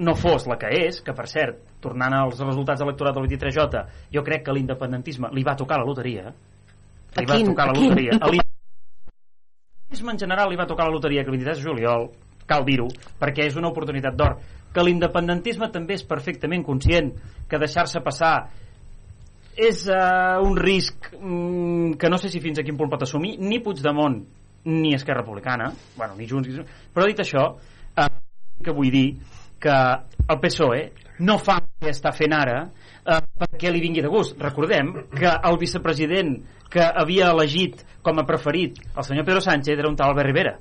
[0.00, 3.82] no fos la que és, que per cert, tornant als resultats de l'electorat del 23J,
[4.14, 6.32] jo crec que l'independentisme li va tocar la loteria.
[7.16, 7.50] Li A va quin?
[7.50, 8.16] tocar la loteria.
[8.20, 12.08] A l'independentisme en general li va tocar la loteria que el 23 de juliol,
[12.46, 12.88] cal dir-ho,
[13.18, 14.38] perquè és una oportunitat d'or.
[14.70, 17.10] Que l'independentisme també és perfectament conscient
[17.50, 18.34] que deixar-se passar
[19.60, 23.36] és uh, un risc mm, que no sé si fins a quin punt pot assumir
[23.42, 24.20] ni Puigdemont
[24.70, 26.64] ni Esquerra Republicana bueno, ni Junts, ni...
[26.94, 28.08] però dit això uh,
[28.62, 29.08] que vull dir
[29.60, 29.76] que
[30.30, 30.84] el PSOE
[31.26, 32.62] no fa el que està fent ara
[33.10, 34.38] uh, perquè li vingui de gust.
[34.40, 36.36] Recordem que el vicepresident
[36.70, 40.58] que havia elegit com a preferit el senyor Pedro Sánchez era un tal Albert Rivera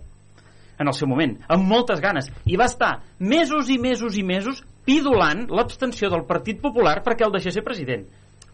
[0.80, 2.30] en el seu moment, amb moltes ganes.
[2.48, 7.36] I va estar mesos i mesos i mesos pidolant l'abstenció del Partit Popular perquè el
[7.36, 8.06] deixés ser president.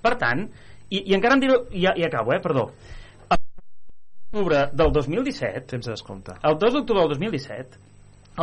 [0.01, 0.47] Per tant,
[0.89, 2.65] i, i encara em diré i ja, ja acabo, eh, perdó.
[3.29, 3.51] El 2
[4.33, 6.37] d'octubre del 2017 temps de descompte.
[6.41, 7.83] el 2 d'octubre del 2017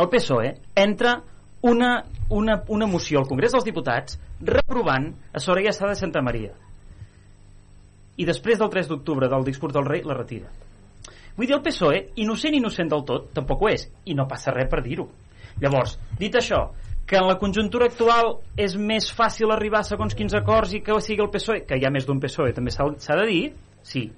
[0.01, 1.19] el PSOE entra
[1.63, 6.51] una, una, una moció al Congrés dels Diputats reprovant a Soraya Sada de Santa Maria.
[8.19, 10.51] I després del 3 d'octubre del discurs del rei la retira.
[11.37, 13.87] Vull dir el PSOE innocent innocent del tot tampoc ho és.
[14.05, 15.07] I no passa res per dir-ho.
[15.63, 16.67] Llavors, dit això
[17.07, 21.23] que en la conjuntura actual és més fàcil arribar segons quins acords i que sigui
[21.23, 23.43] el PSOE, que hi ha més d'un PSOE també s'ha de dir,
[23.83, 24.09] sí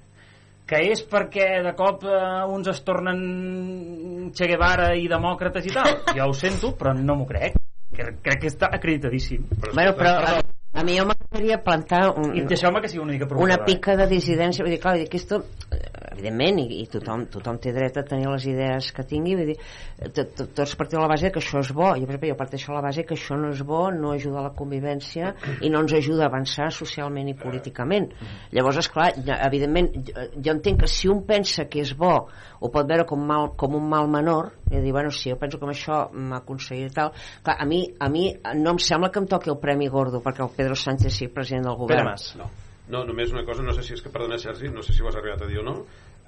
[0.66, 2.18] que és perquè de cop eh,
[2.50, 6.00] uns es tornen Che Guevara i demòcrates i tal.
[6.16, 7.54] Jo ho sento, però no m'ho crec.
[7.96, 9.46] Crec, crec que està acreditadíssim.
[9.72, 10.40] Bueno, però a,
[10.76, 13.68] a mi jo m'agradaria plantar un, i deixeu-me que sigui una mica una provocadora, eh?
[13.70, 15.38] pica de dissidència vull dir, clar, vull dir que esto,
[16.12, 19.56] evidentment i, i tothom, tothom té dret a tenir les idees que tingui vull dir,
[20.14, 22.72] to- to- tots partiu de la base que això és bo jo, exemple, jo parteixo
[22.72, 25.80] de la base que això no és bo no ajuda a la convivència i no
[25.84, 28.10] ens ajuda a avançar socialment i políticament
[28.52, 32.12] llavors, esclar, ja, evidentment jo, jo entenc que si un pensa que és bo
[32.60, 35.58] ho pot veure com, mal, com un mal menor i dir, bueno, si jo penso
[35.58, 38.28] que amb això m'ha aconseguit tal clar, a mi, a mi
[38.60, 41.66] no em sembla que em toqui el Premi Gordo perquè el Pedro Sánchez sigui president
[41.68, 42.48] del govern No.
[42.88, 45.08] No, només una cosa, no sé si és que, perdona Sergi, no sé si ho
[45.08, 45.80] has arribat a dir o no,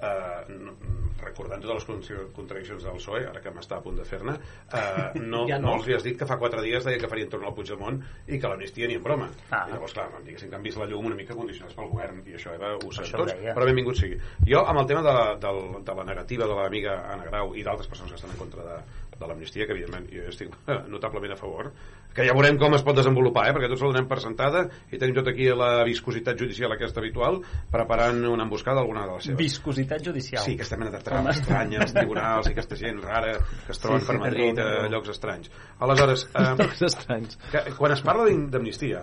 [0.03, 0.73] eh, no
[1.19, 4.35] recordant totes les contra- contradiccions del PSOE, ara que m'està a punt de fer-ne,
[4.73, 5.69] eh, no, Ja no.
[5.69, 5.75] no.
[5.77, 7.99] els havies dit que fa quatre dies deia que farien tornar al Puigdemont
[8.29, 9.27] i que l'amnistia ni en broma.
[9.51, 9.65] Ah.
[9.69, 12.37] I llavors, clar, diguéssim que han vist la llum una mica condicionats pel govern i
[12.39, 13.55] això Eva, ho sabem ho tots, deia.
[13.59, 14.21] però benvingut sigui.
[14.47, 17.67] Jo, amb el tema de la, del, de la negativa de l'amiga Anna Grau i
[17.67, 18.79] d'altres persones que estan en contra de,
[19.19, 21.73] de l'amnistia, que evidentment jo estic eh, notablement a favor,
[22.15, 23.53] que ja veurem com es pot desenvolupar, eh?
[23.55, 27.41] perquè tots la donem per sentada i tenim tot aquí la viscositat judicial aquesta habitual
[27.71, 29.39] preparant una emboscada alguna de les seves.
[29.39, 33.73] viscositat judicial Sí, aquesta mena de traves estranyes, als tribunals i aquesta gent rara que
[33.73, 34.89] es troben Sí, sí, per Madrid a raó.
[34.97, 35.51] llocs estranys.
[35.79, 37.39] Aleshores, eh, Llocs estranys.
[37.53, 39.03] Que, quan es parla d'am- d'amnistia,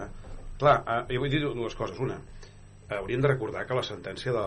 [0.59, 1.99] clar, eh, jo vull dir dues coses.
[1.99, 2.34] Una, eh,
[2.89, 4.41] hauríem de recordar que la sentència de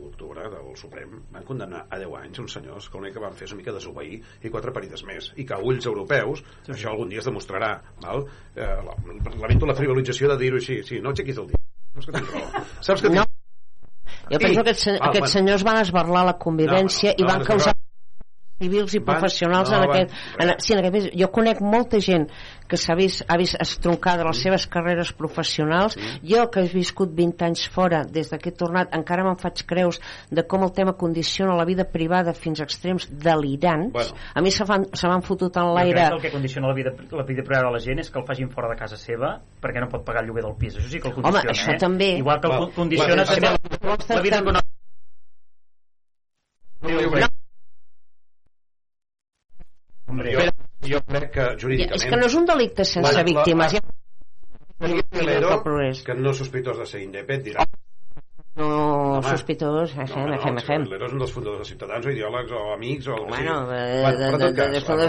[0.00, 3.44] l'octubre del Suprem van condemnar a 10 anys uns senyors que l'únic que van fer
[3.48, 6.90] és una mica desobeir i quatre perites més i que a ulls europeus sí, això
[6.94, 8.24] algun dia es demostrarà val?
[8.56, 8.96] Eh, la-
[9.42, 11.60] lamento la frivolització de dir-ho així sí, no aixequis el dit
[11.92, 13.22] saps que tens raó saps que No.
[13.26, 13.38] tens...
[14.32, 14.44] Jo Sí.
[14.46, 17.40] penso que aquests, Ah, aquests senyors van esbarlar la convivència No, no, no, i van
[17.42, 17.81] no, causar no.
[18.62, 20.18] Civils i Van- professionals no, en van- aquest...
[20.38, 21.12] En, sí, en aquest país.
[21.18, 22.28] jo conec molta gent
[22.72, 25.92] que s'ha vist, ha vist estroncada les seves carreres professionals.
[26.24, 29.98] Jo, que he viscut 20 anys fora, des que he tornat, encara me'n faig creus
[30.32, 33.92] de com el tema condiciona la vida privada fins a extrems delirants.
[33.92, 34.16] Bueno.
[34.32, 36.06] A mi se van, se van fotut en l'aire...
[36.08, 38.26] que el que condiciona la vida, la vida privada de la gent és que el
[38.30, 40.78] facin fora de casa seva perquè no pot pagar el lloguer del pis.
[40.80, 41.78] Això sí que el Home, condiciona, això eh?
[41.82, 42.10] també.
[42.22, 43.58] Igual que el condiciona també val.
[43.82, 44.70] la, la vida econòmica.
[50.12, 50.46] Hombre, jo,
[50.92, 53.72] jo crec que jurídicament És que no és un delicte sense La- la- víctimes.
[53.72, 54.98] la- Ja...
[55.14, 56.02] Melero, progrés.
[56.02, 57.64] que no sospitós de ser independent dirà
[58.54, 58.66] No,
[59.16, 59.22] Home.
[59.30, 60.82] sospitós, no, ahem, no, el ahem.
[60.82, 64.18] Melero és un dels fundadors de Ciutadans o ideòlegs o amics o Bueno, eh, Bueno,
[64.18, 64.66] de, en de,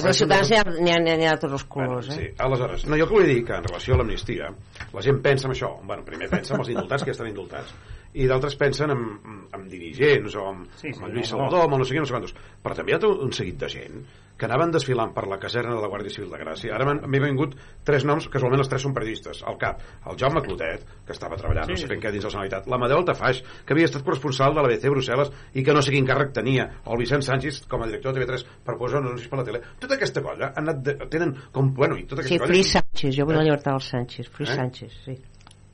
[0.08, 0.50] la ciutadans
[0.80, 2.36] n'hi ha, de tots els colors, Sí, eh?
[2.38, 4.54] aleshores, no, jo que vull dir que en relació a l'amnistia,
[4.94, 7.74] la gent pensa en això, bueno, primer pensa en els indultats que ja estan indultats,
[8.14, 9.06] i d'altres pensen en,
[9.54, 11.48] en dirigents o en, Sí, sí, amb el Lluís no, no.
[11.50, 12.36] Salvador, amb el no sé què, no sé quantos.
[12.64, 14.04] Però també hi ha un seguit de gent
[14.38, 16.74] que anaven desfilant per la caserna de la Guàrdia Civil de Gràcia.
[16.74, 17.54] Ara m'han m'he vingut
[17.86, 19.44] tres noms, casualment els tres són periodistes.
[19.46, 19.80] Al cap,
[20.10, 21.84] el Jaume Clotet, que estava treballant, no Sí.
[21.84, 24.68] sé fent què dins de la Generalitat, l'Amadeu Altafaix, que havia estat corresponsal de la
[24.74, 27.88] BC Brussel·les i que no sé quin càrrec tenia, o el Vicent Sánchez com a
[27.88, 29.62] director de TV3 per posar anuncis per la tele.
[29.80, 32.82] Tota aquesta colla han anat de, tenen com, bueno, i tota Sí, aquesta Free colla...
[32.82, 34.30] Sánchez, jo vull la llibertat dels Sánchez.
[34.34, 34.56] Free Eh?
[34.58, 35.16] Sánchez, sí.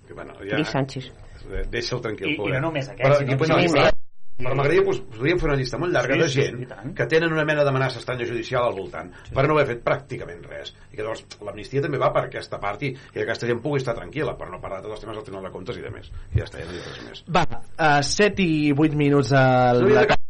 [0.05, 1.11] Que, bueno, Free Sánchez.
[1.49, 3.91] Eh, Deixa'l tranquil, I- i no només aquests, Però, sinó però,
[4.39, 6.93] m'agradaria, pues, podríem fer una llista molt llarga Sí, de sí, gent tant.
[6.95, 10.71] que tenen una mena d'amenaça estranya judicial al voltant per no haver fet pràcticament res.
[10.93, 13.81] I que llavors l'amnistia també va per aquesta part i, i que aquesta gent pugui
[13.81, 15.91] estar tranquil·la per no parlar de tots els temes del Tribunal de Comptes i de
[15.91, 16.07] més.
[16.35, 17.23] I ja està, ja no dic res més.
[17.27, 17.45] Va,
[17.77, 19.84] a 7 i 8 minuts al...
[19.84, 20.28] No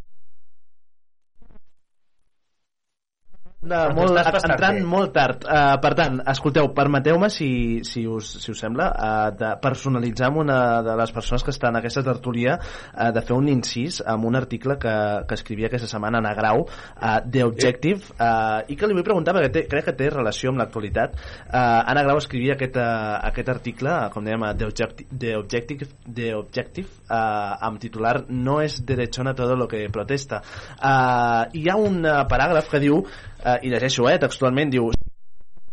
[3.60, 4.84] tu molt, entrant bé.
[4.88, 5.42] molt tard.
[5.44, 7.50] Uh, per tant, escolteu, permeteu-me si,
[7.84, 10.56] si, us, si us sembla uh, de personalitzar amb una
[10.86, 14.38] de les persones que està en aquesta tertúlia uh, de fer un incís amb un
[14.40, 14.94] article que,
[15.28, 19.36] que escrivia aquesta setmana Anna Grau uh, The Objective uh, i que li vull preguntar
[19.36, 21.20] perquè té, crec que té relació amb l'actualitat.
[21.50, 25.90] Uh, Anna Grau escrivia aquest, uh, aquest article uh, com dèiem, The Objective, The Objective,
[26.08, 31.76] The Objective uh, amb titular No es derechona todo lo que protesta uh, hi ha
[31.76, 33.02] un uh, paràgraf que diu
[33.44, 34.90] uh, i llegeixo, eh, textualment diu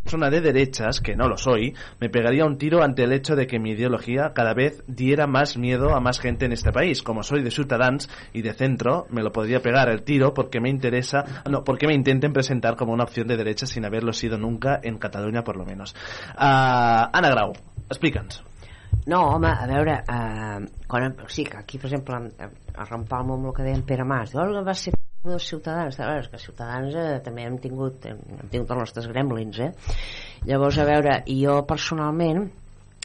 [0.08, 3.46] persona de derechas, que no lo soy, me pegaría un tiro ante el hecho de
[3.46, 7.04] que mi ideología cada vez diera más miedo a más gente en este país.
[7.04, 10.70] Como soy de Ciutadans y de centro, me lo podría pegar el tiro porque me
[10.70, 14.80] interesa, no, porque me intenten presentar como una opción de derecha sin haberlo sido nunca
[14.82, 15.94] en Cataluña por lo menos.
[16.38, 17.52] Uh, Ana Grau,
[17.90, 18.42] explica'ns.
[19.08, 22.32] No, home, a veure, eh, quan, sí, que aquí, per exemple,
[22.76, 24.94] arrampar-me amb el que deia en Pere Mas, diu, "Oh, va ser
[25.26, 29.10] dels ciutadans, a veure, que ciutadans eh, també hem tingut, hem, hem tingut els nostres
[29.12, 29.98] gremlins, eh?
[30.48, 32.46] Llavors, a veure, jo personalment,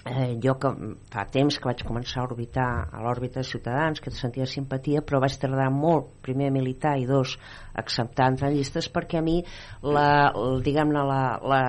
[0.05, 0.72] eh, jo que
[1.12, 5.22] fa temps que vaig començar a orbitar a l'òrbita de Ciutadans, que sentia simpatia, però
[5.22, 7.36] vaig tardar molt, primer a militar i dos,
[7.78, 9.40] acceptar entrar en llistes perquè a mi
[9.82, 10.32] la,
[10.64, 11.62] diguem-ne la, la,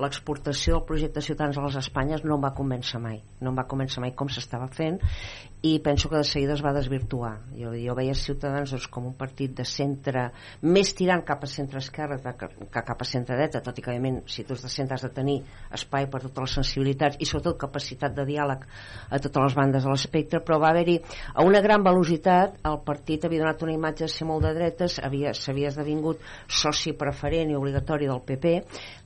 [0.00, 4.14] l'exportació del projecte Ciutadans a les Espanyes no va convèncer mai no va convèncer mai
[4.16, 4.98] com s'estava fent
[5.62, 7.36] i penso que de seguida es va desvirtuar.
[7.54, 10.24] Jo, jo veia Ciutadans doncs, com un partit de centre
[10.66, 14.42] més tirant cap a centre-esquerra que, que cap a centre-dreta tot i que òbviament si
[14.42, 15.36] tu ets de centre has de tenir
[15.70, 19.92] espai per totes les sensibilitats i sobretot capacitat de diàleg a totes les bandes de
[19.92, 20.98] l'espectre però va haver-hi
[21.34, 24.98] a una gran velocitat el partit havia donat una imatge de ser molt de dretes
[24.98, 28.56] havia- s'havia esdevingut soci preferent i obligatori del PP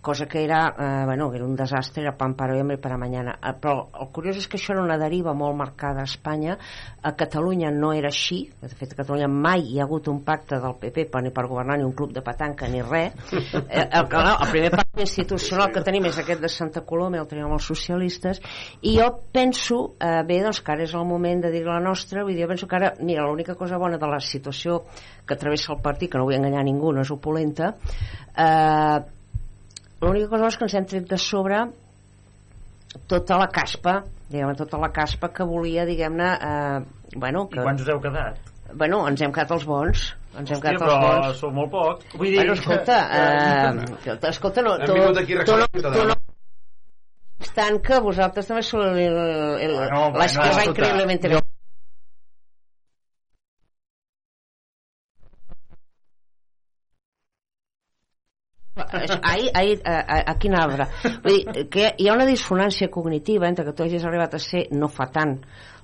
[0.00, 3.38] cosa que era, eh, bueno, era un desastre era pan para hoy hambre para mañana.
[3.42, 6.58] Eh, però el curiós és que això era una deriva molt marcada a Espanya.
[7.02, 8.44] A Catalunya no era així.
[8.60, 11.46] De fet a Catalunya mai hi ha hagut un pacte del PP per, ni per
[11.48, 13.14] governar ni un club de petanca ni res.
[13.66, 17.28] Eh, el, el, el primer pacte institucional que tenim és aquest de Santa Coloma el
[17.28, 18.40] tenim els socialistes
[18.82, 22.24] i jo penso, eh, bé, doncs que ara és el moment de dir la nostra,
[22.24, 24.82] vull dir, jo penso que ara mira, l'única cosa bona de la situació
[25.26, 27.74] que travessa el partit, que no vull enganyar ningú, no és opulenta
[28.36, 28.98] eh,
[30.02, 31.62] l'única cosa és que ens hem tret de sobre
[33.10, 36.78] tota la caspa diguem tota la caspa que volia diguem-ne eh,
[37.16, 38.38] bueno, que, I quants us heu quedat?
[38.74, 40.06] bueno, ens hem quedat els bons
[40.36, 42.02] ens hem Hòstia, quedat els però bons sou molt poc.
[42.18, 42.36] Vull dir...
[42.42, 46.16] bueno, escolta eh, escolta, no, tu, tu, no, tu no
[47.56, 49.16] tant que vosaltres també sou el- el-
[49.64, 51.40] el- Bueno, bueno, l'esquerra escolta, increïblement jo-
[59.14, 60.88] ahir, ahir, a, a, a quin arbre
[61.24, 64.66] Vull dir, que hi ha una dissonància cognitiva entre que tu hagis arribat a ser
[64.72, 65.38] no fa tant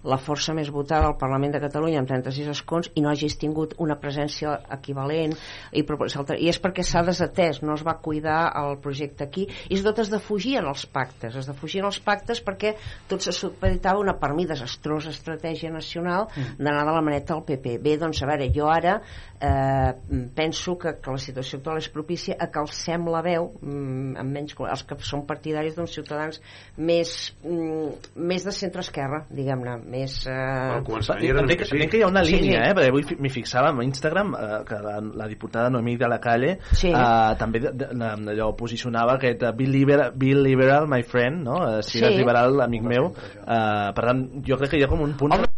[0.04, 3.74] la força més votada al Parlament de Catalunya amb 36 escons i no hagis tingut
[3.82, 5.34] una presència equivalent
[5.72, 9.46] i, i és perquè s'ha desatès no es va cuidar el projecte aquí.
[9.70, 12.74] I sobretot es defugien els pactes es defugien els pactes perquè
[13.10, 17.78] tot se supeditava una per mi desastrosa estratègia nacional d'anar de la maneta al PP
[17.82, 18.98] bé, doncs a veure, jo ara
[19.42, 19.92] eh,
[20.34, 24.36] penso que, que la situació actual és propícia a que alcem la veu mm, amb
[24.38, 26.40] menys, els que són partidaris d'uns ciutadans
[26.76, 30.14] més, mm, més de centre-esquerra diguem-ne més...
[30.26, 30.32] Eh...
[30.78, 31.76] Al començament era una Entenc, mica així.
[31.76, 32.70] entenc que hi ha una Sí, línia, sí.
[32.70, 32.74] eh?
[32.78, 36.56] perquè avui m'hi fixava en Instagram eh, que la, la diputada Noemí de la Calle
[36.72, 36.90] Sí.
[36.90, 41.60] eh, també de, de, allò posicionava aquest uh, Bill, Liberal, Bill Liberal, my friend, no?
[41.68, 42.04] Eh, si Sí.
[42.04, 43.12] eres liberal, amic meu.
[43.12, 45.36] Eh, per tant, jo crec que hi ha com un punt...
[45.36, 45.50] Home,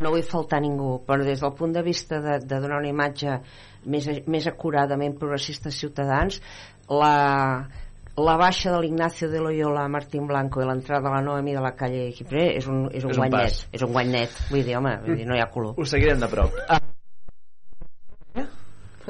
[0.00, 2.88] no vull faltar a ningú, però des del punt de vista de, de donar una
[2.88, 3.34] imatge
[3.92, 6.38] més, més acuradament progressista als ciutadans,
[6.88, 7.12] la,
[8.16, 11.60] la baixa de l'Ignacio de Loyola a Martín Blanco i l'entrada de la Noemi de
[11.64, 13.42] la calle Gifré és un, és un, És un guany pas.
[13.44, 13.68] net.
[13.72, 14.30] És un guany net.
[14.50, 15.74] Vull dir, home, vull dir, no hi ha color.
[15.78, 16.52] Ho seguirem de prop.
[16.68, 16.80] Ah.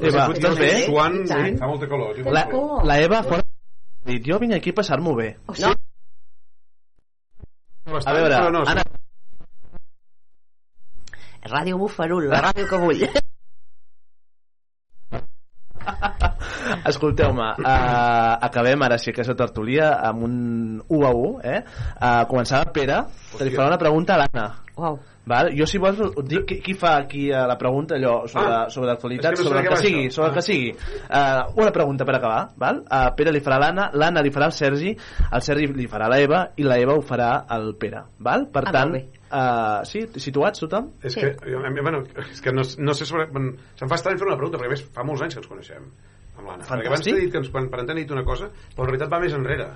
[0.01, 0.69] Eva, Puig estàs bé?
[0.87, 1.59] Suant, I tant.
[1.61, 2.15] fa molta calor.
[2.15, 2.31] tio.
[2.33, 2.45] La,
[2.89, 3.43] la Eva fora
[4.07, 5.35] dit, jo vinc aquí a passar-m'ho bé.
[5.61, 5.75] No,
[8.07, 8.83] A veure, no, Anna,
[11.51, 13.03] Ràdio Bufarul, la ràdio que vull.
[16.91, 20.35] Escolteu-me, uh, acabem ara sí aquesta tertulia amb un
[20.87, 21.63] 1 a 1, eh?
[21.97, 23.03] Uh, començava Pere,
[23.37, 24.47] que li farà una pregunta a l'Anna.
[24.77, 25.01] Uau.
[25.27, 25.51] Val?
[25.55, 28.69] Jo si vols us dic qui, qui fa aquí uh, la pregunta allò sobre, Ah,
[28.73, 30.15] sobre l'actualitat, no sobre el que sigui, això.
[30.17, 30.43] sobre el que Ah.
[30.43, 30.71] sigui.
[31.11, 32.81] Uh, una pregunta per acabar, val?
[32.89, 34.97] Uh, Pere li farà l'Anna, l'Anna li farà al Sergi,
[35.31, 38.49] el Sergi li farà a l'Eva i la Eva ho farà al Pere, val?
[38.51, 40.89] Per Ah, tant, uh, sí, situats tothom?
[41.03, 43.27] És que, jo, a mi- bueno, és que no, no sé sobre...
[43.31, 45.49] bueno, Se'm fa estrany fer una pregunta, perquè a més fa molts anys que ens
[45.53, 45.85] coneixem
[46.39, 46.65] amb l'Anna.
[46.65, 49.13] Perquè abans t'he dit que ens, quan, per t'he dit una cosa, però en realitat
[49.13, 49.69] va més enrere.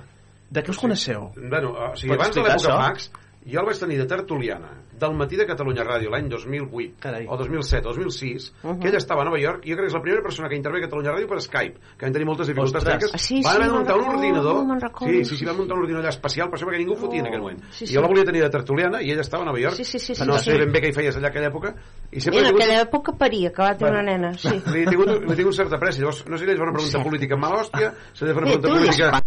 [0.49, 1.31] De què us coneixeu?
[1.37, 2.75] Bueno, o sigui, Pots abans de l'època?
[2.81, 3.11] Max,
[3.45, 7.25] jo el vaig tenir de tertuliana del matí de Catalunya Ràdio l'any 2008 Carai.
[7.27, 8.79] o 2007 o 2006 Uh -huh.
[8.79, 10.55] que ell estava a Nova York i jo crec que és la primera persona que
[10.55, 13.43] intervé a Catalunya Ràdio per Skype que van tenir moltes dificultats tècniques Ah, sí, van
[13.43, 15.81] sí, haver de me'n muntar un recordo, ordinador sí, sí, sí, sí, van muntar un
[15.83, 17.93] ordinador allà especial per això perquè ningú ho fotia en aquell moment sí, i sí.
[17.95, 20.15] jo la volia tenir de tertuliana i ella estava a Nova York Sí, sí, sí,
[20.15, 20.51] sí, no sí.
[20.51, 21.75] sé ben bé què hi feies allà aquella època
[22.11, 24.49] i I sempre en he tingut- aquella època paria, que va tenir una nena, sí.
[24.73, 27.03] li he tingut, li he tingut certa pressa llavors no sé si li una pregunta
[27.03, 29.21] política mala hòstia se li fa una pregunta política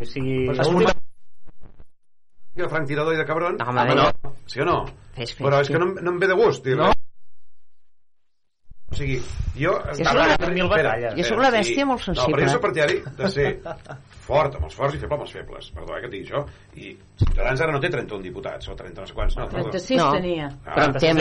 [0.00, 0.46] O sigui,
[2.58, 4.10] L'última de Frank Tirador i de cabron No, home, home, no.
[4.24, 4.32] no.
[4.46, 4.78] sí o no?
[5.14, 5.72] Fes, fes, però és sí.
[5.74, 6.90] que no, no em ve de gust dir No.
[8.90, 9.18] o sigui,
[9.54, 11.14] jo Jo soc una- mil batalles.
[11.18, 12.42] jo soc una bèstia molt No, però sensible.
[12.44, 13.48] jo soc partidari de ser
[14.28, 16.44] fort amb els forts i feble amb els febles perdó, eh, que et digui això
[16.78, 19.70] i Ciutadans ara no té 31 diputats o 30 no sé quants no, perdó.
[19.70, 20.12] 36 No.
[20.14, 20.48] tenia.
[20.64, 21.12] Ah, Però em té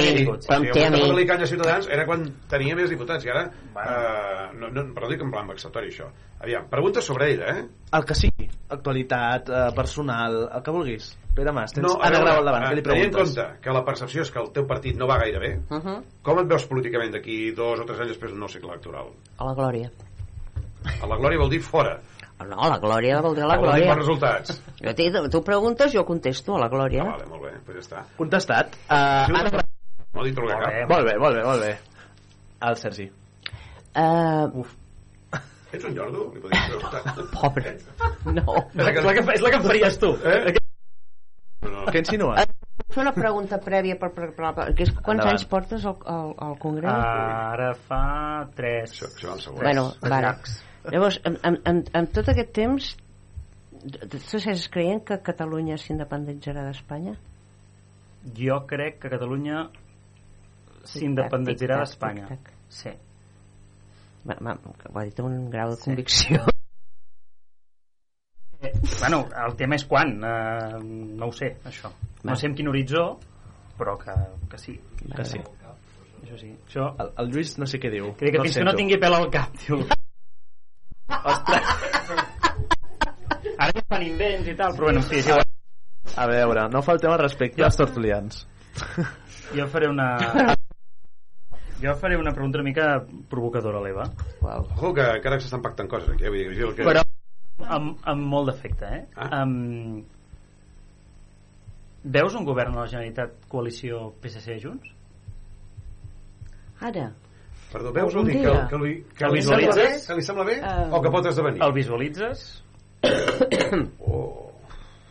[0.47, 5.09] però té a Ciutadans era quan tenia més diputats i ara eh, no, no, però
[5.09, 6.09] dic en plan vexatori això
[6.39, 7.65] aviam, preguntes sobre ella eh?
[7.97, 11.17] El que sigui, actualitat, eh, personal, el que vulguis.
[11.37, 13.11] Pere Mas, tens no, a Anna veure, Grau al davant, eh, què li tenint en
[13.11, 13.35] preguntes?
[13.35, 16.01] compte que la percepció és que el teu partit no va gaire bé Uh -huh.
[16.21, 19.07] com et veus políticament d'aquí dos o tres anys després d'un nou cicle electoral?
[19.37, 19.89] A la glòria.
[21.01, 21.99] A la glòria vol dir fora
[22.37, 23.87] No, la glòria vol dir la glòria.
[23.89, 27.01] bons resultats Jo t'he- tu preguntes, jo contesto a la glòria.
[27.03, 28.75] ah, vale, molt bé, doncs ja està Contestat.
[28.85, 29.61] Uh, Grau.
[30.13, 30.85] no dit res Molt cap bé.
[30.87, 31.77] Molt bé, molt bé, molt bé.
[32.67, 33.07] El Sergi.
[33.97, 34.63] Uh,
[35.73, 36.27] ets un llordo?
[36.33, 37.01] Li podries preguntar
[37.41, 37.73] pobre.
[38.25, 38.53] No.
[38.75, 40.13] És la, que, és la que em faries tu.
[40.23, 40.53] eh?
[41.63, 41.85] no, no.
[41.91, 42.45] Què insinues?
[42.93, 45.33] Fer una pregunta prèvia per, per, per, per que és, quants Endavant.
[45.35, 46.93] anys portes al, al, al Congrés?
[46.93, 48.01] Uh, ara fa
[48.55, 48.91] 3.
[48.93, 50.35] això, això segon bueno, vale.
[50.91, 52.91] Llavors, en, en, en, en tot aquest temps,
[54.11, 57.15] tu segueixes creient que Catalunya s'independitzarà d'Espanya?
[58.37, 59.65] Jo crec que Catalunya
[60.87, 62.39] s'independitzarà d'Espanya.
[62.69, 62.93] Sí.
[64.27, 66.41] Va, que ho ha dit amb un grau de convicció.
[68.59, 71.91] Eh, bueno, el tema és quan, uh, no ho sé, això.
[72.23, 72.35] No Va.
[72.39, 73.05] sé en quin horitzó,
[73.77, 74.15] però que,
[74.49, 74.75] que sí.
[75.13, 75.39] Que sí.
[76.23, 76.49] Això sí.
[76.65, 76.89] Això...
[76.99, 78.11] El, el Lluís no sé què diu.
[78.17, 79.85] Dic que no fins que no tingui pèl al cap, diu.
[83.57, 85.31] Ara ja fan invents i tal, però bueno, sí, sí,
[86.17, 88.47] A veure, no faltem al respecte als tertulians.
[89.57, 90.17] jo faré una...
[91.77, 92.85] Jo faré una pregunta una mica
[93.29, 94.05] provocadora a l'Eva,
[94.41, 96.31] Ojo que encara s'estan pactant coses aquí, eh?
[96.33, 96.87] Vull dir, que...
[96.87, 97.03] però
[97.65, 99.03] amb, amb molt d'efecte, eh?
[99.13, 99.43] Ah.
[99.43, 100.01] Um,
[102.17, 104.89] veus un govern de la Generalitat coalició PSC Junts?
[106.87, 107.11] Ara,
[107.71, 110.05] Perdó, veus Algun dir que, que, li, que, El li sembla bé, visualitzes?
[110.07, 111.61] que li sembla bé Eh, o que pot esdevenir?
[111.65, 112.45] El visualitzes?
[113.99, 114.51] Oh.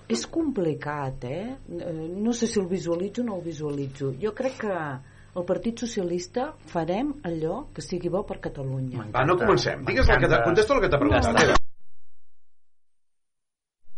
[0.08, 1.56] és complicat, eh?
[1.68, 4.12] Eh, No sé si el visualitzo o no el visualitzo.
[4.22, 4.72] Jo crec que
[5.36, 9.04] el Partit Socialista farem allò que sigui bo per Catalunya.
[9.12, 9.84] Va, no comencem.
[9.84, 10.42] Digues el que.
[10.44, 11.65] Contesta el que t'ha preguntat.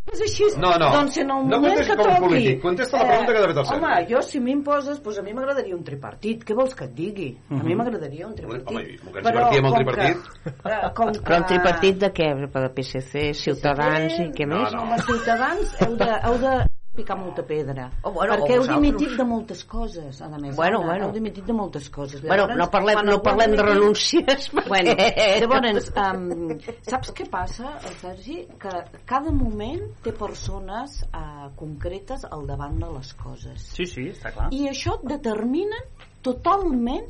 [0.08, 0.14] No.
[0.16, 0.88] És així, No, no.
[0.94, 2.20] doncs en el No moment que com toqui...
[2.24, 3.84] polític, contesta la pregunta que t'ha fet el Sergi.
[3.84, 6.44] Home, jo si m'imposes, doncs a mi m'agradaria un tripartit.
[6.48, 7.28] Què vols que et digui?
[7.50, 8.68] A mi m'agradaria un tripartit.
[8.72, 10.16] Home, i que ens divertíem com que- tripartit.
[10.64, 11.20] eh, com que...
[11.28, 12.30] Però un tripartit de què?
[12.58, 14.72] De PSC, Ciutadans i què No, més?
[14.72, 14.80] no.
[14.80, 16.54] Com a ciutadans heu de, heu de
[16.98, 17.86] picar molta pedra.
[18.02, 20.56] Oh, bueno, perquè heu dimitit de moltes coses, a més.
[20.58, 21.06] Bueno, ara, bueno.
[21.08, 22.22] Heu dimitit de moltes coses.
[22.26, 24.48] Bueno, no parlem, no parlem de renúncies.
[24.52, 24.96] perquè- Bueno,
[25.40, 26.58] llavors, um,
[26.88, 28.42] saps què passa, Sergi?
[28.60, 28.74] Que
[29.06, 33.70] cada moment té persones uh, concretes al davant de les coses.
[33.78, 34.50] Sí, sí, està clar.
[34.52, 35.78] I això determina
[36.22, 37.06] totalment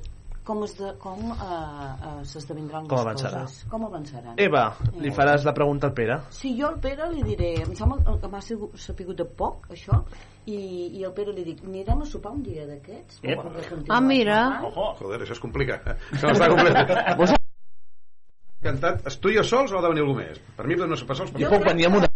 [0.48, 3.42] com, es de, com uh, uh, s'esdevindran Com les avançarà.
[3.44, 3.66] coses.
[3.70, 4.34] Com avançaran.
[4.40, 4.62] Eva,
[4.96, 6.16] li faràs la pregunta al Pere?
[6.34, 10.00] Si jo al Pere li diré, em sembla que m'ha sigut- sapigut de poc, això,
[10.48, 10.56] i,
[10.98, 13.20] i al Pere li dic, anirem a sopar un dia d'aquests?
[13.20, 14.38] Continuar Ah, mira.
[14.62, 14.88] parlant?" Ojo.
[15.04, 15.78] Joder, això es complica.
[16.16, 17.36] Se m'està complicant.
[18.64, 20.40] Cantat, és tu i jo sols o ha de venir algú més?
[20.56, 21.30] Per mi podem no ser sols.
[21.38, 22.08] Jo puc venir amb una...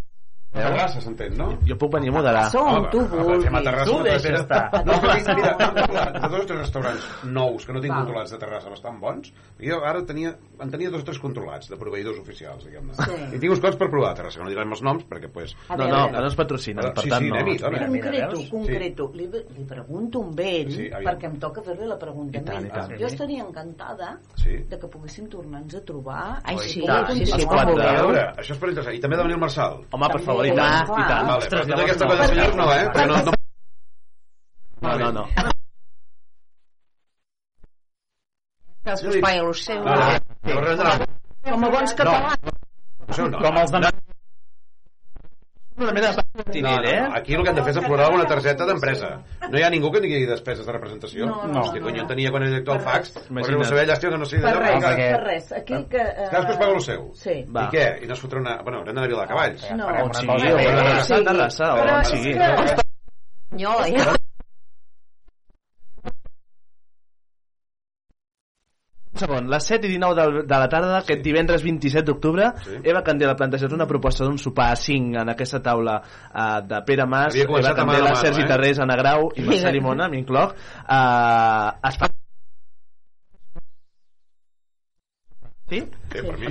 [0.53, 1.47] Terrassa, s'entén, no?
[1.65, 2.43] Jo puc venir a moderar.
[2.53, 3.43] Som, tu vulguis.
[3.43, 4.39] fem a Terrassa Tu tercera.
[4.43, 4.85] estar.
[4.85, 8.03] No, però mira, controlat de dos o tres restaurants nous que no tinc Val.
[8.05, 9.31] controlats de Terrassa bastant bons.
[9.59, 12.93] Jo ara tenia, en tenia dos o tres controlats de proveïdors oficials, diguem-ne.
[12.93, 13.17] Sí.
[13.35, 15.55] I tinc uns quants per provar a Terrassa, que no direm els noms perquè, pues...
[15.69, 17.35] A No, no, que no ens patrocinen, Però- per sí, tant sí, no.
[17.89, 19.09] concreto, concreto.
[19.13, 19.27] Li,
[19.57, 22.37] li pregunto un vell, Sí, perquè em toca fer-li la pregunta.
[22.39, 22.93] I tant, i tant.
[22.99, 24.57] Jo estaria encantada Sí.
[24.69, 26.41] de que poguéssim tornar-nos a trobar.
[26.43, 27.49] Ai, i sí, poder sí, sí, continuar.
[27.49, 28.07] com A vulgueu.
[28.07, 28.95] veure, això és per interessant.
[28.95, 29.81] I també ha de venir el Marçal.
[29.91, 30.83] Home, per favor, i També, tant, clar.
[30.83, 31.27] i tant.
[31.27, 32.83] Vale, però tota aquesta colla de senyors no, eh?
[32.95, 33.33] No, no...
[34.83, 35.27] No, no, no.
[38.83, 39.83] Cadascú es paga el seu.
[39.83, 40.07] No, no,
[40.49, 41.07] no, res de nada.
[41.47, 42.37] Com a bons catalans.
[43.17, 43.39] No.
[43.39, 43.79] Com els de...
[45.75, 47.01] Una mena de No, patinell, no, eh?
[47.01, 47.15] no.
[47.15, 49.09] Aquí el que han de fer és aflorar una targeta d'empresa.
[49.49, 51.25] No hi ha ningú que tingui despeses de representació.
[51.25, 52.07] No, no, Hòstia, no, quan jo no.
[52.09, 54.61] tenia quan era director al fax, perquè no sabia llàstima que no sé Per d'allò.
[54.63, 55.51] res, perquè- per res.
[55.59, 55.97] Aquí que...
[56.01, 57.11] eh, Cadascú es paga el seu.
[57.15, 57.35] Sí.
[57.55, 57.63] Va.
[57.65, 57.85] I què?
[58.03, 58.55] I no es fotrà una...
[58.63, 59.69] Bueno, haurem d'anar a Viladecavalls.
[59.77, 59.87] No.
[59.87, 61.23] Una sigui, cosa o per la Sí.
[61.29, 62.33] Terrassa, o Però sigui.
[62.33, 62.81] que-
[63.53, 64.17] Nyola,
[69.13, 72.79] Un segon, les 7 i 19 de, de la tarda d'aquest divendres 27 d'octubre Sí.
[72.89, 77.05] Eva Candela planteja una proposta d'un sopar a 5 en aquesta taula uh, de Pere
[77.05, 78.47] Mas, Eva mà Candela, de mano, Sergi eh?
[78.49, 82.09] Tarrés, Anna Grau i Marcel Limona, m'incloc uh, es fa
[85.69, 85.79] Sí?
[85.79, 86.49] Eh, per mi...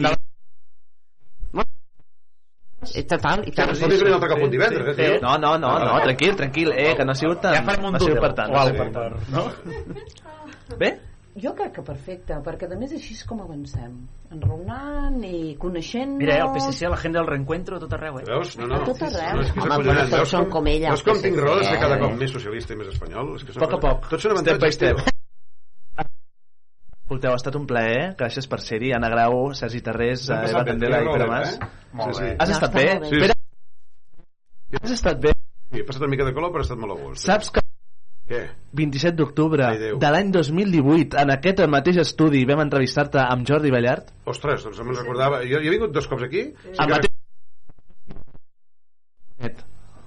[2.82, 3.70] I total, i tant.
[3.78, 5.18] Sí, sí, sí, un altre cop un divendres, eh?
[5.22, 7.54] No, no, no, no, tranquil, tranquil, eh, que no ha sigut tant.
[7.54, 8.50] Ja farem un no ha sigut per tant.
[8.50, 10.76] o no ha no?
[10.80, 10.90] Bé?
[11.34, 13.94] Jo crec que perfecte, perquè a més així és com avancem.
[14.34, 18.18] Enraonant i coneixent Mira, eh, el PSC a la gent del reencuentro a tot arreu,
[18.20, 18.24] eh?
[18.28, 18.52] Veus?
[18.58, 18.82] No, no.
[18.82, 19.38] A tot arreu.
[19.38, 21.64] No, és que és Home, però tots són com- ella, Veus com tinc raó de
[21.64, 22.00] ser cada eh?
[22.04, 23.32] cop més socialista i més espanyol?
[23.40, 24.96] És que poc a poc, Tots són step by avantatges, step.
[25.00, 26.06] tio.
[27.02, 30.70] Escolteu, ha estat un plaer, gràcies per ser-hi, Anna Grau, Sergi Tarrés, eh, Eva bé,
[30.70, 31.54] Candela i Pere Mas.
[31.56, 31.70] eh?
[31.92, 32.36] Molt bé.
[32.38, 32.86] Has No, estat bé?
[33.08, 35.32] Sí, has estat bé?
[35.72, 37.24] Sí, he passat una mica de cola, però he estat molt a gust.
[37.24, 37.61] Saps que
[38.32, 38.42] Què?
[38.80, 39.66] 27 d'octubre
[40.00, 44.08] de l'any 2018, en aquest mateix estudi, vam entrevistar-te amb Jordi Ballart.
[44.32, 45.42] Ostres, doncs no me'n recordava.
[45.44, 46.46] Jo, jo he vingut dos cops aquí.
[46.70, 47.10] Sí, que- mateix...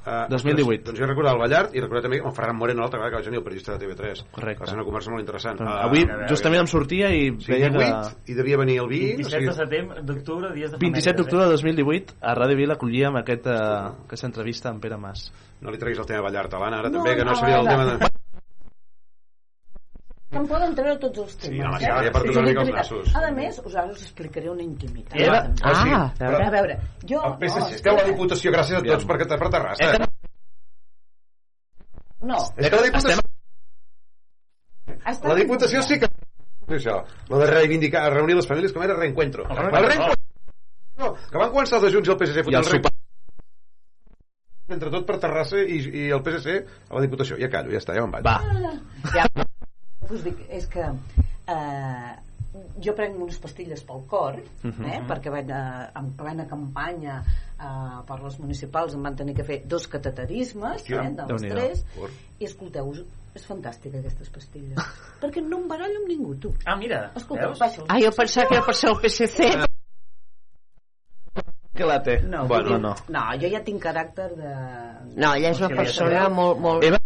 [0.06, 0.84] Uh, 2018.
[0.84, 3.22] Doncs, doncs jo recordava el Ballart i recordava també amb Ferran Moreno l'altra vegada que
[3.22, 4.22] vaig venir, el periodista de TV3.
[4.36, 4.61] Correcte.
[4.61, 5.64] Va ser una conversa molt interessant.
[5.64, 7.80] Uh, Avui justament em sortia i sí, veia que...
[7.82, 9.02] 18, i devia venir el vi.
[9.18, 13.49] 27 de setembre, d'octubre, dies de 27 d'octubre de 2018 a Ràdio Vila acollíem aquest,
[13.49, 15.32] uh, aquesta entrevista amb Pere Mas.
[15.65, 17.64] No li treguis el tema Ballart a l'Anna, ara No, també, que no no, seria
[17.64, 18.14] el tema de...
[20.36, 21.53] Em poden treure tots els temes.
[21.56, 21.86] Sí, home, eh?
[21.86, 23.14] ja, ja per tocar una mica els nassos.
[23.16, 25.16] A més, us ara us explicaré una intimitat.
[25.16, 25.38] Era?
[25.64, 25.94] Ah, Ah, sí.
[25.95, 26.76] a veure, a veure,
[27.07, 27.22] jo...
[27.30, 29.91] El PSC, no, esteu a la Diputació, gràcies a tots per, per Terrassa.
[29.94, 30.10] Eh?
[32.26, 33.24] No, És que la Diputació...
[35.06, 36.10] Està La Diputació sí que...
[36.66, 36.98] Sí, això,
[37.30, 39.45] lo de reivindicar, reunir les famílies com era reencuentro.
[39.49, 40.14] El reencuentro.
[40.98, 42.91] No, que van començar els de Junts i el PSC I el sopar.
[44.76, 46.56] entre tot per Terrassa i, i el PSC
[46.90, 47.38] a la Diputació.
[47.38, 48.26] Ja callo, ja està, ja me'n vaig.
[48.26, 48.40] Va.
[49.14, 49.28] Ja,
[50.11, 50.86] us dic, és que
[51.48, 52.14] eh,
[52.80, 54.86] jo prenc unes pastilles pel cor Mhm.
[54.86, 57.18] eh, perquè vaig a, en plena campanya
[57.60, 61.41] eh, per les municipals em van tenir que fer dos cateterismes Hòstia, eh, de les
[61.41, 61.56] Déu-n'hi-do.
[61.56, 61.86] tres
[62.40, 62.94] i escolteu
[63.36, 64.77] és fantàstica aquestes pastilles
[65.22, 67.60] perquè no em barallo amb ningú tu Ah, mira, escolta, veus?
[67.60, 69.65] baixa Ah, jo pensava que era per ser el PSC.
[71.76, 72.22] Que la té.
[72.23, 72.95] no, bueno, no.
[73.11, 74.52] no, jo ja tinc caràcter de...
[75.19, 76.61] No, ella és una persona molt...
[76.64, 76.86] molt...
[76.88, 76.99] Eva,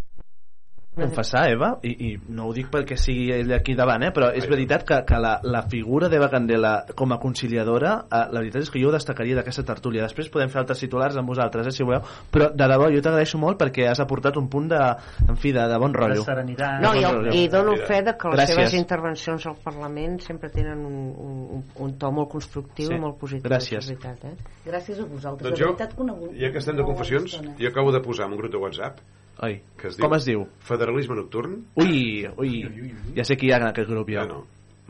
[1.07, 4.47] confessar, Eva, i, i no ho dic perquè sigui ella aquí davant, eh, però és
[4.49, 8.69] veritat que, que la, la figura d'Eva Candela com a conciliadora, eh, la veritat és
[8.73, 10.03] que jo ho destacaria d'aquesta tertúlia.
[10.07, 12.01] Després podem fer altres titulars amb vosaltres, eh, si voleu,
[12.31, 14.81] però de debò jo t'agraeixo molt perquè has aportat un punt de,
[15.27, 16.23] en fi, de, de bon rotllo.
[16.23, 16.79] De serenitat.
[16.83, 17.33] No, bon rotllo.
[17.39, 18.55] i dono fe de que les Gràcies.
[18.55, 22.95] seves intervencions al Parlament sempre tenen un, un, un to molt constructiu Sí.
[22.95, 23.43] i molt positiu.
[23.49, 23.87] Gràcies.
[23.89, 24.35] veritat, eh?
[24.65, 27.91] gràcies a vosaltres Doncs de jo, veritat conegut ja que estem de confessions, jo acabo
[27.91, 28.99] de posar en un grup de WhatsApp
[29.41, 30.41] Ai, que es diu com es diu?
[30.67, 31.53] Federalisme Nocturn.
[31.79, 34.19] Ui, ui, ja sé qui hi ha en aquest grup, jo.
[34.19, 34.41] Ja no.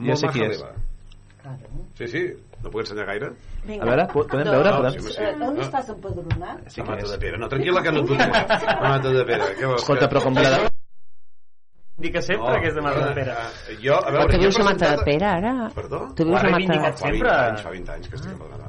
[0.08, 0.64] Ja sé qui és.
[2.00, 2.24] Sí, sí,
[2.64, 3.30] no puc ensenyar gaire.
[3.66, 3.84] Vinga.
[3.84, 4.72] A veure, po- podem veure?
[4.72, 5.00] No, Podem...
[5.02, 5.24] sí, sí.
[5.30, 5.62] On No.
[5.62, 6.66] estàs empadronat?
[6.72, 7.12] Sí a que Mata és.
[7.12, 7.38] de Pere.
[7.38, 8.24] No, tranquil·la que no et dubto.
[8.24, 9.48] A Mata de Pere.
[9.60, 10.68] Què vols Escolta, que- però com la de...
[12.00, 13.32] Indica sempre que és de Mata de Pere.
[13.70, 15.54] eh, Jo, a Però veure, tu jo vius a Mata de Pere, ara?
[15.76, 16.00] Perdó?
[16.16, 17.30] Tu vius a Mata reivindicat Fa 20 sempre.
[17.36, 18.69] anys, fa 20 anys que estic empadronat a Mata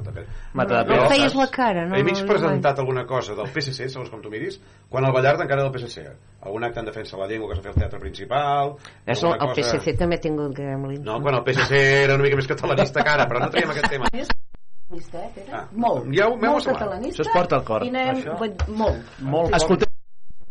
[0.53, 1.95] Mata de No feies la cara, no?
[1.95, 4.59] He mig no, presentat alguna cosa del PSC, segons com tu miris,
[4.89, 6.05] quan el Ballard encara era del PSC.
[6.41, 8.75] Algun acte en defensa de la llengua que s'ha fet al teatre principal...
[9.05, 11.03] És el, el PSC també ha tingut gremlins.
[11.05, 11.71] No, quan el PSC
[12.05, 14.09] era una mica més catalanista que ara, però no traiem aquest tema.
[14.11, 15.51] Catalanista, eh, Pere?
[15.55, 16.09] Ah, molt.
[16.11, 16.81] ja ho- m'heu molt semblat.
[16.83, 17.21] catalanista.
[17.21, 17.85] Això es porta al cor.
[17.85, 18.35] I anem, Això.
[18.75, 19.05] molt.
[19.23, 19.87] Molt Escolteu,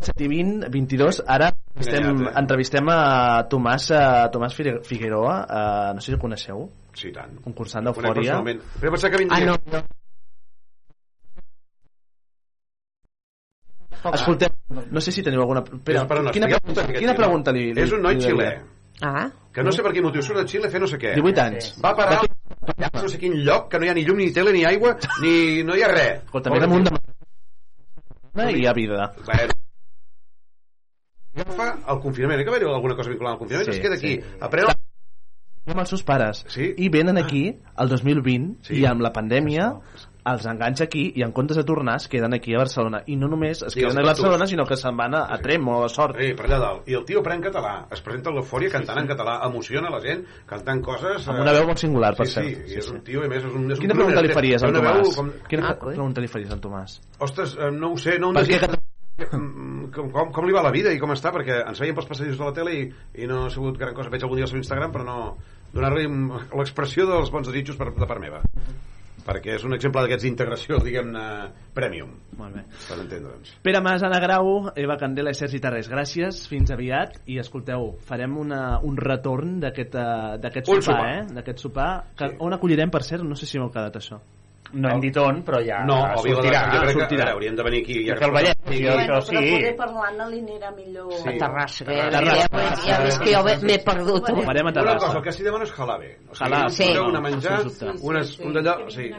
[0.01, 2.31] 7 i 20, 22, ara estem, eh?
[2.41, 6.71] entrevistem a Tomàs, a Tomàs Figue- Figueroa, eh, no sé si el coneixeu,
[7.01, 7.39] Sí, tant.
[7.45, 8.41] concursant Conec d'Eufòria.
[8.81, 9.47] Però pensava que Ah, vindria...
[9.47, 9.81] no, no.
[14.15, 14.49] Escolteu,
[14.91, 15.61] no sé si teniu alguna...
[15.65, 18.51] Però, És per anar quina, pregunta, quina pregunta li, li És un noi xilè.
[19.05, 19.27] Ah?
[19.53, 21.13] Que no sé per quin motiu surt a Xile a fer no sé què.
[21.19, 21.71] 18 anys.
[21.85, 24.53] Va parar a no sé quin lloc, que no hi ha ni llum, ni tele,
[24.57, 24.95] ni aigua,
[25.25, 26.21] ni no hi ha res.
[26.25, 28.47] Escolta, mira amunt de...
[28.51, 29.09] I hi ha vida.
[29.27, 29.57] Bueno.
[31.41, 34.37] Agafa el confinament, que haver alguna cosa vinculada al confinament, Sí, es queda aquí, sí.
[34.49, 34.80] aprèn el
[35.75, 36.45] amb els seus pares.
[36.51, 36.73] Sí?
[36.77, 38.81] i venen aquí el 2020 sí.
[38.81, 39.73] i amb la pandèmia
[40.31, 43.01] els enganxa aquí i en comptes de tornar es queden aquí a Barcelona.
[43.09, 45.67] I no només es Sí, queden a Barcelona sinó que se'n van a, a Trem
[45.69, 46.19] o a Sort.
[46.21, 46.91] Sí, per allà dalt.
[46.91, 50.27] I el tio aprèn català, es presenta a l'eufòria cantant en català, emociona la gent
[50.51, 51.27] cantant coses...
[51.29, 52.53] amb una veu molt singular per sí, cert.
[52.67, 53.71] Sí, i és un tio, a més, és un...
[53.73, 55.17] És Quina un pregunta li faries al Tomàs?
[55.17, 55.33] Com...
[55.49, 57.01] Quina Ah, pregunta li faries al Tomàs?
[57.19, 58.35] Ostres, eh, no ho sé, no...
[58.37, 58.81] Per no què
[59.29, 62.41] com, com, com li va la vida i com està, perquè ens veiem pels passadissos
[62.41, 62.85] de la tele i,
[63.21, 64.13] i no ha sigut gran cosa.
[64.13, 65.19] Veig algun dia al seu Instagram, però no
[65.75, 66.07] donar-li
[66.59, 68.41] l'expressió dels bons desitjos per, de part meva.
[69.21, 71.25] Perquè és un exemple d'aquests d'integració, diguem-ne,
[71.77, 72.15] premium.
[72.39, 72.65] Molt bé.
[72.87, 73.53] Per entendre, doncs.
[73.63, 78.39] Pere Mas, Anna Grau, Eva Candela i Sergi Tarrés, gràcies, fins aviat i escolteu, farem
[78.41, 81.01] una, un retorn d'aquest eh, sopar, sopar.
[81.13, 81.23] eh?
[81.37, 84.23] d'aquest sopar que, on acollirem, per cert, no sé si m'heu quedat això
[84.73, 86.61] No hem dit on, però ja No, a sortirà.
[86.71, 87.23] jo crec que sortirà.
[87.25, 87.95] ara hauríem de venir aquí.
[88.07, 89.51] Perquè el Vallès, Sí, Bueno, això però sí.
[89.57, 91.29] poder parlar-ne li anirà millor Sí.
[91.29, 92.49] A Terrassa, que Terrassa.
[92.53, 94.31] ja, ja, ja ves que jo m'he perdut.
[94.31, 95.07] Ho farem a Una Terrassa.
[95.07, 96.19] cosa, el que sí demano és jalabe.
[96.31, 96.85] O sigui, un sí.
[96.87, 98.07] poseu una No, menjar, sens dubte.
[98.07, 98.89] unes, un d'allò...
[98.91, 99.11] Sí.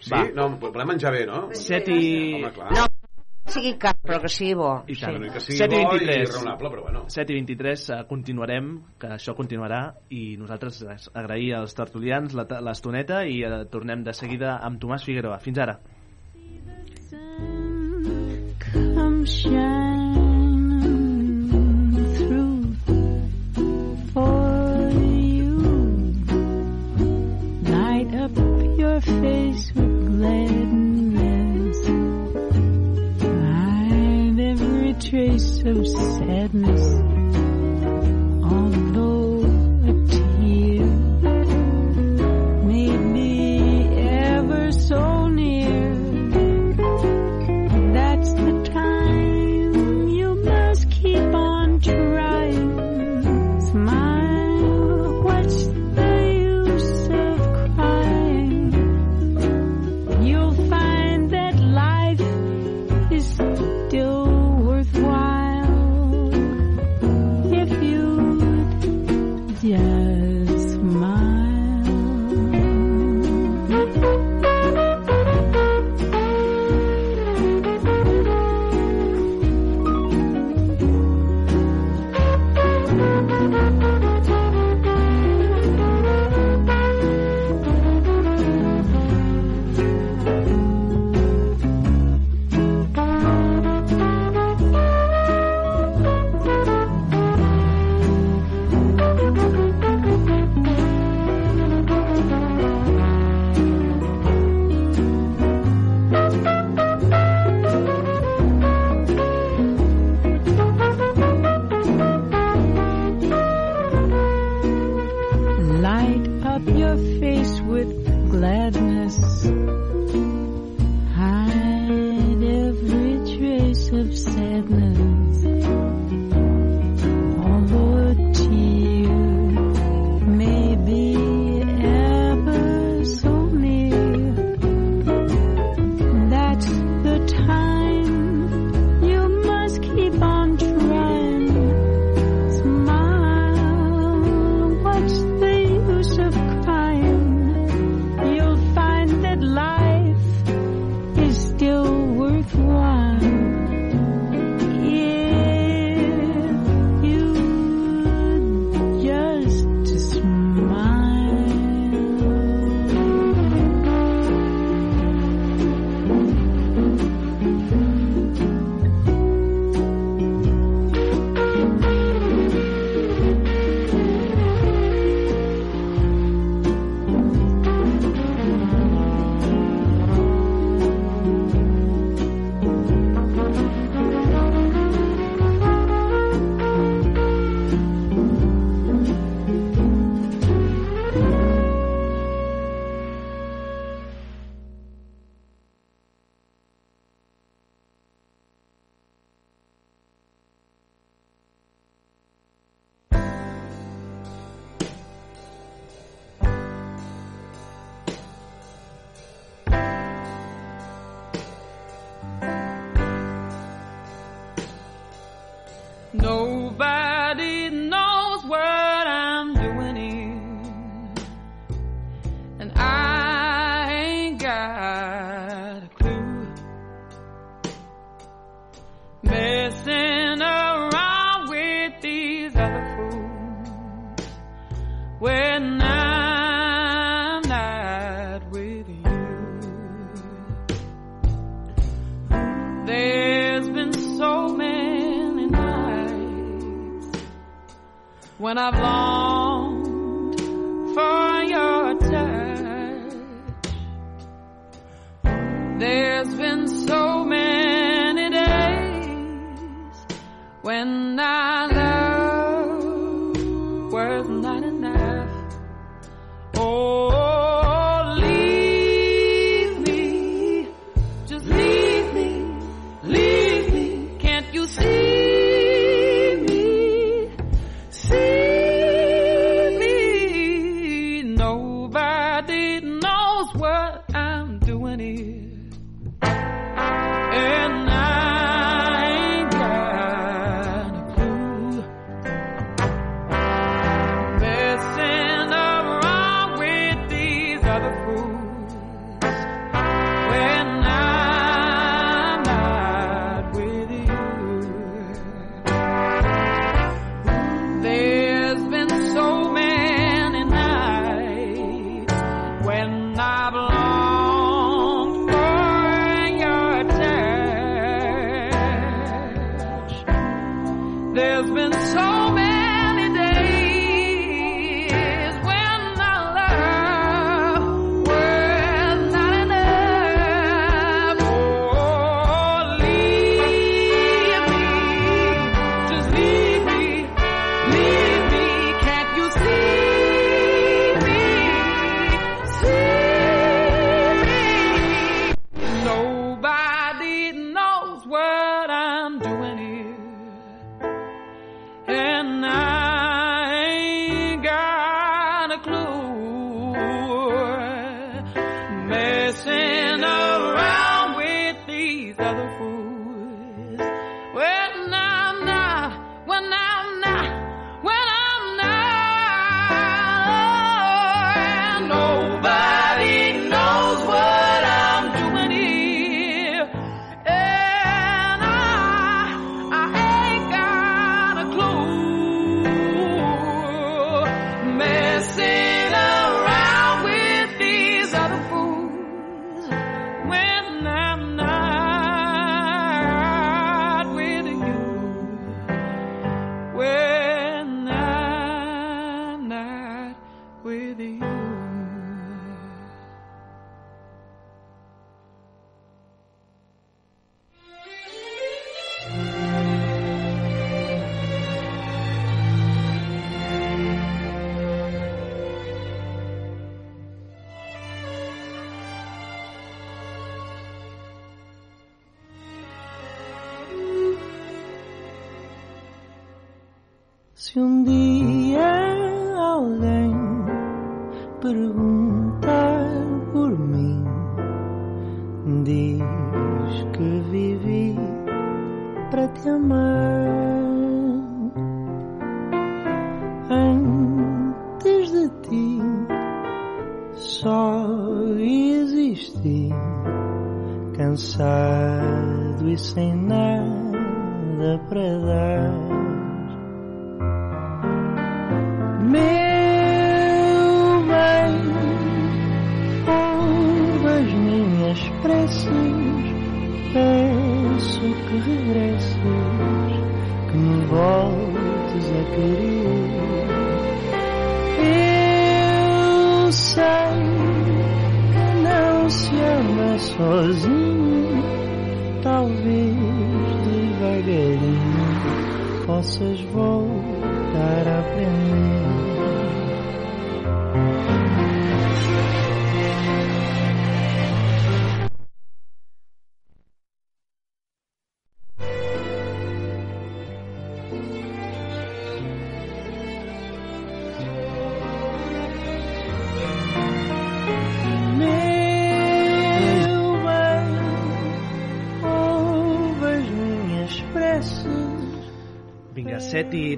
[0.00, 0.24] Sí, Va.
[0.34, 1.48] no, volem menjar bé, no?
[1.52, 2.34] 7 i...
[2.42, 2.72] Home, clar.
[2.72, 3.01] No, que
[3.46, 4.82] sigui car, però que sigui bo.
[4.86, 5.16] I tant.
[5.22, 5.30] Sí.
[5.34, 6.34] Que sigui 7 i bo i 23.
[6.36, 7.04] raonable, però bueno.
[7.08, 10.82] 7 i 23 eh, continuarem, que això continuarà i nosaltres
[11.12, 15.38] agrair als tertulians la- l'estoneta i eh, tornem de seguida amb Tomàs Figueroa.
[15.38, 15.78] Fins ara.
[18.72, 20.80] Come shine
[22.16, 22.74] through
[24.12, 25.52] for you.
[27.68, 28.36] Light up
[28.78, 30.91] your face with gladness.
[35.04, 37.11] Trace of sadness.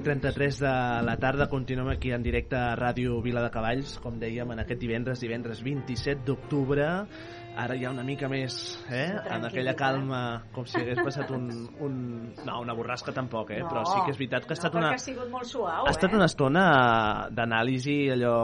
[0.05, 0.71] 33 de
[1.01, 4.77] la tarda continuem aquí en directe a Ràdio Vila de Cavalls, com dèiem, en aquest
[4.77, 6.85] divendres, divendres 27 d'octubre.
[7.57, 8.59] Ara hi ha una mica més,
[8.93, 9.07] eh?
[9.33, 10.19] en aquella calma,
[10.53, 11.47] com si hagués passat un...
[11.87, 11.95] un...
[12.45, 13.63] No, una borrasca tampoc, eh?
[13.63, 14.91] No, Però sí que és veritat que ha estat no, una...
[14.93, 16.19] ha sigut molt suau, Ha estat eh?
[16.19, 16.65] una estona
[17.33, 18.35] d'anàlisi allò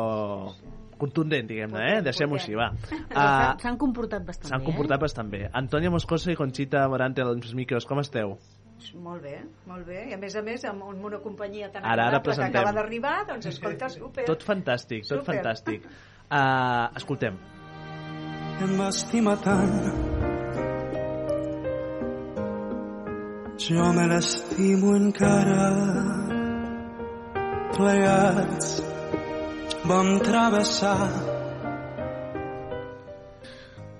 [1.01, 2.01] contundent, diguem-ne, eh?
[2.05, 2.71] Deixem-ho així, va.
[2.89, 4.55] Uh, S'han comportat bastant bé.
[4.55, 5.03] S'han comportat eh?
[5.05, 5.43] bastant bé.
[5.61, 8.39] Antonia Moscoso i Conxita Morante als micros, com esteu?
[8.95, 9.35] Molt bé,
[9.67, 10.09] molt bé.
[10.09, 13.25] I a més a més, amb un- una companyia tan Ara, ara que acaba d'arribar,
[13.27, 14.25] doncs escolta, super.
[14.25, 15.35] Tot fantàstic, tot Super.
[15.35, 15.85] fantàstic.
[16.31, 17.37] Uh, escoltem.
[18.61, 19.73] em va estimar tant.
[23.61, 25.67] Jo me l'estimo encara.
[27.75, 28.81] Plegats
[29.87, 30.97] vam travessar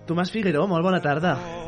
[0.05, 1.60] Tomàs Figueró, molt bona tarda.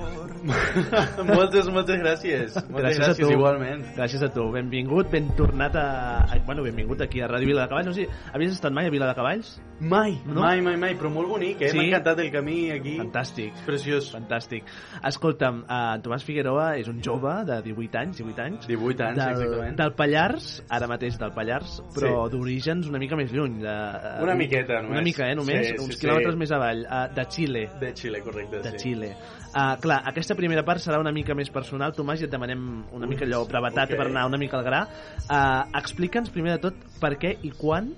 [1.37, 2.55] moltes, moltes gràcies.
[2.69, 3.31] Moltes gràcies, a tu.
[3.31, 3.83] igualment.
[3.95, 4.45] Gràcies a tu.
[4.53, 5.85] Benvingut, ben tornat a...
[6.27, 7.87] a- Bueno, benvingut aquí a Ràdio Vila de Cavalls.
[7.87, 9.53] No sé, havies estat mai a Vila de Cavalls?
[9.79, 10.41] Mai, No?
[10.41, 11.69] mai, mai, mai, però molt bonic, eh?
[11.71, 11.77] Sí?
[11.77, 12.97] M'ha encantat el camí aquí.
[12.99, 13.53] Fantàstic.
[13.65, 14.09] Preciós.
[14.13, 14.67] Fantàstic.
[15.07, 18.67] Escolta'm, uh, Tomàs Figueroa és un jove de 18 anys, 18 anys.
[18.67, 19.77] 18 anys, del, exactament.
[19.79, 22.35] Del Pallars, ara mateix del Pallars, però Sí.
[22.35, 23.61] d'orígens una mica més lluny.
[23.63, 24.91] De, uh, Una miqueta, només.
[24.97, 25.67] Una mica, eh, només.
[25.67, 26.01] Sí, sí, uns sí.
[26.05, 26.83] quilòmetres més avall.
[26.83, 27.69] Uh, de Xile.
[27.79, 28.83] De Xile, correcte, De sí.
[28.89, 29.15] Xile.
[29.53, 32.63] Uh, clar, aquesta primera part serà una mica més personal, Tomàs, i et demanem
[32.97, 33.99] una mica allò brevetat ok.
[33.99, 34.79] per anar una mica al gra.
[35.27, 37.91] Uh, Explica'ns primer de tot per què i quan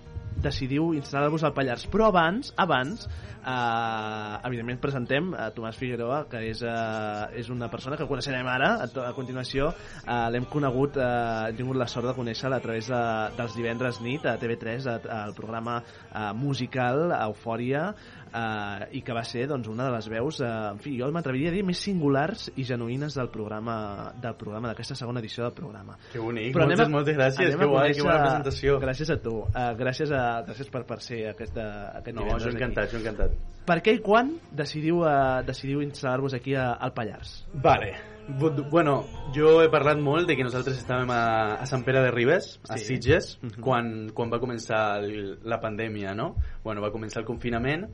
[0.44, 1.86] decidiu instal·lar-vos al Pallars.
[1.92, 3.08] Però abans, abans,
[3.46, 8.72] eh, evidentment presentem a Tomàs Figueroa, que és, eh, és una persona que coneixerem ara,
[8.84, 9.70] a, a continuació.
[10.06, 13.02] Eh, L'hem conegut, eh, hem tingut la sort de conèixer-la a través de,
[13.38, 17.94] dels divendres nit a TV3, a- al programa eh, musical Eufòria,
[18.36, 21.50] eh, i que va ser doncs, una de les veus, eh, en fi, jo m'atreviria
[21.54, 25.98] a dir, més singulars i genuïnes del programa del programa d'aquesta segona edició del programa.
[26.12, 28.80] Que bonic, Però moltes, a- moltes gràcies, que a guai, conèixer- que bona presentació.
[28.82, 32.50] Gràcies a tu, uh, gràcies, a, gràcies per, per ser aquesta, aquest No, divendres jo
[32.58, 33.35] encantat, jo encantat.
[33.66, 37.46] Per què i quan decidiu, uh, decidiu instal·lar-vos aquí a, al Pallars?
[37.54, 37.96] Vale.
[38.28, 39.04] Bu- Bueno,
[39.34, 42.78] jo he parlat molt de que nosaltres estàvem a, a Sant Pere de Ribes, a
[42.78, 42.86] Sí.
[42.86, 43.62] Sitges, Mhm.
[43.62, 46.36] quan, quan va començar el, la pandèmia, no?
[46.64, 47.88] Bueno, va començar el confinament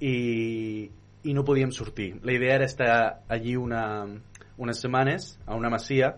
[0.00, 0.90] i,
[1.24, 2.18] i no podíem sortir.
[2.22, 4.04] La idea era estar allí una,
[4.58, 6.16] unes setmanes, a una masia,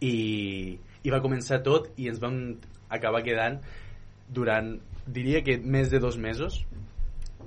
[0.00, 2.56] i, i va començar tot i ens vam
[2.92, 3.60] acabar quedant
[4.28, 4.74] durant,
[5.06, 6.64] diria que més de dos mesos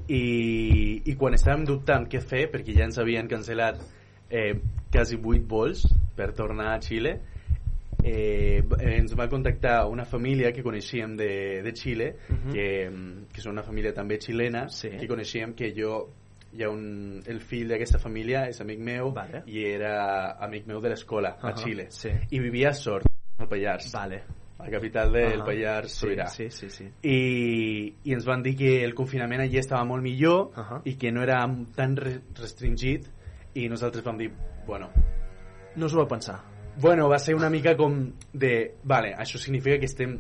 [0.08, 3.82] i, i quan estàvem dubtant què fer perquè ja ens havien cancel·lat
[4.30, 4.54] eh,
[4.92, 5.84] quasi 8 vols
[6.16, 7.18] per tornar a Xile
[8.04, 8.62] eh,
[8.94, 12.52] ens va contactar una família que coneixíem de, de Xile Mhm.
[12.54, 12.68] que,
[13.34, 14.90] que són una família també xilena Sí.
[15.00, 16.08] que coneixíem que jo
[16.54, 19.44] hi ha un, el fill d'aquesta família és amic meu Vale.
[19.48, 22.10] i era amic meu de l'escola a Ahà, Xile sí.
[22.32, 23.06] i vivia a Sort
[23.38, 24.24] al Pallars vale.
[24.60, 25.46] La capital del Ahà.
[25.46, 26.88] Pallars Sí, sobirà sí, sí, sí.
[27.04, 30.82] I, i ens van dir que el confinament allí estava molt millor Ahà.
[30.86, 31.44] i que no era
[31.76, 33.06] tan re restringit
[33.56, 34.32] i nosaltres vam dir,
[34.66, 34.90] bueno
[35.76, 36.40] No us ho vau pensar?
[36.80, 40.12] bueno, va ser una mica com de, vale, això significa que estem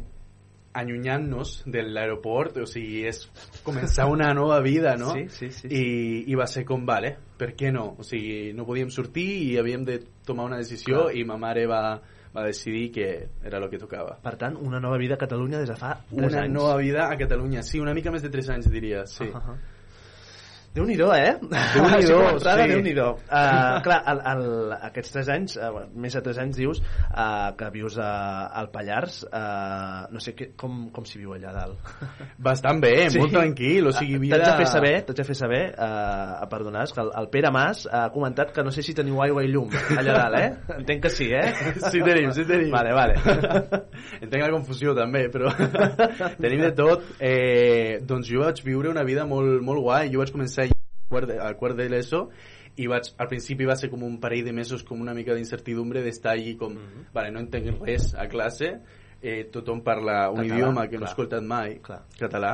[0.73, 3.23] allunyant-nos de l'aeroport, o sigui, és
[3.65, 5.11] començar una nova vida, no?
[5.13, 5.73] Sí, sí, sí, sí.
[5.73, 7.95] I, I va ser com, vale, per què no?
[7.97, 11.15] O sigui, no podíem sortir i havíem de tomar una decisió Clar.
[11.17, 11.81] i ma mare va,
[12.37, 13.07] va decidir que
[13.43, 14.17] era el que tocava.
[14.23, 16.53] Per tant, una nova vida a Catalunya des de fa 3 Una anys.
[16.53, 19.25] nova vida a Catalunya, sí, una mica més de 3 anys diria, sí.
[19.25, 19.57] Uh -huh.
[20.75, 21.31] Déu-n'hi-do, eh?
[21.41, 22.55] Déu-n'hi-do, sí.
[22.69, 23.05] Déu-n'hi-do.
[23.25, 27.69] Uh, clar, el, el, aquests 3 anys, uh, més de 3 anys dius, uh, que
[27.73, 28.09] vius a,
[28.61, 31.89] al Pallars, uh, no sé que, com, com s'hi viu allà dalt.
[32.49, 35.63] Bastant bé, molt tranquil, o sigui, vida- T'haig de fer saber, t'haig de fer saber,
[35.73, 39.17] uh, a perdonar, que el, el Pere Mas ha comentat que no sé si teniu
[39.25, 40.51] aigua i llum allà dalt, eh?
[40.77, 41.49] Entenc que sí, eh?
[41.89, 42.69] Sí tenim, sí tenim.
[42.75, 43.17] Vale, vale.
[44.21, 45.49] Entenc la confusió també, però
[46.37, 47.09] tenim de tot.
[47.17, 50.13] Eh, doncs jo vaig viure una vida molt, molt guai.
[50.13, 50.66] Jo vaig començar
[51.09, 52.29] quart de, al quart de l'ESO
[52.77, 56.03] i vaig, al principi va ser com un parell de mesos com una mica d'incertidumbre
[56.05, 56.75] d'estar allí com,
[57.13, 58.73] vale, no entenc res a classe,
[59.21, 61.13] eh, tothom parla un Català, idioma que no he clar.
[61.15, 62.03] escoltat mai, Clar.
[62.19, 62.51] català,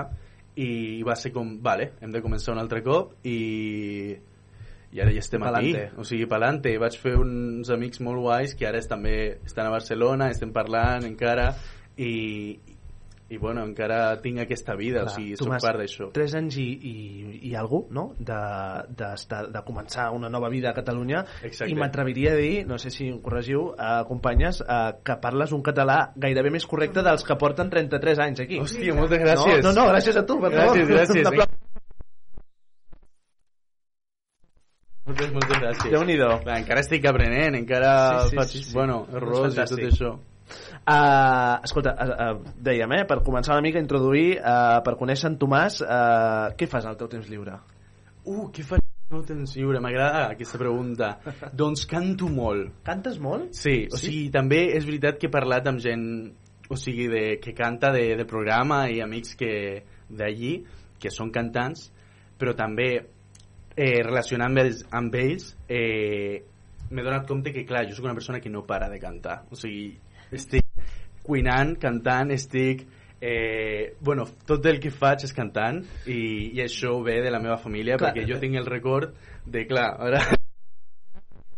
[0.56, 4.16] i va ser com, vale, hem de començar un altre cop i
[4.94, 5.88] i ara ja estem Pa'lante.
[5.88, 6.76] aquí, o sigui, pa'lante.
[6.78, 11.48] Vaig fer uns amics molt guais que ara també estan a Barcelona, estem parlant encara
[11.98, 12.60] i,
[13.30, 16.10] i bueno, encara tinc aquesta vida, Clar, o sigui, soc part d'això.
[16.14, 16.94] Tres anys i, i,
[17.50, 18.04] i alguna no?
[18.20, 18.40] de,
[19.00, 19.12] de,
[19.56, 21.72] de començar una nova vida a Catalunya Exacte.
[21.72, 25.64] i m'atreviria a dir, no sé si em corregiu, eh, companyes, eh, que parles un
[25.66, 28.60] català gairebé més correcte dels que porten 33 anys aquí.
[28.62, 29.64] Hòstia, moltes gràcies.
[29.64, 30.78] No, no, no gràcies a tu, per favor.
[30.78, 31.24] Gràcies, gràcies.
[31.24, 31.60] Un aplaus.
[35.04, 35.90] Moltes, moltes gràcies.
[35.92, 36.30] Déu-n'hi-do.
[36.46, 38.76] Clar, encara estic aprenent, encara Sí, sí, faig, sí, sí.
[38.78, 40.14] bueno, És errors i tot això.
[40.84, 45.32] Uh, escolta, uh, uh, dèiem, eh, per començar una mica a introduir, uh, per conèixer
[45.32, 47.56] en Tomàs, uh, què fas al teu temps lliure?
[48.26, 48.84] Uh, què faig
[49.14, 49.80] no temps lliure?
[49.84, 51.14] M'agrada aquesta pregunta.
[51.64, 52.82] doncs canto molt.
[52.88, 53.54] Cantes molt?
[53.56, 54.08] Sí, o Sí?
[54.08, 56.08] sigui, també és veritat que he parlat amb gent
[56.70, 60.56] o sigui, de, que canta de, de programa i amics que d'allí,
[61.00, 61.90] que són cantants,
[62.40, 62.88] però també
[63.76, 66.42] eh, relacionant amb ells, amb ells eh,
[66.90, 69.44] m'he donat compte que, clar, jo sóc una persona que no para de cantar.
[69.52, 69.92] O sigui,
[70.36, 70.68] estic
[71.24, 72.86] cuinant, cantant, estic...
[73.24, 75.78] Eh, bueno, tot el que faig és cantant
[76.12, 78.10] i, i això ve de la meva família Clar.
[78.10, 79.14] perquè jo tinc el record
[79.46, 80.26] de, clar, ara...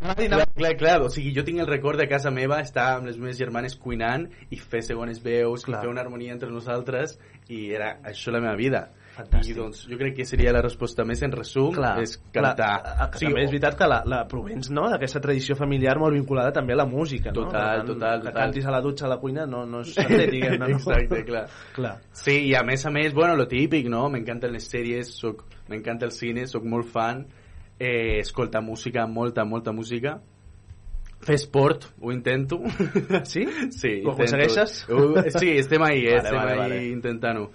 [0.06, 3.18] Clar, clar, clar, o sigui, jo tinc el record de casa meva estar amb les
[3.18, 7.18] meves germanes cuinant i fer segones veus, i fer una harmonia entre nosaltres
[7.50, 8.84] i era això la meva vida.
[9.16, 9.50] Fantàstic.
[9.50, 12.82] I doncs jo crec que seria la resposta més en resum, Clar, és cantar.
[12.84, 16.52] Clar, que també és veritat que la, la provens no, d'aquesta tradició familiar molt vinculada
[16.52, 17.32] també a la música.
[17.32, 17.46] no?
[17.46, 18.42] Total, Per tant, total, Que total.
[18.42, 20.58] cantis a la dutxa, a la cuina, no, no s'entén, diguem-ne.
[20.68, 20.68] No?
[20.76, 21.46] Exacte, clar.
[21.76, 21.96] clar.
[22.12, 24.10] Sí, i a més a més, bueno, lo típic, no?
[24.10, 27.26] M'encanten les sèries, soc, m'encanta el cine, sóc molt fan,
[27.80, 30.20] eh, escolta música, molta, molta música,
[31.26, 32.60] fer esport, ho intento.
[33.24, 33.46] Sí?
[33.72, 34.12] Sí, Ho intento.
[34.12, 34.86] aconsegueixes?
[34.90, 36.18] Ho- sí, estem ahí, eh?
[36.22, 36.88] Vale, estem vale, ahí vale.
[36.92, 37.50] intentant-ho.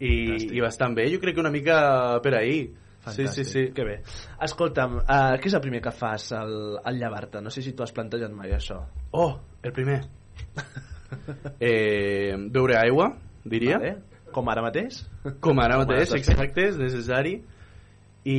[0.00, 0.10] I,
[0.52, 2.58] I bastant bé, jo crec que una mica per ahí.
[3.06, 3.68] Sí, sí, sí.
[3.70, 4.00] Que bé.
[4.42, 7.38] Escolta'm, uh, què és el primer que fas al, al llevar-te?
[7.40, 8.80] No sé si tu has plantejat mai això.
[9.14, 9.30] Oh,
[9.62, 10.00] el primer.
[11.60, 13.12] eh, beure aigua,
[13.44, 13.78] diria.
[13.78, 13.94] Vale.
[14.34, 15.04] Com ara mateix?
[15.40, 16.34] Com ara Com mateix, ara estàs fent.
[16.34, 17.36] exacte, és necessari.
[18.26, 18.38] I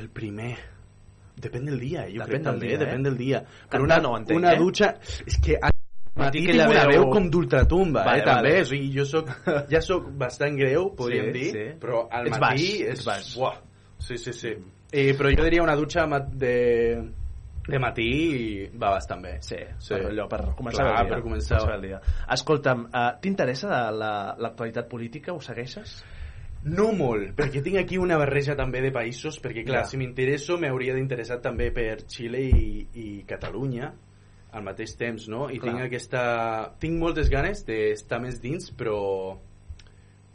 [0.00, 0.54] el primer
[1.40, 2.80] depèn del dia, jo Depèn crec del també, dia, eh?
[2.84, 3.42] depèn del dia.
[3.70, 4.60] Però una, no entenc, una eh?
[4.60, 4.94] dutxa...
[5.28, 5.56] És que
[6.28, 8.50] aquella tinc una veu- veu com d'ultratumba, Vale, eh, també.
[8.50, 8.60] vale.
[8.60, 9.30] O sigui, jo soc,
[9.70, 11.64] ja soc bastant greu, podríem Sí, dir, sí.
[11.80, 13.04] però al Ets matí baix, és...
[13.04, 13.32] baix.
[13.98, 14.54] Sí, sí, sí.
[14.92, 16.54] Eh, però jo diria una dutxa de,
[17.68, 19.36] de matí i va bastant bé.
[19.40, 19.56] Sí,
[19.88, 21.14] per allò, per començar Clar, el dia.
[21.14, 21.60] per començar.
[21.74, 22.00] el dia.
[22.32, 25.32] Escolta'm, uh, t'interessa la- l'actualitat política?
[25.32, 26.02] Ho segueixes?
[26.64, 29.84] No molt, perquè tinc aquí una barreja també de països, perquè clar, Ja.
[29.88, 33.94] si m'interesso m'hauria d'interessar també per Xile i, i Catalunya
[34.52, 35.48] al mateix temps, no?
[35.50, 35.72] I Clar.
[35.72, 36.22] tinc aquesta...
[36.82, 38.98] Tinc moltes ganes d'estar més dins, però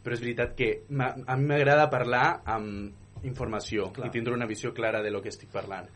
[0.06, 4.06] però és veritat que a mi m'agrada parlar amb informació Clar.
[4.06, 5.88] i tindre una visió clara de lo que estic parlant.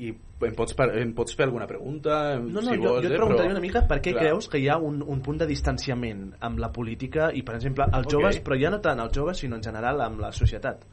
[0.00, 2.38] I em pots, em pots fer alguna pregunta?
[2.40, 4.22] No, no, si jo, vols, jo et eh, preguntaria però- una mica per què Clar.
[4.24, 7.84] creus que hi ha un, un punt de distanciament amb la política i, per exemple,
[7.92, 10.86] els joves, però ja no tant els joves, sinó en general amb la societat.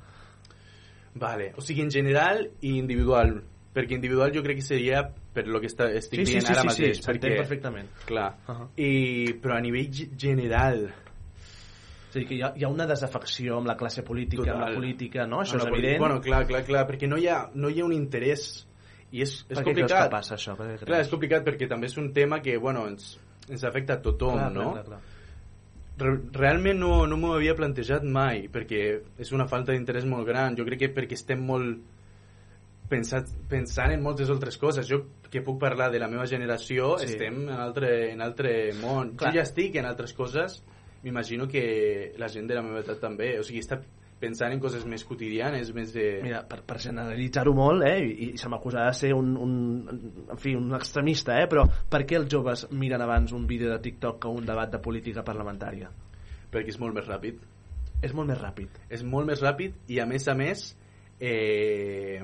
[1.15, 3.39] Vale, o sigui, en general i individual.
[3.73, 6.53] Perquè individual jo crec que seria per lo que està, estic Sí, sí, dient sí,
[6.53, 6.97] ara sí, mateix.
[6.97, 7.89] sí, s'entén perquè, perfectament.
[8.05, 8.31] Clar.
[8.47, 8.67] Uh -huh.
[8.77, 10.89] I, però a nivell ge- general...
[12.09, 14.61] És a dir, que hi ha, hi ha una desafecció amb la classe política, amb
[14.61, 15.41] la política, no?
[15.41, 15.77] Això Amb és política.
[15.77, 15.99] evident.
[15.99, 18.65] Bueno, clar, clar, clar, perquè no hi ha, no hi ha un interès
[19.11, 20.03] i és, és Per què creus complicat.
[20.03, 20.55] que passa això?
[20.57, 20.79] Per?
[20.85, 24.33] Clar, és complicat perquè també és un tema que, bueno, ens, ens afecta a tothom,
[24.33, 24.71] Clar, no?
[24.73, 25.01] clar, clar, clar.
[25.99, 30.55] Re- realment no, no m'ho havia plantejat mai perquè és una falta d'interès molt gran
[30.55, 31.77] jo crec que perquè estem molt
[32.89, 37.05] pensat, pensant en moltes altres coses jo que puc parlar de la meva generació Sí.
[37.13, 39.31] estem en altre, en altre món Clar.
[39.31, 40.63] jo ja estic en altres coses
[41.03, 43.79] m'imagino que la gent de la meva edat també o sigui, està
[44.19, 46.19] pensant en coses més quotidianes més de...
[46.21, 49.53] Mira, per, per generalitzar-ho molt, eh, i, i se m'acusarà de ser un, un,
[50.27, 53.79] en fi, un extremista, eh, però per què els joves miren abans un vídeo de
[53.79, 55.87] TikTok que un debat de política parlamentària?
[56.51, 57.39] perquè és molt més ràpid
[58.01, 58.75] És molt més ràpid.
[58.89, 60.75] és molt més ràpid i a més a més
[61.19, 62.19] eh,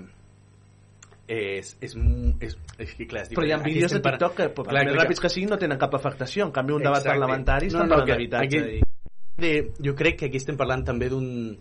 [1.27, 1.95] és, és,
[2.39, 4.97] és, és que clar, és Però hi ha vídeos de TikTok que, per Clar, més
[4.97, 6.45] ràpids que siguin, no tenen cap afectació.
[6.45, 7.15] En canvi, un debat Exacte.
[7.17, 8.59] parlamentari No, no, que d'habitatge.
[8.59, 8.81] aquí-
[9.35, 9.53] I...
[9.83, 11.57] jo crec que aquí estem parlant també d'un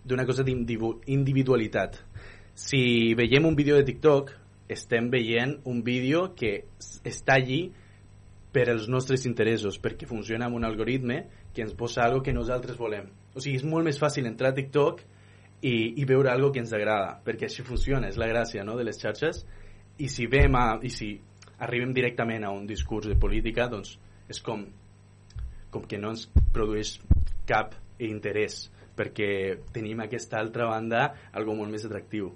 [0.00, 1.98] d'una cosa d'individualitat
[2.54, 4.32] si veiem un vídeo de TikTok
[4.68, 6.64] estem veient un vídeo que
[7.04, 7.72] està allí
[8.52, 11.24] per als nostres interessos, perquè funciona amb un algoritme
[11.54, 13.08] que ens posa algo que nosaltres volem.
[13.34, 15.02] O sigui, és molt més fàcil entrar a TikTok
[15.62, 18.86] i, i veure algo que ens agrada, perquè així funciona, és la gràcia no, de
[18.86, 19.44] les xarxes,
[20.00, 21.12] i si vem a, i si
[21.60, 23.98] arribem directament a un discurs de política, doncs
[24.30, 24.64] és com,
[25.70, 26.96] com que no ens produeix
[27.48, 28.62] cap interès,
[28.96, 29.30] perquè
[29.74, 32.32] tenim aquesta altra banda algo molt més atractiu.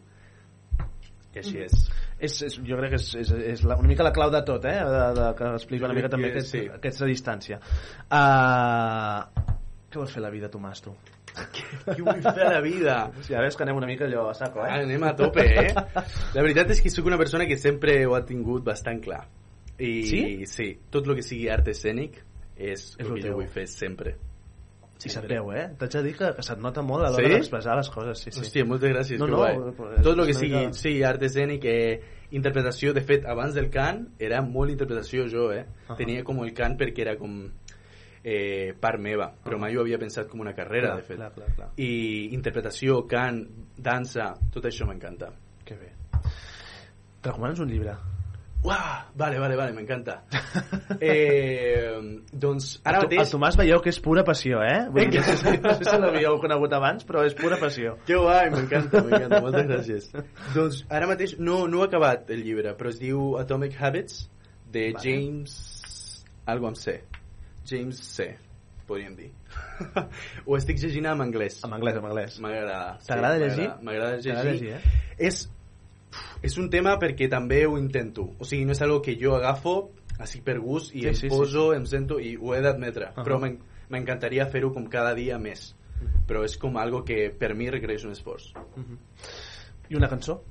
[1.34, 1.72] I així és.
[2.14, 4.68] És, és, jo crec que és, és, és la, una mica la clau de tot,
[4.70, 4.76] eh?
[4.86, 6.62] De, de, que explica una mica crec també que aquest, sí.
[6.76, 7.58] aquesta distància.
[8.06, 9.50] Uh,
[9.90, 10.94] què vols fer la vida, Tomàs, tu?
[11.34, 12.96] Què vull fer a la vida?
[13.28, 14.70] Ja veus que anem una mica allò a saco, eh?
[14.70, 15.72] Ah, anem a tope, eh?
[16.34, 19.24] La veritat és que sóc una persona que sempre ho ha tingut bastant clar.
[19.78, 20.22] I Sí?
[20.46, 22.20] Sí, tot el que sigui art escènic
[22.56, 24.14] és, És el que jo vull fer sempre.
[24.96, 25.64] Sí, se't veu, eh?
[25.76, 27.32] T'haig de dir que, que se't nota molt a l'hora Sí?
[27.34, 28.20] d'expressar les coses.
[28.22, 28.40] Sí, sí.
[28.44, 30.02] Hòstia, moltes gràcies, No, que no, guai.
[30.06, 32.00] Tot el que sigui, mica- sí, art escènic, eh,
[32.30, 35.66] interpretació, de fet, abans del cant era molt interpretació jo, eh?
[35.88, 35.96] Ahà.
[35.98, 37.50] Tenia com el cant perquè era com
[38.24, 41.16] eh, part meva, però mai ho havia pensat com una carrera, Clar, de fet.
[41.20, 41.68] clar, clar, clar.
[41.76, 41.90] I
[42.34, 43.44] interpretació, cant,
[43.76, 45.30] dansa, tot això m'encanta.
[45.64, 45.92] Que bé.
[47.24, 47.94] Recomanes un llibre?
[48.64, 50.22] Uah, vale, vale, vale, m'encanta.
[51.04, 51.90] Eh,
[52.32, 53.24] doncs ara mateix...
[53.24, 54.86] el Tomàs veieu que és pura passió, eh?
[54.92, 55.20] Vull dir,
[55.64, 57.96] no sé si l'havíeu conegut abans, però és pura passió.
[58.08, 60.08] Que guai, m'encanta, m'encanta, moltes gràcies.
[60.54, 64.22] doncs ara mateix no, no he acabat el llibre, però es diu Atomic Habits,
[64.72, 65.02] de Vale.
[65.04, 65.56] James...
[66.46, 66.98] algo amb C.
[67.66, 68.26] James C,
[68.86, 69.30] podríem dir.
[70.46, 71.60] Ho estic llegint en anglès.
[71.64, 72.38] En anglès, en anglès.
[72.44, 72.98] M'agrada.
[73.06, 73.68] T'agrada llegir?
[73.82, 74.44] m'agrada- llegir.
[74.50, 74.80] Llegir, eh?
[75.18, 75.44] És,
[76.44, 78.30] és un tema perquè també ho intento.
[78.38, 81.28] O sigui, no és algo que jo agafo així per gust i Sí, em sí,
[81.28, 83.12] sí, poso, em sento i ho he d'admetre.
[83.14, 83.24] Ahà.
[83.24, 83.58] Però m'en-
[83.90, 85.72] m'encantaria fer-ho com cada dia més.
[86.28, 88.50] Però és com algo que per mi requereix un esforç.
[89.88, 90.42] I una cançó?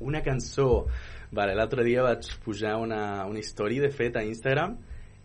[0.00, 0.86] Una cançó...
[1.32, 4.72] Vale, l'altre dia vaig pujar una, una història, de fet, a Instagram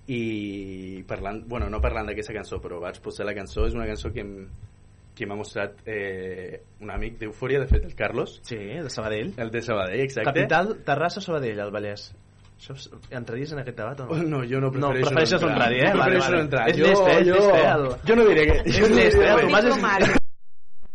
[0.08, 4.12] i parlant, bueno, no parlant d'aquesta cançó, però vaig posar la cançó, és una cançó
[4.14, 4.48] que em,
[5.16, 8.40] que m'ha mostrat eh, un amic d'Eufòria, de fet, el Carlos.
[8.44, 9.34] Sí, de Sabadell.
[9.38, 10.28] El de Sabadell, exacte.
[10.30, 12.10] Capital, Terrassa, Sabadell, al Vallès.
[12.56, 14.16] Això és- entraries en aquest debat o no?
[14.24, 15.72] No, jo no no prefereixo prefereixes no no entrar.
[15.72, 15.94] entrar-hi, eh?
[15.94, 16.70] No prefereixo no entrar.
[16.70, 17.18] És llest, eh?
[17.20, 17.66] És jo- llest, eh?
[17.72, 17.88] El...
[18.08, 19.34] jo no diré que- És jo no llest, diré eh?
[19.34, 19.42] El.
[19.50, 20.20] Tomàs és...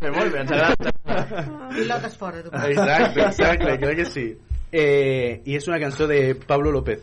[0.01, 0.93] Bé, molt bé, ens agrada.
[1.75, 2.49] Pilotes fora, tu.
[2.57, 4.25] Exacte, exacte, crec que sí.
[4.73, 7.03] Eh, I és una cançó de Pablo López.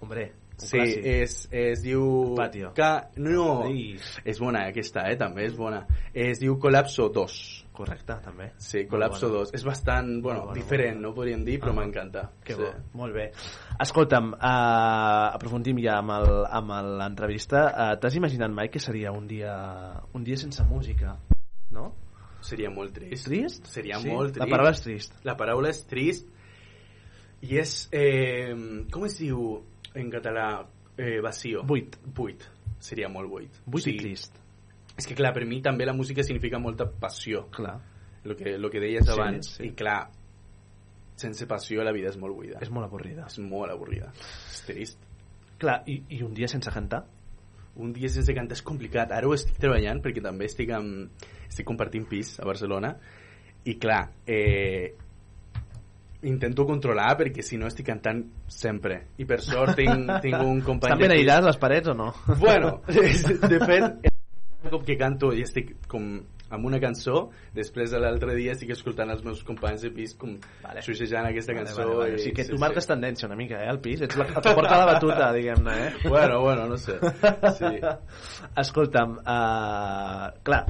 [0.00, 1.04] Hombre, Sí, clàssic.
[1.04, 2.02] es, es diu...
[2.36, 2.70] Patio.
[2.76, 3.10] Ca...
[3.20, 3.98] No, Ai.
[4.24, 5.82] és bona aquesta, eh, també és bona.
[6.16, 7.34] Es diu Colapso 2.
[7.76, 8.46] Correcte, també.
[8.56, 9.42] Sí, Colapso bona.
[9.44, 9.52] 2.
[9.58, 12.30] És bastant, bueno, bona, diferent, no podríem dir, però m'encanta.
[12.42, 12.62] Que sí.
[12.62, 12.70] bo,
[13.02, 13.26] molt bé.
[13.84, 16.72] Escolta'm, uh, aprofundim ja amb
[17.02, 17.66] l'entrevista.
[17.68, 19.52] Uh, T'has imaginat mai que seria un dia,
[20.16, 21.18] un dia sense música?
[21.76, 21.90] No?
[22.40, 23.26] Seria molt trist.
[23.28, 23.68] Trist?
[23.68, 24.08] Seria Sí?
[24.08, 24.40] molt trist.
[24.40, 25.20] La paraula és trist.
[25.28, 26.32] La paraula és trist
[27.44, 27.88] i és...
[27.92, 28.54] Eh,
[28.92, 29.40] com es diu
[29.96, 30.46] en català?
[30.96, 31.62] Eh, vacío.
[31.64, 31.96] Buit.
[32.14, 32.44] Buit.
[32.78, 33.58] Seria molt buit.
[33.66, 34.36] Buit i trist.
[34.96, 37.46] És que clar, per mi també la música significa molta passió.
[37.52, 37.74] Clar.
[38.24, 39.50] Lo que, lo que deies Sí, abans.
[39.58, 39.66] sí.
[39.68, 40.10] I clar,
[41.16, 42.58] sense passió la vida és molt buida.
[42.62, 43.26] És molt avorrida.
[43.28, 44.10] És molt avorrida.
[44.52, 44.98] És trist.
[45.58, 47.04] Clar, i, i un dia sense cantar?
[47.76, 49.12] Un dia sense cantar és complicat.
[49.12, 51.12] Ara ho estic treballant perquè també estic, amb,
[51.46, 52.94] estic compartint pis a Barcelona
[53.64, 54.94] i clar, eh,
[56.26, 60.92] intento controlar perquè si no estic cantant sempre i per sort tinc, tinc un company
[60.96, 62.12] Estan ben aïllades les parets o no?
[62.40, 64.10] Bueno, de fet,
[64.70, 66.16] com que canto i estic com
[66.46, 67.24] amb una cançó,
[67.54, 70.82] després de l'altre dia estic escoltant els meus companys de pis com vale.
[70.86, 71.80] xuixejant aquesta cançó.
[71.82, 72.12] Vale, vale, vale.
[72.12, 72.90] i- O sigui que tu sí, marques sí.
[72.92, 74.04] tendència una mica, eh, al pis.
[74.06, 75.92] Ets la que porta la batuta, diguem-ne, eh?
[76.08, 77.00] Bueno, bueno, no sé.
[77.58, 77.72] Sí.
[78.62, 80.62] Escolta'm, uh, clar,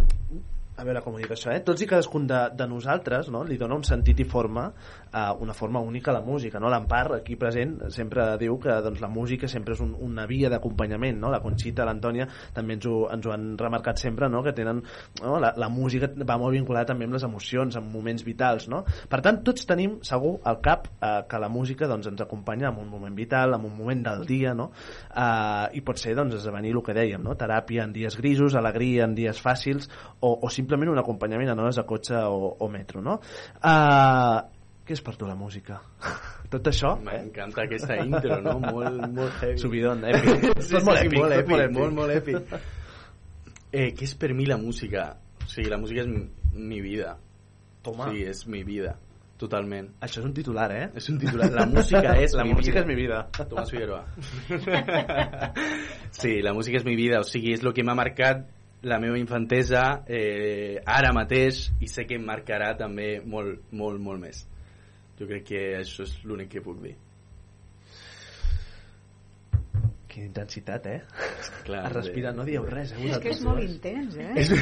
[0.76, 1.62] a veure com ho dic això, eh?
[1.64, 3.42] Tots i cadascun de, de nosaltres no?
[3.48, 6.68] li dona un sentit i forma, uh, una forma única a la música, no?
[6.72, 11.16] L'Empar, aquí present, sempre diu que doncs, la música sempre és un, una via d'acompanyament,
[11.22, 11.30] no?
[11.32, 14.42] La Conxita, l'Antònia, també ens ho, ens ho han remarcat sempre, no?
[14.44, 14.82] Que tenen...
[15.22, 15.38] No?
[15.40, 18.82] La, la música va molt vinculada també amb les emocions, amb moments vitals, no?
[19.08, 22.82] Per tant, tots tenim, segur, al cap eh, que la música doncs, ens acompanya en
[22.84, 24.68] un moment vital, en un moment del dia, no?
[25.08, 27.36] Eh, I pot ser, doncs, esdevenir el que dèiem, no?
[27.40, 29.88] Teràpia en dies grisos, alegria en dies fàcils,
[30.20, 33.20] o, o simplement un acompanyament en hores de cotxe o, o metro, no?
[33.62, 34.38] Eh,
[34.86, 35.80] què és per tu la música?
[36.52, 36.94] Tot això?
[37.02, 38.58] M'encanta aquesta intro, no?
[38.62, 39.58] Molt, molt heavy.
[39.58, 40.44] Subidon, èpic.
[40.60, 41.78] Tot molt èpic, molt èpic, molt èpic.
[41.78, 42.36] molt, molt èpic.
[43.72, 45.08] Eh, què és per mi la música?
[45.42, 46.22] O sigui, la música és mi,
[46.54, 47.16] mi vida.
[47.82, 48.12] Toma.
[48.12, 48.94] Sí, és mi vida.
[49.36, 49.90] Totalment.
[50.00, 50.86] Això és un titular, eh?
[50.96, 51.50] És un titular.
[51.52, 52.86] La música és La mi música vida.
[52.86, 53.18] és mi vida.
[53.36, 54.04] Tomàs Figueroa.
[56.20, 57.20] sí, la música és mi vida.
[57.20, 58.46] O sigui, és el que m'ha marcat
[58.86, 64.22] la meva infantesa eh, ara mateix i sé que em marcarà també molt, molt, molt
[64.22, 64.44] més.
[65.18, 66.94] Jo crec que això és l'únic que puc dir.
[70.06, 71.00] Quina intensitat, eh?
[71.66, 73.10] Clar, es respira, no dieu res, eh?
[73.10, 74.32] És que és molt intens, eh?
[74.40, 74.52] És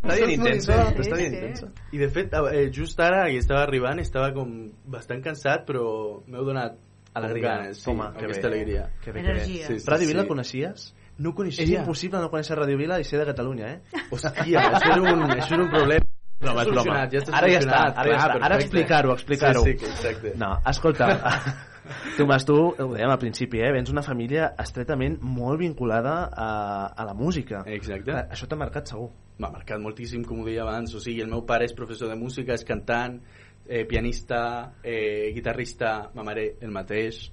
[0.00, 1.88] Està dient intensa, t'està dient intens, intensa.
[1.92, 4.54] I de fet, eh, just ara que estava arribant, estava com
[4.88, 5.84] bastant cansat, però
[6.26, 6.78] m'heu donat
[7.14, 7.56] Alegria.
[7.56, 8.54] ganes, sí, Toma, que aquesta bé.
[8.54, 8.86] alegria.
[9.04, 9.34] Que bé, que bé.
[9.34, 9.66] Energia.
[9.66, 10.12] Sí, sí, Ràdio sí.
[10.14, 10.86] Vila coneixies?
[11.20, 11.66] No coneixia.
[11.66, 14.00] És impossible no conèixer Ràdio Vila i ser de Catalunya, eh?
[14.14, 16.06] Hòstia, això era un, això era un problema.
[16.40, 16.84] Broma, és broma.
[16.84, 18.38] Ja ara ja està, ara ja està.
[18.46, 19.64] Ara explicar-ho, explicar-ho.
[19.66, 20.32] Sí, sí, exacte.
[20.40, 21.10] No, escolta,
[22.16, 23.70] Tomàs, tu, ho dèiem al principi, eh?
[23.74, 26.48] vens d'una família estretament molt vinculada a,
[26.94, 27.64] a la música.
[27.66, 28.10] Exacte.
[28.12, 29.10] Clar, Això t'ha marcat segur.
[29.40, 30.94] M'ha marcat moltíssim, com ho deia abans.
[30.94, 33.18] O sigui, el meu pare és professor de música, és cantant,
[33.66, 34.42] eh, pianista,
[34.84, 37.24] eh, guitarrista, ma mare el mateix.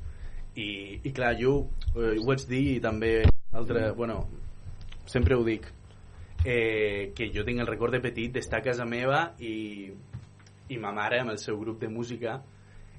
[0.58, 0.70] I,
[1.06, 1.60] i clar, jo
[1.94, 3.20] eh, ho vaig dir i també
[3.54, 4.28] altre, bueno,
[5.06, 5.66] sempre ho dic,
[6.44, 9.92] eh, que jo tinc el record de petit d'estar a casa meva i,
[10.70, 12.42] i ma mare amb el seu grup de música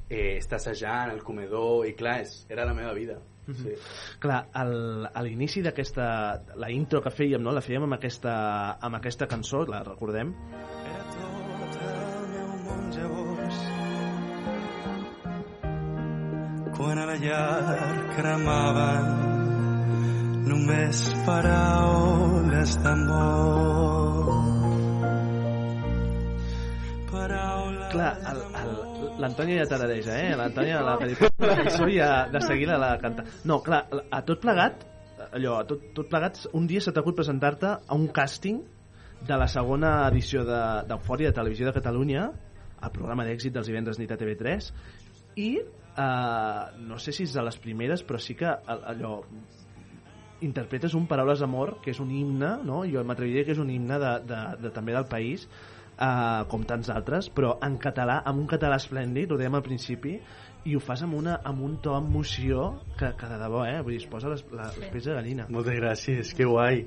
[0.09, 3.21] eh, està assajant al comedor i clar, és, era la meva vida.
[3.49, 3.73] Sí.
[4.21, 6.07] Clar, al, a l'inici d'aquesta...
[6.61, 7.55] La intro que fèiem, no?
[7.57, 8.35] La fèiem amb aquesta,
[8.85, 10.35] amb aquesta cançó, la recordem?
[16.79, 19.58] quan a la llar cremaven
[20.49, 24.29] només paraules d'amor.
[27.11, 28.13] Paraules Clar,
[29.23, 30.33] l'Antònia ja t'aradeja, eh?
[30.37, 33.25] L'Antònia diu la cançó ja de seguida la canta.
[33.49, 34.85] No, clar, a tot plegat,
[35.33, 38.61] allò, a tot, tot plegat, un dia s'ha t'hagut presentar-te a un càsting
[39.29, 42.29] de la segona edició de- d'Eufòria de Televisió de Catalunya,
[42.83, 44.69] el programa d'èxit dels divendres nit a TV3,
[45.37, 49.23] i eh, no sé si és de les primeres, però sí que allò
[50.45, 52.85] interpretes un Paraules d'amor, que és un himne, no?
[52.89, 55.49] jo m'atreviria que és un himne de, de, de, també del país,
[55.99, 60.19] eh, com tants altres, però en català, amb un català esplèndid, ho dèiem al principi,
[60.69, 63.81] i ho fas amb, una, amb un to d'emoció que, que de debò, eh?
[63.83, 65.47] Vull dir, es posa les, la, les peix de gallina.
[65.55, 66.83] Moltes gràcies, que guai.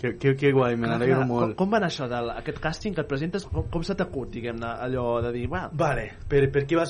[0.00, 1.54] Que, que, que guai, me n'alegro molt.
[1.54, 4.74] Com, com va anar això, d'aquest càsting que et presentes, com, com se t'acut, diguem-ne,
[4.88, 6.84] allò de dir, va, Vale, per, per què va,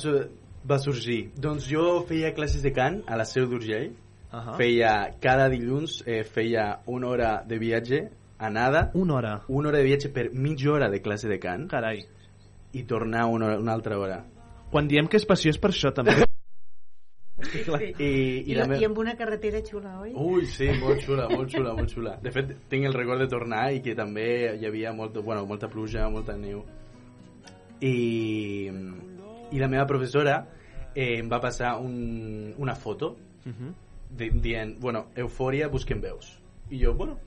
[0.67, 1.21] va sorgir?
[1.37, 3.93] Doncs jo feia classes de cant a la Seu d'Urgell.
[4.35, 4.57] Ahà.
[4.59, 4.93] Feia,
[5.23, 8.03] cada dilluns eh, feia una hora de viatge,
[8.39, 8.91] anada.
[8.95, 9.35] Una hora?
[9.49, 11.69] Una hora de viatge per mitja hora de classe de cant.
[11.71, 12.03] Carai.
[12.75, 14.25] I tornar una, hora- una altra hora.
[14.75, 16.17] quan diem que és passió és per això, també.
[17.45, 17.61] Sí.
[17.67, 18.09] I, I,
[18.51, 20.13] i la me- I amb una carretera xula, oi?
[20.17, 22.15] Ui, sí, molt xula, molt xula, molt xula.
[22.23, 25.69] De fet, tinc el record de tornar i que també hi havia molta, bueno, molta
[25.69, 26.63] pluja, molta neu.
[27.81, 28.71] I,
[29.53, 30.39] i la meva professora
[30.95, 33.73] eh, em va passar un, una foto Uh -huh.
[34.17, 36.33] Di- dient, bueno, Eufòria, busquem veus.
[36.71, 37.19] I jo, bueno,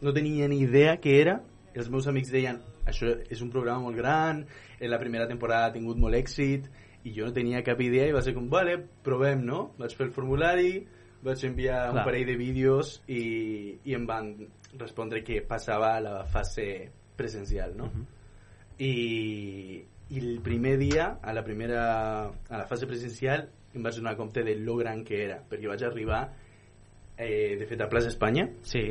[0.00, 1.40] no tenia ni idea què era.
[1.76, 4.46] Els meus amics deien, això és un programa molt gran,
[4.80, 6.70] en la primera temporada ha tingut molt èxit,
[7.04, 9.72] i jo no tenia cap idea i va ser com, vale, provem, no?
[9.78, 10.70] Vaig fer el formulari,
[11.22, 11.92] vaig enviar Clar.
[12.00, 13.20] un parell de vídeos i,
[13.84, 14.32] i em van
[14.78, 17.90] respondre que passava a la fase presencial, no?
[18.78, 21.84] I, i el primer dia, a la primera
[22.26, 25.84] a la fase presencial, em vaig donar compte de lo gran que era, perquè vaig
[25.86, 26.22] arribar
[27.16, 28.82] eh, de fet a Plaça Espanya sí.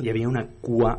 [0.00, 0.94] hi havia una cua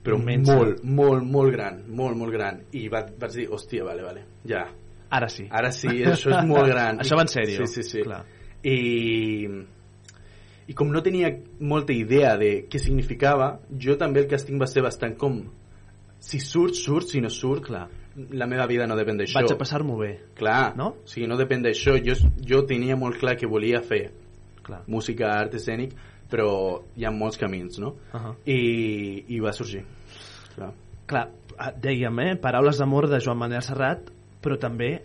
[0.00, 0.56] però Immensa.
[0.56, 4.64] molt, molt, molt gran molt, molt gran i va, vaig dir, hòstia, vale, vale ja,
[5.10, 5.46] Ara sí.
[5.50, 7.66] ara sí, això és molt gran Això va en sèrio.
[7.66, 8.02] sí, sí, sí.
[8.06, 8.22] Clar.
[8.62, 9.46] I,
[10.70, 14.84] i com no tenia molta idea de què significava jo també el càsting va ser
[14.86, 15.40] bastant com
[16.20, 17.88] si surt, surt, si no surt Clar.
[18.30, 20.10] La meva vida no depèn d'això Vaig a passar-m'ho bé.
[20.38, 20.88] Clar, no?
[21.04, 21.96] O sigui, no depèn d'això.
[22.04, 22.16] Jo,
[22.46, 24.10] jo tenia molt clar que volia fer
[24.66, 24.82] Clar.
[24.86, 25.94] música, art escènic,
[26.30, 26.50] però
[26.96, 27.94] hi ha molts camins, no?
[28.12, 28.34] Uh -huh.
[28.46, 29.84] I, I va sorgir.
[30.54, 30.72] Clar.
[31.06, 31.28] Clar,
[31.58, 32.36] ah, dèiem, eh?
[32.36, 34.10] Paraules d'amor de Joan Manel Serrat,
[34.40, 35.02] però també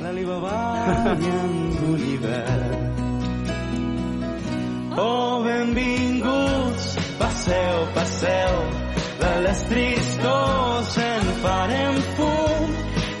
[0.00, 2.44] l'Alibaba i en Gulliver.
[4.96, 6.86] Oh, benvinguts,
[7.18, 8.54] passeu, passeu,
[9.24, 12.72] de les tristos en farem fum,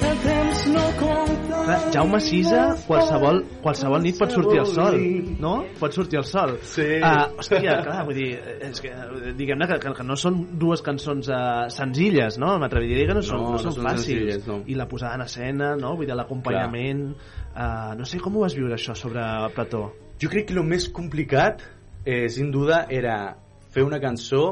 [0.04, 1.60] el temps no compta.
[1.64, 4.98] Clar, Jaume Sisa, qualsevol, qualsevol nit pot sortir el sol,
[5.40, 5.52] no?
[5.80, 6.58] Pot sortir el sol.
[6.68, 6.84] Sí.
[6.98, 8.26] Uh, hòstia, clar, vull dir,
[8.68, 8.92] és que,
[9.38, 12.52] diguem-ne que, que, no són dues cançons uh, senzilles, no?
[12.60, 14.04] M'atreviria a dir que no són, No, no, no són són fàcils.
[14.10, 14.58] senzilles, no.
[14.68, 15.94] I la posada en escena, no?
[15.96, 17.06] Vull dir, l'acompanyament...
[17.54, 19.24] Uh, no sé, com ho vas viure, això, sobre
[19.56, 19.86] Plató?
[20.20, 21.64] Jo crec que el més complicat,
[22.04, 23.36] eh, sin duda, era
[23.72, 24.44] fer una cançó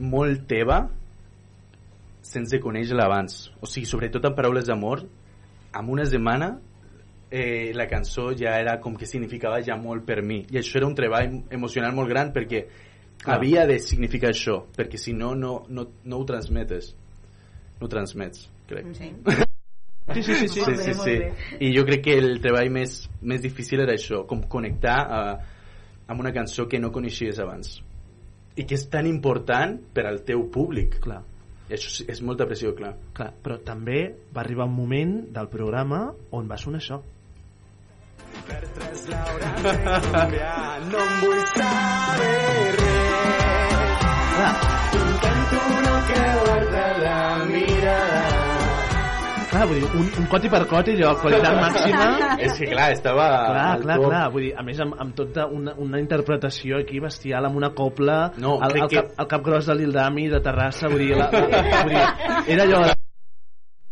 [0.00, 0.80] molt teva
[2.24, 3.50] sense conèixer-la abans.
[3.60, 5.04] O sigui, sobretot en paraules d'amor,
[5.76, 6.54] en una setmana
[7.30, 10.42] eh, la cançó ja era com que significava ja molt per mi.
[10.50, 12.64] I això era un treball emocional molt gran perquè
[13.20, 13.36] Clar.
[13.36, 16.94] havia de significar això, perquè si no, no, no, no ho transmetes.
[17.80, 18.92] No ho transmets, crec.
[18.96, 19.14] Sí.
[20.10, 20.48] Sí, sí, sí.
[20.48, 20.62] sí.
[20.64, 21.12] sí, sí, sí.
[21.62, 25.20] I jo crec que el treball més, més difícil era això, com connectar a,
[26.10, 27.76] amb una cançó que no coneixies abans
[28.56, 30.98] i que és tan important per al teu públic.
[31.00, 31.22] Clar.
[31.70, 32.96] Això sí- és molta pressió, clar.
[33.14, 37.00] Clar, però també va arribar un moment del programa on va sonar això.
[40.90, 44.00] No em vull saber res.
[44.34, 44.54] Clar,
[45.00, 48.29] Intento no creuar-te la mirada.
[49.50, 52.06] Clar vull dir, un, un coti per coti, allò, qualitat màxima...
[52.38, 54.06] és que clar, estava Clar, clar, top.
[54.08, 57.72] clar, vull dir, a més amb, amb tota una, una interpretació aquí bestial, amb una
[57.74, 61.12] copla, No, el, el, que- cap, el cap gros de l'Ildami de Terrassa, vull dir,
[61.18, 62.06] la, la, vull dir
[62.56, 62.84] era allò...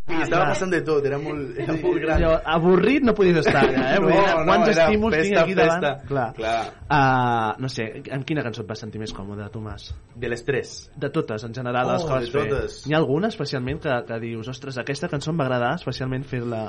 [0.09, 2.17] I estava passant de tot, era molt, era molt gran.
[2.23, 3.99] Allò, avorrit no podies estar allà, eh?
[4.01, 5.85] Vull dir, No, no, quants estímuls tinc festa, aquí davant?
[5.85, 6.09] festa.
[6.09, 6.27] Clar.
[6.39, 6.67] Clar.
[6.89, 7.87] Uh, no sé,
[8.17, 9.91] en quina cançó et vas sentir més còmode, Tomàs?
[10.17, 10.77] De les tres.
[10.97, 12.79] De totes, en general, Oh, les vas de totes.
[12.89, 16.69] N'hi ha alguna especialment que, que dius, ostres, aquesta cançó em va agradar especialment fer-la...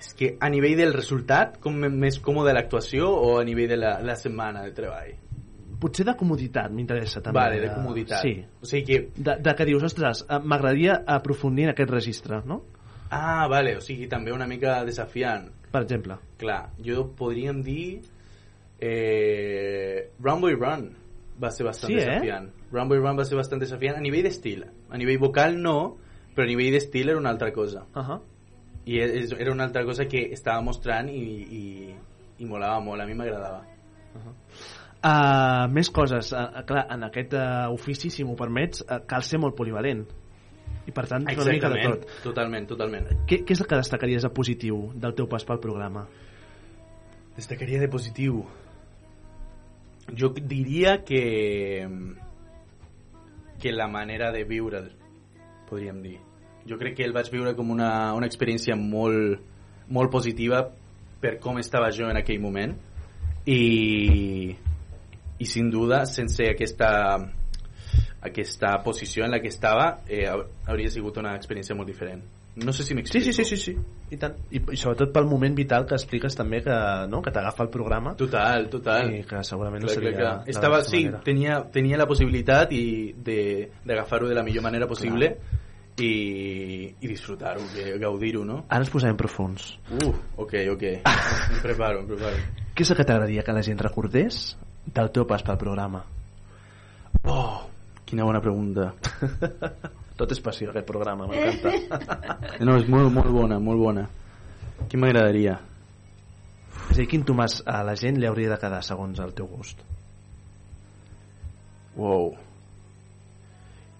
[0.00, 3.98] És que a nivell del resultat, com més còmode l'actuació o a nivell de la,
[4.00, 5.10] la setmana de treball?
[5.80, 7.38] Potser de comoditat m'interessa també.
[7.38, 8.20] Vale, de comoditat.
[8.22, 8.34] Sí.
[8.60, 9.00] O sigui que...
[9.16, 12.62] De, de que dius, ostres, eh, m'agradaria aprofundir en aquest registre, no?
[13.10, 15.48] Ah, vale, o sigui, també una mica desafiant.
[15.72, 16.20] Per exemple.
[16.38, 18.00] Clar, jo podríem dir...
[18.80, 20.86] Eh, Run Boy Run
[21.40, 22.04] va ser bastant Sí, eh?
[22.06, 22.50] desafiant.
[22.72, 24.62] Run Boy Run va ser bastant desafiant a nivell d'estil.
[24.88, 25.76] A nivell vocal no,
[26.34, 27.86] però a nivell d'estil era una altra cosa.
[27.94, 28.20] Uh -huh.
[28.86, 31.20] I és, era una altra cosa que estava mostrant i,
[31.60, 31.94] i,
[32.38, 33.64] i molava molt, a mi m'agradava.
[34.14, 34.32] Uh,
[35.72, 39.56] més coses, uh, clar, en aquest uh, ofici, si m'ho permets, uh, cal ser molt
[39.56, 40.04] polivalent.
[40.88, 42.24] I per tant, una mica de Exactament, tot.
[42.24, 43.12] totalment, totalment.
[43.28, 46.06] Què, què és el que destacaries de positiu del teu pas pel programa?
[47.36, 48.42] Destacaria de positiu.
[50.16, 51.22] Jo diria que
[53.60, 54.90] que la manera de viure'l,
[55.68, 56.18] podríem dir.
[56.66, 59.38] Jo crec que el vaig viure com una, una experiència molt,
[59.92, 60.64] molt positiva
[61.20, 62.72] per com estava jo en aquell moment
[63.44, 64.56] i,
[65.40, 66.90] i sin duda sense aquesta
[68.22, 72.20] aquesta posició en la que estava eh, hau- hauria sigut una experiència molt diferent
[72.60, 73.72] no sé si Sí, m'explico sí, sí, sí, sí.
[74.10, 74.34] I tant.
[74.50, 76.74] I, I sobretot pel moment vital que expliques també que,
[77.08, 78.16] no, que t'agafa el programa.
[78.18, 79.12] Total, total.
[79.14, 80.44] I que segurament no Clar, seria clar, clar.
[80.44, 81.20] de Estava, sí, manera.
[81.24, 82.82] tenia, tenia la possibilitat i
[83.16, 83.36] de,
[83.86, 85.30] d'agafar-ho de la millor manera possible
[85.96, 86.10] i,
[87.00, 87.62] i disfrutar-ho,
[88.02, 88.64] gaudir-ho, no?
[88.68, 89.70] Ara ens posarem profuns.
[89.94, 90.10] Uh,
[90.42, 90.84] ok, ok.
[91.54, 92.42] em preparo, em preparo.
[92.74, 94.56] Què és el que t'agradaria que la gent recordés
[94.94, 96.02] del teu pas pel programa?
[97.24, 97.60] Oh,
[98.06, 98.90] quina bona pregunta.
[100.20, 101.70] Tot és passió, aquest programa, m'encanta.
[102.66, 104.04] No, és molt, molt bona, molt bona.
[104.90, 105.54] Què m'agradaria?
[106.90, 109.46] És a dir, quin Tomàs a la gent li hauria de quedar segons el teu
[109.48, 109.80] gust?
[111.96, 112.32] Wow.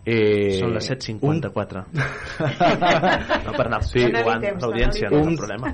[0.05, 1.85] Eh, Són les 7.54.
[3.47, 4.01] no per anar Sí.
[4.07, 5.73] situant l'audiència, no, un, cap problema.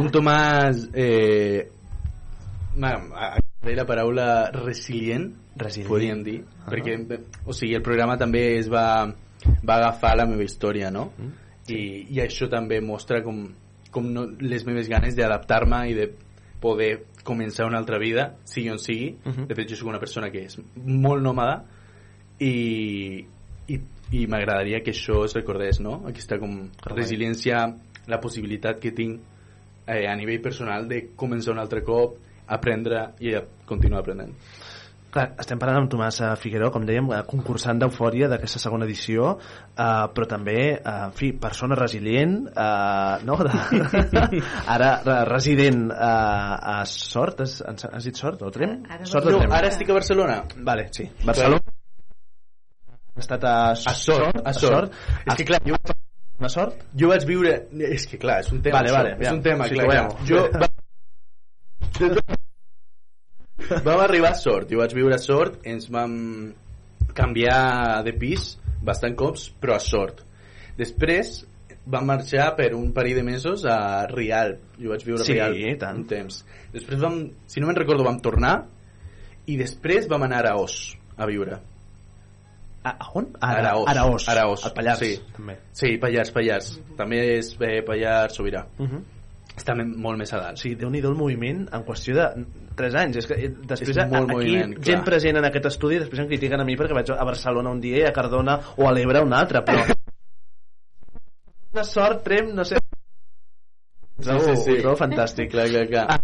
[0.00, 1.70] un Tomàs eh,
[3.64, 5.88] m'agradaria la paraula resilient, resilient.
[5.88, 6.70] podríem dir Ah.
[6.70, 9.06] perquè o sigui, el programa també es va,
[9.66, 11.12] va agafar la meva història no?
[11.18, 11.32] Mm.
[11.68, 13.48] I, i això també mostra com,
[13.90, 16.10] com no, les meves ganes d'adaptar-me i de
[16.60, 19.46] poder començar una altra vida sigui on sigui Mhm.
[19.48, 21.64] de fet jo soc una persona que és molt nòmada
[22.38, 23.24] i,
[23.68, 23.80] i,
[24.12, 26.02] i m'agradaria que això es recordés no?
[26.06, 27.64] aquesta com resiliència
[28.06, 29.20] la possibilitat que tinc
[29.86, 34.34] eh, a nivell personal de començar un altre cop aprendre i a continuar aprenent
[35.14, 39.36] Clar, estem parlant amb Tomàs eh, Figueró, com dèiem, eh, concursant d'Eufòria d'aquesta segona edició,
[39.38, 43.36] eh, però també, eh, en fi, persona resilient, eh, no?
[43.46, 43.52] De,
[44.74, 48.80] ara re- resident eh, a Sort, has, has dit Sort o Trem?
[48.90, 49.54] Ara Sort no, Trem?
[49.54, 50.40] ara estic a Barcelona.
[50.66, 51.06] Vale, sí.
[51.22, 51.62] Barcelona.
[53.14, 55.02] Ha estat a, a sort, a sort.
[55.28, 56.88] És que clar, jo, a sort?
[56.98, 57.60] jo vaig viure...
[57.94, 58.80] És que clar, és un tema.
[58.82, 60.16] Vale, vale, és un tema, clar, situem-ho.
[60.18, 60.26] clar.
[60.26, 60.48] Jo...
[60.58, 60.73] Va...
[63.86, 66.14] vam arribar a Sort, jo vaig viure a Sort, ens vam
[67.14, 68.54] canviar de pis
[68.84, 70.22] bastant cops, però a Sort.
[70.76, 71.44] Després
[71.86, 74.60] vam marxar per un parell de mesos a Rialp.
[74.80, 76.00] Jo vaig viure a Sí, Rialp i tant.
[76.02, 76.40] un temps.
[76.72, 78.56] Després vam, si no me'n recordo, vam tornar
[79.46, 81.60] i després vam anar a Os a viure.
[82.84, 83.30] A, a on?
[83.40, 83.86] Araós.
[83.88, 84.28] Araós.
[84.28, 84.64] Araós.
[84.66, 85.54] Al Pallars, Sí, també.
[85.72, 86.80] sí Pallars, Pallars.
[86.98, 88.66] També és eh, Pallars Sobirà.
[88.78, 89.02] Uh -huh.
[89.54, 90.58] Està molt més a dalt.
[90.58, 92.24] Sí, déu nhi el moviment en qüestió de
[92.74, 93.20] 3 anys.
[93.22, 95.04] És que eh, després És molt aquí moviment, gent clar.
[95.12, 98.00] present en aquest estudi després em critiquen a mi perquè vaig a Barcelona un dia
[98.02, 99.84] i a Cardona o a l'Ebre un altre, però
[101.74, 102.80] una sort, Trem, no sé
[104.14, 104.74] Sí, sí, sí.
[104.78, 106.04] trobo fantàstic Clar, clar, clar.
[106.14, 106.20] Ah,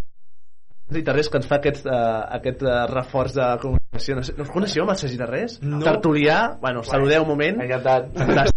[0.95, 4.53] Gitarrés que ens fa aquest, uh, aquest uh, reforç de comunicació no, sé, no us
[4.55, 5.57] coneixeu amb el Sergi Tarrés?
[5.63, 5.81] No.
[5.87, 8.57] Tertulià, bueno, saludeu un moment encantat Fantàstic.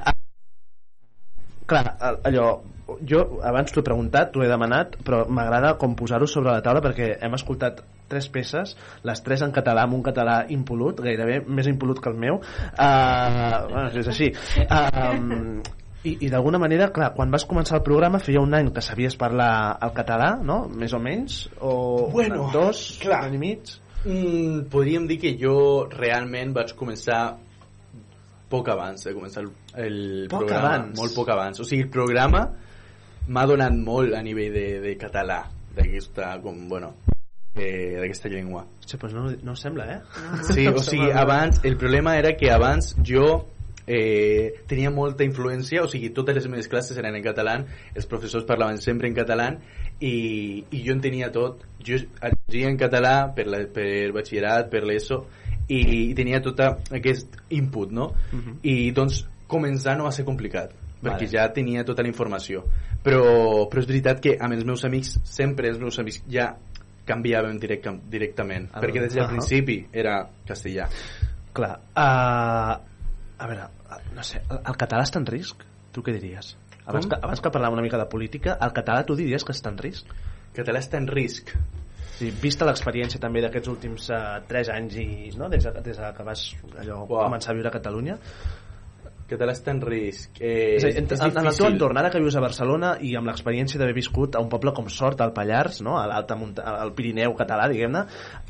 [0.00, 0.12] Ah,
[1.68, 1.84] clar,
[2.28, 2.48] allò
[3.06, 6.82] jo abans t'ho he preguntat, t'ho he demanat però m'agrada com posar-ho sobre la taula
[6.84, 8.76] perquè hem escoltat tres peces
[9.06, 13.60] les tres en català, amb un català impolut gairebé més impolut que el meu uh,
[13.70, 14.32] bueno, és així
[14.66, 15.60] uh,
[16.02, 19.18] i, i d'alguna manera, clar, quan vas començar el programa feia un any que sabies
[19.20, 20.62] parlar el català, no?
[20.72, 21.42] Més o menys?
[21.60, 23.18] O Bueno, dos, clar.
[23.26, 23.74] un any i mig?
[24.06, 27.20] Mm, podríem dir que jo realment vaig començar
[28.50, 30.00] poc abans de començar el, el
[30.32, 30.70] Poc programa.
[30.70, 30.98] abans?
[30.98, 31.60] Molt poc abans.
[31.60, 32.46] O sigui, el programa
[33.30, 35.44] m'ha donat molt a nivell de, de català,
[35.76, 36.92] d'aquesta, com, bueno,
[37.54, 38.66] eh, d'aquesta llengua.
[38.84, 40.00] Sí, pues no, no sembla, eh?
[40.50, 43.46] Sí, o sigui, abans, el problema era que abans jo
[43.86, 47.56] eh, tenia molta influència, o sigui, totes les meves classes eren en català,
[47.94, 49.52] els professors parlaven sempre en català
[50.00, 51.64] i, i jo entenia tot.
[51.86, 55.24] Jo llegia en català per, la, per batxillerat, per l'ESO,
[55.70, 55.80] i,
[56.10, 58.12] i tenia tot aquest input, no?
[58.30, 58.60] Mhm.
[58.66, 61.34] I doncs començar no va ser complicat, perquè Vale.
[61.34, 62.62] ja tenia tota la informació.
[63.04, 63.22] Però,
[63.70, 66.50] però és veritat que amb els meus amics, sempre els meus amics ja
[67.08, 69.30] canviàvem directa, directament, Ah, perquè des del ahà.
[69.32, 70.88] principi era castellà.
[71.56, 72.74] Clar, uh,
[73.40, 73.68] a veure,
[74.14, 75.64] no sé, el, català està en risc?
[75.92, 76.54] Tu què diries?
[76.84, 79.72] Abans que, abans que parlàvem una mica de política, el català tu diries que està
[79.72, 80.06] en risc?
[80.50, 81.54] El català està en risc.
[82.20, 85.06] Sí, vista l'experiència també d'aquests últims uh, 3 anys i
[85.40, 85.48] no?
[85.48, 86.42] des, de, des de que vas
[86.76, 87.24] allò, Uau.
[87.24, 88.18] començar a viure a Catalunya
[89.30, 90.40] català està en risc.
[90.40, 92.42] Eh, és, a dir, en, és en, en el teu entorn, ara que vius a
[92.44, 95.98] Barcelona i amb l'experiència d'haver viscut a un poble com Sort, al Pallars, no?
[96.00, 96.38] a l'alta
[96.74, 98.04] al Pirineu català, diguem-ne,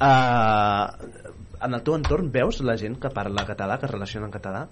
[0.08, 1.28] eh,
[1.60, 4.64] en el teu entorn veus la gent que parla català, que es relaciona en català?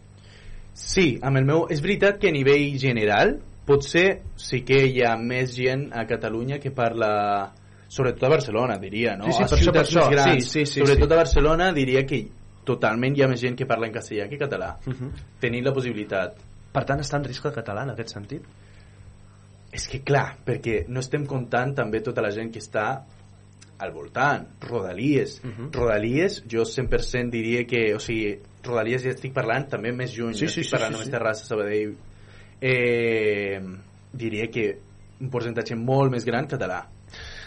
[0.79, 1.67] Sí, amb el meu...
[1.73, 3.37] És veritat que a nivell general
[3.69, 4.09] potser
[4.41, 7.11] sí que hi ha més gent a Catalunya que parla
[7.89, 9.27] sobretot a Barcelona, diria, no?
[9.29, 10.07] Sí, sí, a per això, per això.
[10.13, 11.15] grans, Sí, sí, sí, sobretot sí.
[11.15, 12.21] a Barcelona diria que
[12.69, 14.77] totalment hi ha més gent que parla en castellà que català.
[14.87, 15.11] Uh -huh.
[15.41, 16.37] Tenint la possibilitat.
[16.73, 18.43] Per tant, està en risc el català en aquest sentit?
[19.73, 23.03] És que clar, perquè no estem comptant també tota la gent que està
[23.79, 25.41] al voltant, Rodalies.
[25.45, 25.73] Uh -huh.
[25.73, 30.45] Rodalies, jo 100% diria que, o sigui, Rodalies ja estic parlant també més lluny, Sí,
[30.45, 31.13] no sí, estic sí, parlant sí, només sí.
[31.13, 31.97] Terrassa, Sabadell.
[32.61, 33.61] Eh,
[34.13, 34.79] diria que
[35.21, 36.89] un percentatge molt més gran català.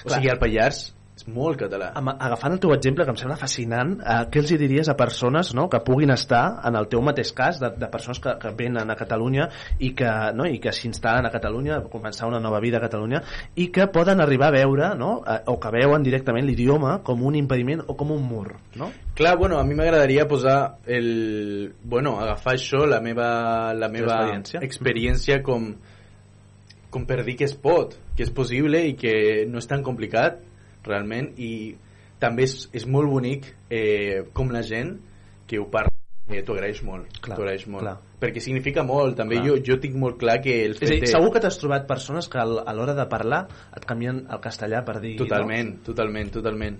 [0.04, 0.16] O Clar.
[0.18, 1.92] sigui, al Pallars és molt català.
[1.96, 5.54] Agafant el teu exemple, que em sembla fascinant, eh, què els hi diries a persones
[5.58, 8.90] no, que puguin estar en el teu mateix cas, de, de persones que, que venen
[8.90, 9.48] a Catalunya
[9.80, 13.22] i que, no, i que s'instal·len a Catalunya, a començar una nova vida a Catalunya,
[13.56, 17.38] i que poden arribar a veure, no, eh, o que veuen directament l'idioma com un
[17.40, 18.92] impediment o com un mur, no?
[19.16, 21.74] Clar, bueno, a mi m'agradaria posar el...
[21.84, 24.62] Bueno, agafar això, la meva, la meva experiència.
[24.66, 25.74] experiència com,
[26.92, 29.14] com per dir que es pot, que és possible i que
[29.52, 30.40] no és tan complicat
[30.88, 31.76] realment i
[32.22, 34.96] també és, és molt bonic eh, com la gent
[35.50, 35.90] que ho parla
[36.32, 37.96] eh, t'ho agraeix molt, Clar, agraeix molt clar.
[38.22, 39.48] perquè significa molt, també Clar.
[39.50, 41.12] jo, jo tinc molt clar que el És a dir, fet de...
[41.12, 43.42] segur que t'has trobat persones que al- a l'hora de parlar
[43.76, 45.18] et canvien el castellà per dir...
[45.20, 46.78] Totalment, totalment, totalment.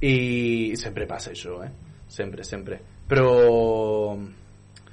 [0.00, 1.72] I sempre passa això, eh?
[2.08, 2.78] Sempre, sempre.
[3.08, 4.14] Però